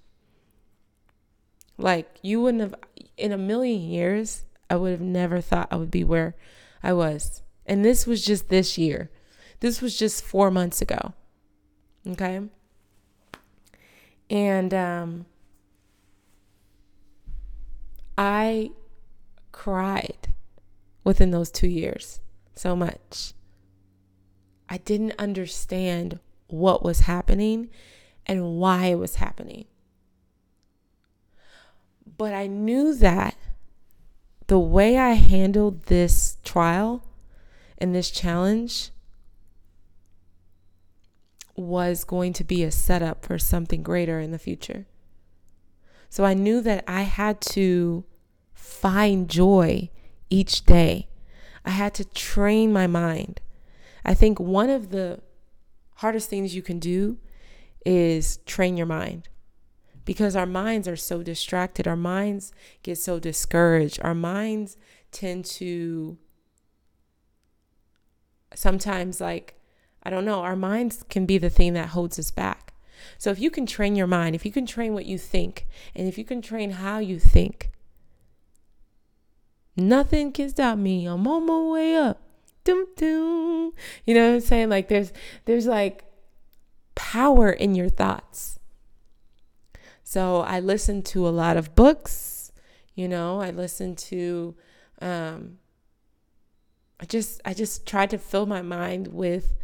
Like 1.79 2.19
you 2.23 2.41
wouldn't 2.41 2.61
have 2.61 2.75
in 3.17 3.33
a 3.33 3.39
million 3.39 3.81
years, 3.81 4.45
I 4.69 4.77
would 4.77 4.93
have 4.93 5.01
never 5.01 5.41
thought 5.41 5.69
I 5.71 5.77
would 5.77 5.91
be 5.91 6.05
where 6.05 6.35
I 6.83 6.93
was. 6.93 7.43
And 7.67 7.85
this 7.85 8.07
was 8.07 8.25
just 8.25 8.49
this 8.49 8.77
year. 8.77 9.11
This 9.61 9.81
was 9.81 9.99
just 9.99 10.25
4 10.25 10.51
months 10.51 10.83
ago. 10.83 11.15
Okay? 12.07 12.41
And 14.31 14.75
um 14.75 15.27
I 18.19 18.71
cried 19.53 20.29
within 21.05 21.31
those 21.31 21.51
2 21.51 21.69
years 21.69 22.21
so 22.55 22.77
much. 22.77 23.33
I 24.69 24.79
didn't 24.79 25.15
understand 25.19 26.19
what 26.49 26.83
was 26.85 27.01
happening 27.01 27.71
and 28.27 28.57
why 28.57 28.87
it 28.87 28.99
was 28.99 29.17
happening. 29.17 29.67
But 32.17 32.33
I 32.33 32.47
knew 32.47 32.95
that 32.95 33.37
the 34.47 34.59
way 34.59 34.99
I 34.99 35.11
handled 35.11 35.85
this 35.85 36.37
trial 36.45 37.03
and 37.79 37.95
this 37.95 38.11
challenge 38.11 38.91
was 41.57 42.05
going 42.05 42.33
to 42.35 42.45
be 42.45 42.63
a 42.63 42.71
setup 42.71 43.25
for 43.25 43.39
something 43.39 43.83
greater 43.83 44.21
in 44.21 44.31
the 44.31 44.39
future. 44.39 44.87
So 46.09 46.25
I 46.25 46.35
knew 46.35 46.61
that 46.61 46.85
I 46.87 47.03
had 47.03 47.41
to 47.53 48.05
find 48.53 49.29
joy 49.29 49.91
each 50.29 50.65
day. 50.65 51.09
I 51.65 51.71
had 51.71 51.95
to 51.95 52.05
train 52.05 52.73
my 52.73 52.87
mind. 52.87 53.41
I 54.05 54.15
think 54.15 54.41
one 54.41 54.71
of 54.71 54.91
the 54.91 55.21
hardest 55.97 56.29
things 56.29 56.55
you 56.55 56.63
can 56.63 56.79
do 56.79 57.19
is 57.87 58.39
train 58.47 58.77
your 58.77 58.87
mind 58.87 59.29
because 60.05 60.35
our 60.35 60.47
minds 60.47 60.89
are 60.89 60.97
so 60.97 61.23
distracted. 61.23 61.87
Our 61.87 61.97
minds 61.97 62.53
get 62.83 62.99
so 62.99 63.19
discouraged. 63.19 64.01
Our 64.03 64.15
minds 64.15 64.77
tend 65.13 65.45
to 65.45 66.19
sometimes, 68.55 69.21
like, 69.21 69.55
I 70.03 70.11
don't 70.11 70.25
know, 70.25 70.41
our 70.41 70.57
minds 70.57 71.05
can 71.09 71.27
be 71.27 71.39
the 71.39 71.51
thing 71.51 71.75
that 71.75 71.91
holds 71.91 72.19
us 72.19 72.31
back. 72.31 72.75
So 73.19 73.31
if 73.31 73.39
you 73.39 73.51
can 73.51 73.67
train 73.67 73.97
your 73.97 74.07
mind, 74.07 74.35
if 74.35 74.45
you 74.45 74.53
can 74.53 74.67
train 74.67 74.95
what 74.95 75.07
you 75.07 75.19
think, 75.19 75.67
and 75.95 76.09
if 76.09 76.19
you 76.19 76.25
can 76.25 76.43
train 76.43 76.73
how 76.73 76.99
you 76.99 77.19
think, 77.19 77.71
nothing 79.77 80.33
can 80.33 80.49
stop 80.51 80.79
me. 80.79 81.07
I'm 81.07 81.27
on 81.27 81.47
my 81.47 81.73
way 81.73 81.97
up. 81.97 82.21
Doom 82.65 82.87
doom. 82.97 83.73
You 84.05 84.15
know 84.15 84.29
what 84.29 84.35
I'm 84.35 84.41
saying? 84.41 84.69
Like 84.69 84.89
there's 84.89 85.13
there's 85.45 85.67
like 85.67 86.05
power 86.95 87.51
in 87.51 87.75
your 87.75 87.89
thoughts. 87.89 88.59
So 90.05 90.41
I 90.43 90.61
listen 90.61 91.03
to 91.05 91.27
a 91.27 91.31
lot 91.31 91.57
of 91.57 91.75
books, 91.75 92.53
you 92.95 93.09
know, 93.09 93.41
I 93.41 93.51
listen 93.51 93.97
to 93.97 94.55
um 95.01 95.59
I 97.01 97.05
just 97.07 97.41
I 97.45 97.55
just 97.55 97.87
tried 97.87 98.11
to 98.11 98.19
fill 98.19 98.47
my 98.47 98.63
mind 98.63 99.09
with 99.09 99.55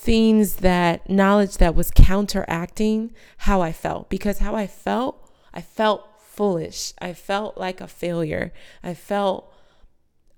things 0.00 0.56
that 0.56 1.10
knowledge 1.10 1.58
that 1.58 1.74
was 1.74 1.90
counteracting 1.90 3.12
how 3.38 3.60
I 3.60 3.70
felt 3.70 4.08
because 4.08 4.38
how 4.38 4.54
I 4.54 4.66
felt, 4.66 5.30
I 5.52 5.60
felt 5.60 6.08
foolish. 6.40 6.94
I 6.98 7.12
felt 7.12 7.58
like 7.58 7.82
a 7.82 7.86
failure. 7.86 8.50
I 8.82 8.94
felt 8.94 9.52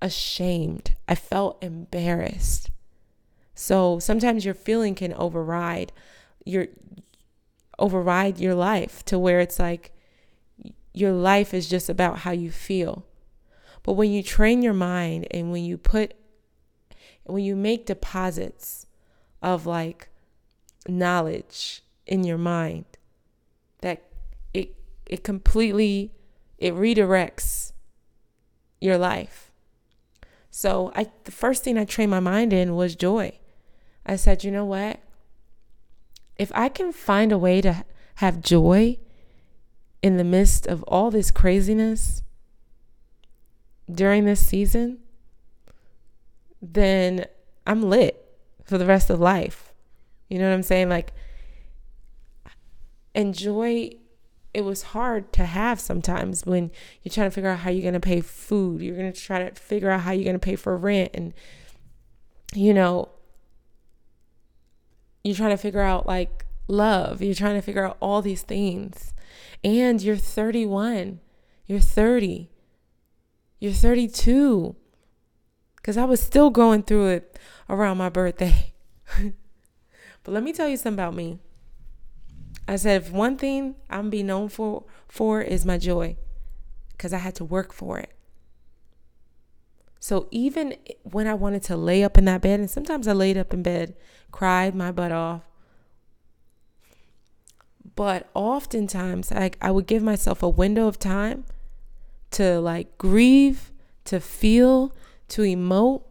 ashamed. 0.00 0.96
I 1.06 1.14
felt 1.14 1.62
embarrassed. 1.62 2.70
So 3.54 4.00
sometimes 4.00 4.44
your 4.44 4.54
feeling 4.54 4.96
can 4.96 5.14
override 5.14 5.92
your 6.44 6.66
override 7.78 8.40
your 8.40 8.56
life 8.56 9.04
to 9.04 9.16
where 9.16 9.38
it's 9.38 9.60
like 9.60 9.92
your 10.92 11.12
life 11.12 11.54
is 11.54 11.70
just 11.70 11.88
about 11.88 12.18
how 12.18 12.32
you 12.32 12.50
feel. 12.50 13.06
But 13.84 13.92
when 13.92 14.10
you 14.10 14.24
train 14.24 14.60
your 14.60 14.74
mind 14.74 15.28
and 15.30 15.52
when 15.52 15.64
you 15.64 15.78
put, 15.78 16.14
when 17.26 17.44
you 17.44 17.54
make 17.54 17.86
deposits 17.86 18.86
of 19.40 19.66
like 19.66 20.08
knowledge 20.88 21.84
in 22.08 22.24
your 22.24 22.38
mind, 22.38 22.86
it, 25.12 25.24
completely, 25.24 26.12
it 26.58 26.74
redirects 26.74 27.72
your 28.80 28.98
life. 28.98 29.52
So 30.50 30.92
I, 30.94 31.10
the 31.24 31.30
first 31.30 31.64
thing 31.64 31.78
I 31.78 31.84
trained 31.84 32.10
my 32.10 32.20
mind 32.20 32.52
in 32.52 32.74
was 32.74 32.96
joy. 32.96 33.38
I 34.04 34.16
said, 34.16 34.44
you 34.44 34.50
know 34.50 34.64
what? 34.64 35.00
If 36.36 36.50
I 36.54 36.68
can 36.68 36.92
find 36.92 37.30
a 37.30 37.38
way 37.38 37.60
to 37.60 37.84
have 38.16 38.42
joy 38.42 38.98
in 40.02 40.16
the 40.16 40.24
midst 40.24 40.66
of 40.66 40.82
all 40.84 41.10
this 41.10 41.30
craziness, 41.30 42.22
during 43.90 44.24
this 44.24 44.44
season, 44.44 44.98
then 46.60 47.26
I'm 47.66 47.82
lit 47.82 48.24
for 48.64 48.78
the 48.78 48.86
rest 48.86 49.10
of 49.10 49.20
life. 49.20 49.72
You 50.28 50.38
know 50.38 50.48
what 50.48 50.54
I'm 50.54 50.62
saying? 50.62 50.88
Like, 50.88 51.12
enjoy. 53.14 53.90
It 54.54 54.64
was 54.64 54.82
hard 54.82 55.32
to 55.34 55.46
have 55.46 55.80
sometimes 55.80 56.44
when 56.44 56.70
you're 57.02 57.12
trying 57.12 57.28
to 57.28 57.34
figure 57.34 57.50
out 57.50 57.60
how 57.60 57.70
you're 57.70 57.82
going 57.82 57.94
to 57.94 58.00
pay 58.00 58.20
food. 58.20 58.82
You're 58.82 58.96
going 58.96 59.12
to 59.12 59.18
try 59.18 59.48
to 59.48 59.54
figure 59.54 59.90
out 59.90 60.00
how 60.00 60.12
you're 60.12 60.24
going 60.24 60.34
to 60.34 60.38
pay 60.38 60.56
for 60.56 60.76
rent. 60.76 61.10
And, 61.14 61.32
you 62.54 62.74
know, 62.74 63.08
you're 65.24 65.36
trying 65.36 65.50
to 65.50 65.56
figure 65.56 65.80
out 65.80 66.06
like 66.06 66.44
love. 66.68 67.22
You're 67.22 67.34
trying 67.34 67.54
to 67.54 67.62
figure 67.62 67.86
out 67.86 67.96
all 68.00 68.20
these 68.20 68.42
things. 68.42 69.14
And 69.64 70.02
you're 70.02 70.16
31, 70.16 71.20
you're 71.66 71.80
30 71.80 72.50
you're 73.62 73.70
32. 73.70 74.74
Because 75.76 75.96
I 75.96 76.04
was 76.04 76.20
still 76.20 76.50
going 76.50 76.82
through 76.82 77.06
it 77.10 77.38
around 77.70 77.96
my 77.96 78.08
birthday. 78.08 78.72
but 80.24 80.34
let 80.34 80.42
me 80.42 80.52
tell 80.52 80.68
you 80.68 80.76
something 80.76 80.94
about 80.94 81.14
me. 81.14 81.38
I 82.66 82.76
said, 82.76 83.02
if 83.02 83.10
one 83.10 83.36
thing 83.36 83.74
I'm 83.90 84.10
be 84.10 84.22
known 84.22 84.48
for, 84.48 84.84
for 85.08 85.40
is 85.40 85.66
my 85.66 85.78
joy, 85.78 86.16
because 86.92 87.12
I 87.12 87.18
had 87.18 87.34
to 87.36 87.44
work 87.44 87.72
for 87.72 87.98
it. 87.98 88.12
So 89.98 90.26
even 90.30 90.76
when 91.02 91.26
I 91.26 91.34
wanted 91.34 91.62
to 91.64 91.76
lay 91.76 92.02
up 92.02 92.18
in 92.18 92.24
that 92.24 92.42
bed, 92.42 92.60
and 92.60 92.70
sometimes 92.70 93.06
I 93.06 93.12
laid 93.12 93.36
up 93.36 93.54
in 93.54 93.62
bed, 93.62 93.94
cried 94.30 94.74
my 94.74 94.90
butt 94.90 95.12
off. 95.12 95.42
But 97.94 98.28
oftentimes 98.34 99.30
I, 99.30 99.52
I 99.60 99.70
would 99.70 99.86
give 99.86 100.02
myself 100.02 100.42
a 100.42 100.48
window 100.48 100.86
of 100.86 100.98
time 100.98 101.44
to 102.32 102.58
like 102.58 102.98
grieve, 102.98 103.70
to 104.06 104.18
feel, 104.18 104.94
to 105.28 105.42
emote. 105.42 106.02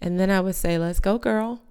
And 0.00 0.18
then 0.18 0.30
I 0.30 0.40
would 0.40 0.54
say, 0.54 0.76
let's 0.76 1.00
go, 1.00 1.18
girl. 1.18 1.62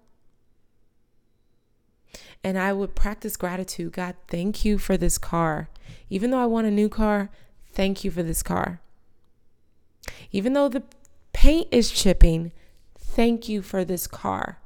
And 2.44 2.58
I 2.58 2.74
would 2.74 2.96
practice 2.96 3.36
gratitude. 3.36 3.94
God, 3.94 4.16
thank 4.28 4.64
you 4.64 4.78
for 4.78 4.96
this 4.98 5.18
car. 5.18 5.70
Even 6.10 6.32
though 6.32 6.42
I 6.42 6.46
want 6.46 6.68
a 6.68 6.72
new 6.72 6.90
car, 6.90 7.30
thank 7.74 8.04
you 8.04 8.12
for 8.12 8.24
this 8.24 8.42
car. 8.42 8.82
Even 10.32 10.54
though 10.54 10.70
the 10.70 10.84
paint 11.34 11.68
is 11.72 11.92
chipping, 11.92 12.52
thank 12.98 13.50
you 13.50 13.62
for 13.62 13.84
this 13.84 14.08
car. 14.08 14.60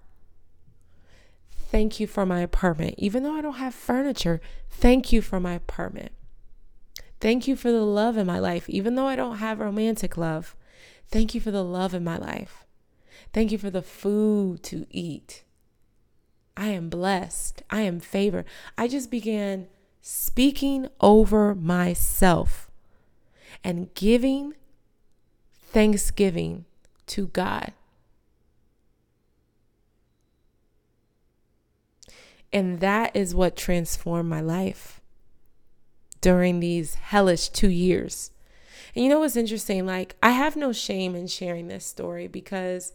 Thank 1.50 2.00
you 2.00 2.06
for 2.06 2.26
my 2.26 2.42
apartment. 2.42 2.96
Even 3.00 3.24
though 3.24 3.34
I 3.34 3.42
don't 3.42 3.56
have 3.56 3.74
furniture, 3.74 4.40
thank 4.70 5.12
you 5.12 5.24
for 5.24 5.40
my 5.40 5.54
apartment. 5.54 6.12
Thank 7.20 7.48
you 7.48 7.56
for 7.56 7.72
the 7.72 7.82
love 7.82 8.18
in 8.18 8.28
my 8.28 8.38
life, 8.38 8.70
even 8.70 8.96
though 8.96 9.08
I 9.08 9.16
don't 9.16 9.38
have 9.38 9.60
romantic 9.60 10.18
love. 10.18 10.56
Thank 11.10 11.34
you 11.34 11.42
for 11.42 11.52
the 11.52 11.64
love 11.64 11.94
in 11.94 12.04
my 12.04 12.18
life. 12.18 12.66
Thank 13.32 13.52
you 13.52 13.58
for 13.58 13.70
the 13.70 13.82
food 13.82 14.62
to 14.64 14.86
eat. 14.92 15.43
I 16.56 16.68
am 16.70 16.89
blessed. 16.89 17.64
I 17.70 17.82
am 17.82 17.99
favored. 17.99 18.45
I 18.78 18.88
just 18.88 19.10
began 19.10 19.68
speaking 20.01 20.88
over 21.01 21.56
myself 21.56 22.70
and 23.64 23.93
giving 23.95 24.54
thanksgiving 25.54 26.66
to 27.08 27.28
God. 27.28 27.74
And 32.51 32.80
that 32.82 33.16
is 33.16 33.34
what 33.34 33.56
transformed 33.56 34.30
my 34.30 34.41
life 34.41 35.01
during 36.22 36.60
these 36.60 36.95
hellish 36.95 37.49
two 37.49 37.70
years. 37.70 38.30
And 38.95 39.04
you 39.04 39.10
know 39.10 39.20
what's 39.20 39.36
interesting? 39.36 39.88
Like, 39.88 40.16
I 40.22 40.30
have 40.30 40.56
no 40.56 40.72
shame 40.72 41.16
in 41.16 41.26
sharing 41.26 41.68
this 41.68 41.86
story 41.86 42.28
because 42.28 42.93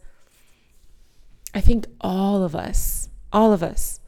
I 1.53 1.59
think 1.59 1.87
all 1.99 2.41
of 2.41 2.55
us, 2.55 3.09
all 3.31 3.53
of 3.53 3.63
us, 3.63 3.99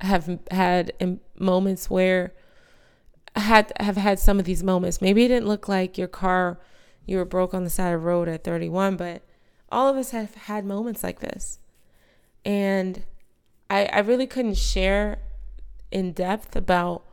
have 0.00 0.38
had 0.50 1.18
moments 1.38 1.88
where 1.88 2.32
had 3.36 3.72
have 3.80 3.96
had 3.96 4.18
some 4.18 4.38
of 4.38 4.44
these 4.44 4.62
moments. 4.62 5.00
Maybe 5.00 5.24
it 5.24 5.28
didn't 5.28 5.46
look 5.48 5.68
like 5.68 5.96
your 5.96 6.08
car 6.08 6.58
you 7.06 7.16
were 7.16 7.24
broke 7.24 7.54
on 7.54 7.64
the 7.64 7.70
side 7.70 7.94
of 7.94 8.00
the 8.00 8.06
road 8.06 8.28
at 8.28 8.44
31, 8.44 8.96
but 8.96 9.22
all 9.70 9.88
of 9.88 9.96
us 9.96 10.10
have 10.10 10.34
had 10.34 10.64
moments 10.64 11.02
like 11.02 11.20
this. 11.20 11.58
And 12.44 13.04
I 13.70 13.86
I 13.86 14.00
really 14.00 14.26
couldn't 14.26 14.56
share 14.58 15.18
in 15.90 16.12
depth 16.12 16.56
about 16.56 17.04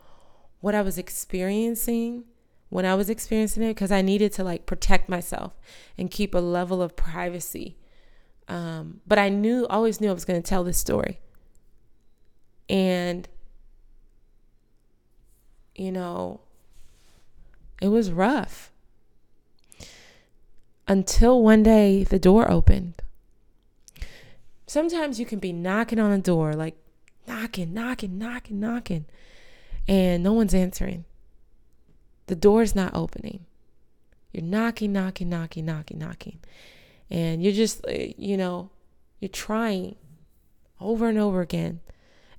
what 0.61 0.75
I 0.75 0.81
was 0.81 0.97
experiencing 0.97 2.25
when 2.69 2.85
I 2.85 2.95
was 2.95 3.09
experiencing 3.09 3.63
it 3.63 3.69
because 3.69 3.91
I 3.91 4.01
needed 4.01 4.31
to 4.33 4.43
like 4.43 4.65
protect 4.65 5.09
myself 5.09 5.53
and 5.97 6.11
keep 6.11 6.35
a 6.35 6.39
level 6.39 6.81
of 6.81 6.95
privacy. 6.95 7.77
Um, 8.49 8.99
but 9.05 9.19
I 9.19 9.29
knew, 9.29 9.67
always 9.69 10.01
knew 10.01 10.09
I 10.09 10.13
was 10.13 10.25
going 10.25 10.41
to 10.41 10.47
tell 10.47 10.63
this 10.63 10.77
story. 10.77 11.19
And, 12.67 13.27
you 15.75 15.91
know, 15.91 16.41
it 17.81 17.87
was 17.87 18.11
rough 18.11 18.71
until 20.87 21.41
one 21.41 21.61
day 21.61 22.03
the 22.03 22.19
door 22.19 22.49
opened. 22.51 23.01
Sometimes 24.65 25.19
you 25.19 25.25
can 25.25 25.39
be 25.39 25.53
knocking 25.53 25.99
on 25.99 26.11
a 26.11 26.17
door, 26.17 26.53
like 26.53 26.75
knocking, 27.27 27.73
knocking, 27.73 28.17
knocking, 28.17 28.59
knocking, 28.59 29.05
and 29.87 30.23
no 30.23 30.33
one's 30.33 30.53
answering. 30.53 31.05
The 32.27 32.35
door's 32.35 32.75
not 32.75 32.95
opening. 32.95 33.45
You're 34.31 34.43
knocking, 34.43 34.91
knocking, 34.93 35.29
knocking, 35.29 35.65
knocking, 35.65 35.97
knocking. 35.97 36.39
And 37.09 37.43
you're 37.43 37.53
just, 37.53 37.85
uh, 37.87 37.91
you 38.17 38.37
know, 38.37 38.69
you're 39.19 39.29
trying 39.29 39.95
over 40.79 41.07
and 41.07 41.17
over 41.17 41.41
again. 41.41 41.81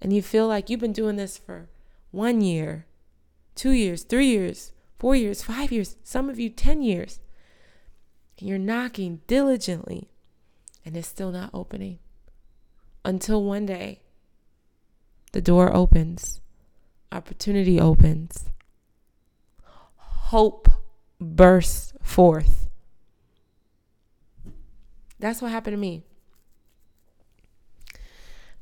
And 0.00 0.12
you 0.12 0.22
feel 0.22 0.46
like 0.46 0.70
you've 0.70 0.80
been 0.80 0.92
doing 0.92 1.16
this 1.16 1.36
for 1.36 1.68
one 2.10 2.40
year, 2.40 2.86
two 3.54 3.70
years, 3.70 4.02
three 4.02 4.28
years, 4.28 4.72
four 4.98 5.14
years, 5.14 5.42
five 5.42 5.70
years, 5.72 5.96
some 6.02 6.30
of 6.30 6.38
you 6.38 6.48
10 6.48 6.82
years. 6.82 7.20
And 8.38 8.48
you're 8.48 8.58
knocking 8.58 9.20
diligently, 9.26 10.08
and 10.84 10.96
it's 10.96 11.08
still 11.08 11.30
not 11.30 11.50
opening. 11.52 11.98
Until 13.04 13.44
one 13.44 13.66
day, 13.66 14.00
the 15.32 15.42
door 15.42 15.74
opens, 15.74 16.40
opportunity 17.12 17.78
opens, 17.78 18.46
hope 19.96 20.68
bursts 21.20 21.92
forth. 22.02 22.69
That's 25.20 25.42
what 25.42 25.52
happened 25.52 25.74
to 25.74 25.78
me. 25.78 26.02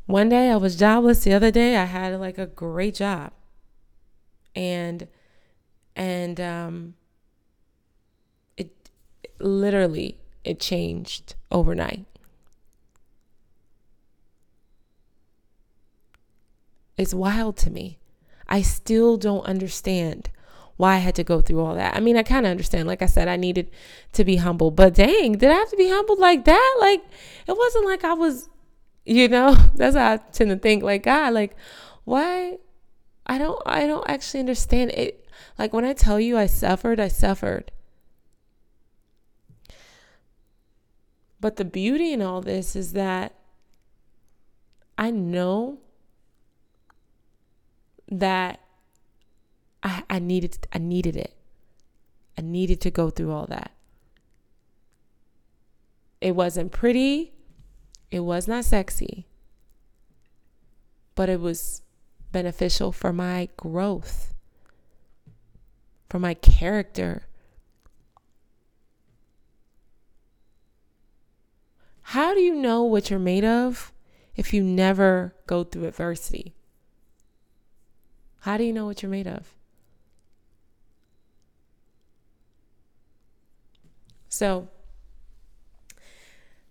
One 0.06 0.28
day 0.28 0.50
I 0.50 0.56
was 0.56 0.76
jobless, 0.76 1.22
the 1.22 1.32
other 1.32 1.50
day 1.50 1.76
I 1.76 1.84
had 1.84 2.18
like 2.18 2.38
a 2.38 2.46
great 2.46 2.96
job. 2.96 3.32
And 4.56 5.06
and 5.94 6.40
um 6.40 6.94
it 8.56 8.70
literally 9.38 10.18
it 10.44 10.58
changed 10.58 11.36
overnight. 11.52 12.06
It's 16.96 17.14
wild 17.14 17.56
to 17.58 17.70
me. 17.70 17.98
I 18.48 18.62
still 18.62 19.16
don't 19.16 19.44
understand 19.44 20.30
why 20.78 20.94
I 20.94 20.98
had 20.98 21.16
to 21.16 21.24
go 21.24 21.40
through 21.40 21.60
all 21.60 21.74
that. 21.74 21.94
I 21.94 22.00
mean, 22.00 22.16
I 22.16 22.22
kind 22.22 22.46
of 22.46 22.50
understand. 22.50 22.86
Like 22.86 23.02
I 23.02 23.06
said, 23.06 23.26
I 23.28 23.36
needed 23.36 23.68
to 24.12 24.24
be 24.24 24.36
humble, 24.36 24.70
but 24.70 24.94
dang, 24.94 25.32
did 25.32 25.50
I 25.50 25.54
have 25.54 25.70
to 25.70 25.76
be 25.76 25.90
humbled 25.90 26.20
like 26.20 26.44
that? 26.44 26.76
Like, 26.80 27.04
it 27.46 27.56
wasn't 27.56 27.84
like 27.84 28.04
I 28.04 28.14
was, 28.14 28.48
you 29.04 29.28
know, 29.28 29.54
that's 29.74 29.96
how 29.96 30.12
I 30.12 30.16
tend 30.32 30.50
to 30.50 30.56
think. 30.56 30.84
Like, 30.84 31.02
God, 31.02 31.34
like, 31.34 31.56
why? 32.04 32.58
I 33.26 33.38
don't, 33.38 33.60
I 33.66 33.86
don't 33.86 34.08
actually 34.08 34.40
understand 34.40 34.92
it. 34.92 35.26
Like, 35.58 35.72
when 35.72 35.84
I 35.84 35.92
tell 35.94 36.20
you 36.20 36.38
I 36.38 36.46
suffered, 36.46 37.00
I 37.00 37.08
suffered. 37.08 37.72
But 41.40 41.56
the 41.56 41.64
beauty 41.64 42.12
in 42.12 42.22
all 42.22 42.40
this 42.40 42.76
is 42.76 42.92
that 42.92 43.34
I 44.96 45.10
know 45.10 45.78
that 48.08 48.60
I, 49.82 50.02
I 50.10 50.18
needed 50.18 50.66
I 50.72 50.78
needed 50.78 51.16
it. 51.16 51.34
I 52.36 52.42
needed 52.42 52.80
to 52.82 52.90
go 52.90 53.10
through 53.10 53.32
all 53.32 53.46
that. 53.46 53.72
It 56.20 56.34
wasn't 56.34 56.72
pretty. 56.72 57.32
It 58.10 58.20
was 58.20 58.48
not 58.48 58.64
sexy. 58.64 59.26
But 61.14 61.28
it 61.28 61.40
was 61.40 61.82
beneficial 62.32 62.92
for 62.92 63.12
my 63.12 63.48
growth, 63.56 64.34
for 66.08 66.18
my 66.18 66.34
character. 66.34 67.24
How 72.02 72.34
do 72.34 72.40
you 72.40 72.54
know 72.54 72.84
what 72.84 73.10
you're 73.10 73.18
made 73.18 73.44
of 73.44 73.92
if 74.34 74.54
you 74.54 74.62
never 74.62 75.34
go 75.46 75.64
through 75.64 75.86
adversity? 75.86 76.54
How 78.40 78.56
do 78.56 78.64
you 78.64 78.72
know 78.72 78.86
what 78.86 79.02
you're 79.02 79.10
made 79.10 79.26
of? 79.26 79.57
So 84.38 84.68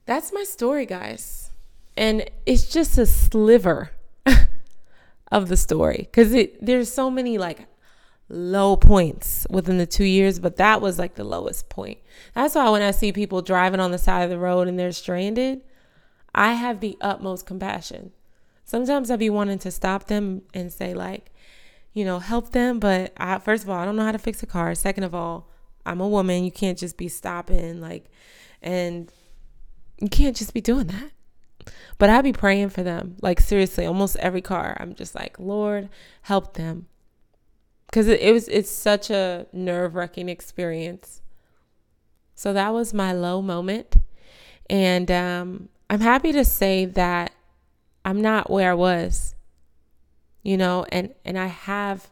that's 0.05 0.31
my 0.31 0.45
story, 0.45 0.85
guys. 0.85 1.51
And 1.97 2.31
it's 2.45 2.71
just 2.71 2.97
a 2.97 3.05
sliver 3.05 3.91
of 5.33 5.49
the 5.49 5.57
story 5.57 6.07
because 6.09 6.33
there's 6.61 6.89
so 6.89 7.11
many 7.11 7.37
like 7.37 7.67
low 8.29 8.77
points 8.77 9.45
within 9.49 9.79
the 9.79 9.85
two 9.85 10.05
years, 10.05 10.39
but 10.39 10.55
that 10.55 10.79
was 10.79 10.97
like 10.97 11.15
the 11.15 11.25
lowest 11.25 11.67
point. 11.67 11.97
That's 12.33 12.55
why 12.55 12.69
when 12.69 12.81
I 12.81 12.91
see 12.91 13.11
people 13.11 13.41
driving 13.41 13.81
on 13.81 13.91
the 13.91 13.97
side 13.97 14.21
of 14.21 14.29
the 14.29 14.39
road 14.39 14.69
and 14.69 14.79
they're 14.79 14.93
stranded, 14.93 15.59
I 16.33 16.53
have 16.53 16.79
the 16.79 16.97
utmost 17.01 17.45
compassion. 17.45 18.13
Sometimes 18.63 19.11
I'd 19.11 19.19
be 19.19 19.29
wanting 19.29 19.59
to 19.59 19.71
stop 19.71 20.05
them 20.05 20.43
and 20.53 20.71
say, 20.71 20.93
like, 20.93 21.31
you 21.93 22.05
know, 22.05 22.19
help 22.19 22.53
them. 22.53 22.79
But 22.79 23.11
I, 23.17 23.39
first 23.39 23.65
of 23.65 23.69
all, 23.69 23.77
I 23.77 23.83
don't 23.83 23.97
know 23.97 24.05
how 24.05 24.13
to 24.13 24.19
fix 24.19 24.41
a 24.41 24.45
car. 24.45 24.73
Second 24.73 25.03
of 25.03 25.13
all, 25.13 25.49
I'm 25.87 26.01
a 26.01 26.07
woman. 26.07 26.43
You 26.43 26.51
can't 26.51 26.77
just 26.77 26.97
be 26.97 27.07
stopping 27.07 27.81
like, 27.81 28.05
and 28.61 29.11
you 29.99 30.09
can't 30.09 30.35
just 30.35 30.53
be 30.53 30.61
doing 30.61 30.87
that. 30.87 31.11
But 31.97 32.09
I'd 32.09 32.23
be 32.23 32.33
praying 32.33 32.69
for 32.69 32.83
them. 32.83 33.17
Like 33.21 33.39
seriously, 33.39 33.85
almost 33.85 34.15
every 34.17 34.41
car. 34.41 34.77
I'm 34.79 34.93
just 34.93 35.15
like, 35.15 35.39
Lord, 35.39 35.89
help 36.23 36.53
them. 36.53 36.87
Cause 37.91 38.07
it, 38.07 38.19
it 38.19 38.33
was 38.33 38.47
it's 38.49 38.69
such 38.69 39.09
a 39.09 39.47
nerve 39.53 39.95
wracking 39.95 40.29
experience. 40.29 41.21
So 42.35 42.53
that 42.53 42.73
was 42.73 42.93
my 42.93 43.13
low 43.13 43.41
moment. 43.41 43.95
And 44.69 45.09
um, 45.09 45.69
I'm 45.89 46.01
happy 46.01 46.31
to 46.33 46.43
say 46.43 46.85
that 46.85 47.31
I'm 48.03 48.21
not 48.21 48.49
where 48.49 48.71
I 48.71 48.75
was 48.75 49.35
you 50.47 50.55
know, 50.55 50.85
and 50.93 51.13
and 51.25 51.37
I 51.37 51.47
have 51.47 52.07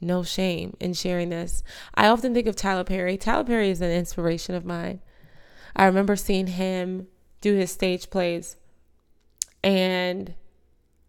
no 0.00 0.22
shame 0.22 0.76
in 0.80 0.94
sharing 0.94 1.28
this. 1.28 1.62
I 1.94 2.08
often 2.08 2.34
think 2.34 2.46
of 2.46 2.56
Tyler 2.56 2.84
Perry. 2.84 3.16
Tyler 3.16 3.44
Perry 3.44 3.70
is 3.70 3.80
an 3.80 3.90
inspiration 3.90 4.54
of 4.54 4.64
mine. 4.64 5.00
I 5.76 5.84
remember 5.84 6.16
seeing 6.16 6.48
him 6.48 7.06
do 7.40 7.54
his 7.54 7.70
stage 7.70 8.10
plays 8.10 8.56
and 9.62 10.34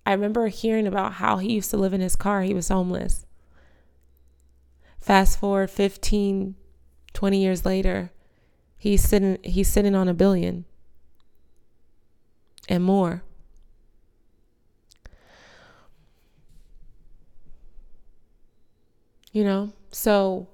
I 0.05 0.11
remember 0.13 0.47
hearing 0.47 0.87
about 0.87 1.13
how 1.13 1.37
he 1.37 1.53
used 1.53 1.69
to 1.71 1.77
live 1.77 1.93
in 1.93 2.01
his 2.01 2.15
car. 2.15 2.41
He 2.41 2.53
was 2.53 2.69
homeless. 2.69 3.25
Fast 4.99 5.39
forward 5.39 5.69
15, 5.69 6.55
20 7.13 7.41
years 7.41 7.65
later, 7.65 8.11
he's 8.77 9.07
sitting 9.07 9.37
he's 9.43 9.67
sitting 9.67 9.95
on 9.95 10.07
a 10.07 10.13
billion 10.13 10.65
and 12.67 12.83
more. 12.83 13.23
You 19.31 19.43
know? 19.43 19.73
So 19.91 20.47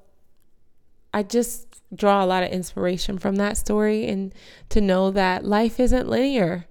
I 1.13 1.23
just 1.23 1.81
draw 1.95 2.23
a 2.23 2.27
lot 2.27 2.43
of 2.43 2.51
inspiration 2.51 3.17
from 3.17 3.35
that 3.37 3.57
story 3.57 4.07
and 4.07 4.33
to 4.69 4.81
know 4.81 5.11
that 5.11 5.45
life 5.45 5.79
isn't 5.79 6.09
linear. 6.09 6.65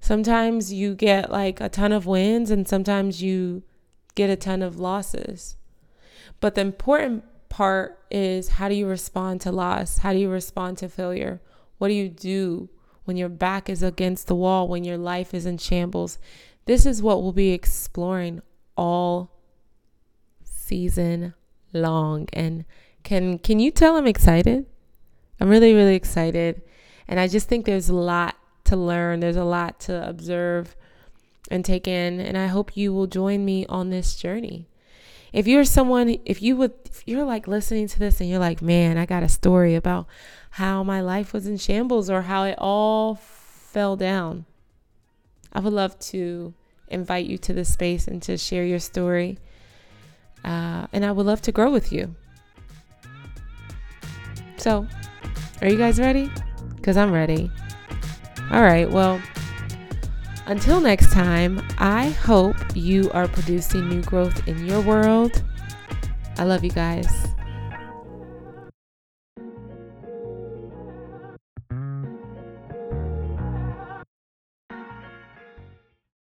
Sometimes 0.00 0.72
you 0.72 0.94
get 0.94 1.30
like 1.30 1.60
a 1.60 1.68
ton 1.68 1.92
of 1.92 2.06
wins 2.06 2.50
and 2.50 2.66
sometimes 2.66 3.22
you 3.22 3.62
get 4.14 4.30
a 4.30 4.36
ton 4.36 4.62
of 4.62 4.78
losses. 4.78 5.56
But 6.40 6.54
the 6.54 6.62
important 6.62 7.24
part 7.48 7.98
is 8.10 8.48
how 8.48 8.68
do 8.68 8.74
you 8.74 8.86
respond 8.86 9.40
to 9.42 9.52
loss? 9.52 9.98
How 9.98 10.12
do 10.12 10.18
you 10.18 10.30
respond 10.30 10.78
to 10.78 10.88
failure? 10.88 11.40
What 11.78 11.88
do 11.88 11.94
you 11.94 12.08
do 12.08 12.70
when 13.04 13.16
your 13.16 13.28
back 13.28 13.68
is 13.68 13.82
against 13.82 14.26
the 14.26 14.34
wall, 14.34 14.68
when 14.68 14.84
your 14.84 14.98
life 14.98 15.34
is 15.34 15.44
in 15.44 15.58
shambles? 15.58 16.18
This 16.64 16.86
is 16.86 17.02
what 17.02 17.22
we'll 17.22 17.32
be 17.32 17.50
exploring 17.50 18.40
all 18.76 19.39
season 20.70 21.34
long. 21.72 22.28
And 22.32 22.64
can 23.02 23.38
can 23.38 23.58
you 23.58 23.70
tell 23.72 23.96
I'm 23.96 24.06
excited? 24.06 24.66
I'm 25.40 25.48
really 25.48 25.74
really 25.74 25.96
excited. 25.96 26.62
And 27.08 27.18
I 27.18 27.26
just 27.26 27.48
think 27.48 27.66
there's 27.66 27.88
a 27.88 27.94
lot 27.94 28.36
to 28.64 28.76
learn. 28.76 29.18
There's 29.18 29.36
a 29.36 29.44
lot 29.44 29.80
to 29.80 30.08
observe 30.08 30.76
and 31.50 31.64
take 31.64 31.88
in, 31.88 32.20
and 32.20 32.38
I 32.38 32.46
hope 32.46 32.76
you 32.76 32.92
will 32.92 33.08
join 33.08 33.44
me 33.44 33.66
on 33.66 33.90
this 33.90 34.14
journey. 34.14 34.68
If 35.32 35.48
you're 35.48 35.64
someone 35.64 36.16
if 36.24 36.40
you 36.40 36.56
would 36.56 36.72
if 36.84 37.02
you're 37.06 37.24
like 37.24 37.48
listening 37.48 37.88
to 37.88 37.98
this 37.98 38.20
and 38.20 38.30
you're 38.30 38.46
like, 38.48 38.62
"Man, 38.62 38.96
I 38.96 39.06
got 39.06 39.24
a 39.24 39.28
story 39.28 39.74
about 39.74 40.06
how 40.62 40.84
my 40.84 41.00
life 41.00 41.32
was 41.32 41.46
in 41.46 41.56
shambles 41.56 42.08
or 42.08 42.22
how 42.22 42.44
it 42.44 42.58
all 42.58 43.16
fell 43.16 43.96
down." 43.96 44.46
I 45.52 45.58
would 45.58 45.72
love 45.72 45.98
to 46.10 46.54
invite 46.86 47.26
you 47.26 47.38
to 47.38 47.52
this 47.52 47.72
space 47.72 48.06
and 48.06 48.22
to 48.22 48.36
share 48.36 48.64
your 48.64 48.78
story 48.78 49.38
uh, 50.44 50.86
and 50.92 51.04
I 51.04 51.12
would 51.12 51.26
love 51.26 51.42
to 51.42 51.52
grow 51.52 51.70
with 51.70 51.92
you. 51.92 52.14
So, 54.56 54.86
are 55.62 55.68
you 55.68 55.78
guys 55.78 55.98
ready? 55.98 56.30
Because 56.76 56.96
I'm 56.96 57.12
ready. 57.12 57.50
All 58.50 58.62
right, 58.62 58.90
well, 58.90 59.20
until 60.46 60.80
next 60.80 61.12
time, 61.12 61.64
I 61.78 62.08
hope 62.08 62.56
you 62.74 63.10
are 63.12 63.28
producing 63.28 63.88
new 63.88 64.02
growth 64.02 64.48
in 64.48 64.66
your 64.66 64.80
world. 64.80 65.42
I 66.36 66.44
love 66.44 66.64
you 66.64 66.70
guys. 66.70 67.06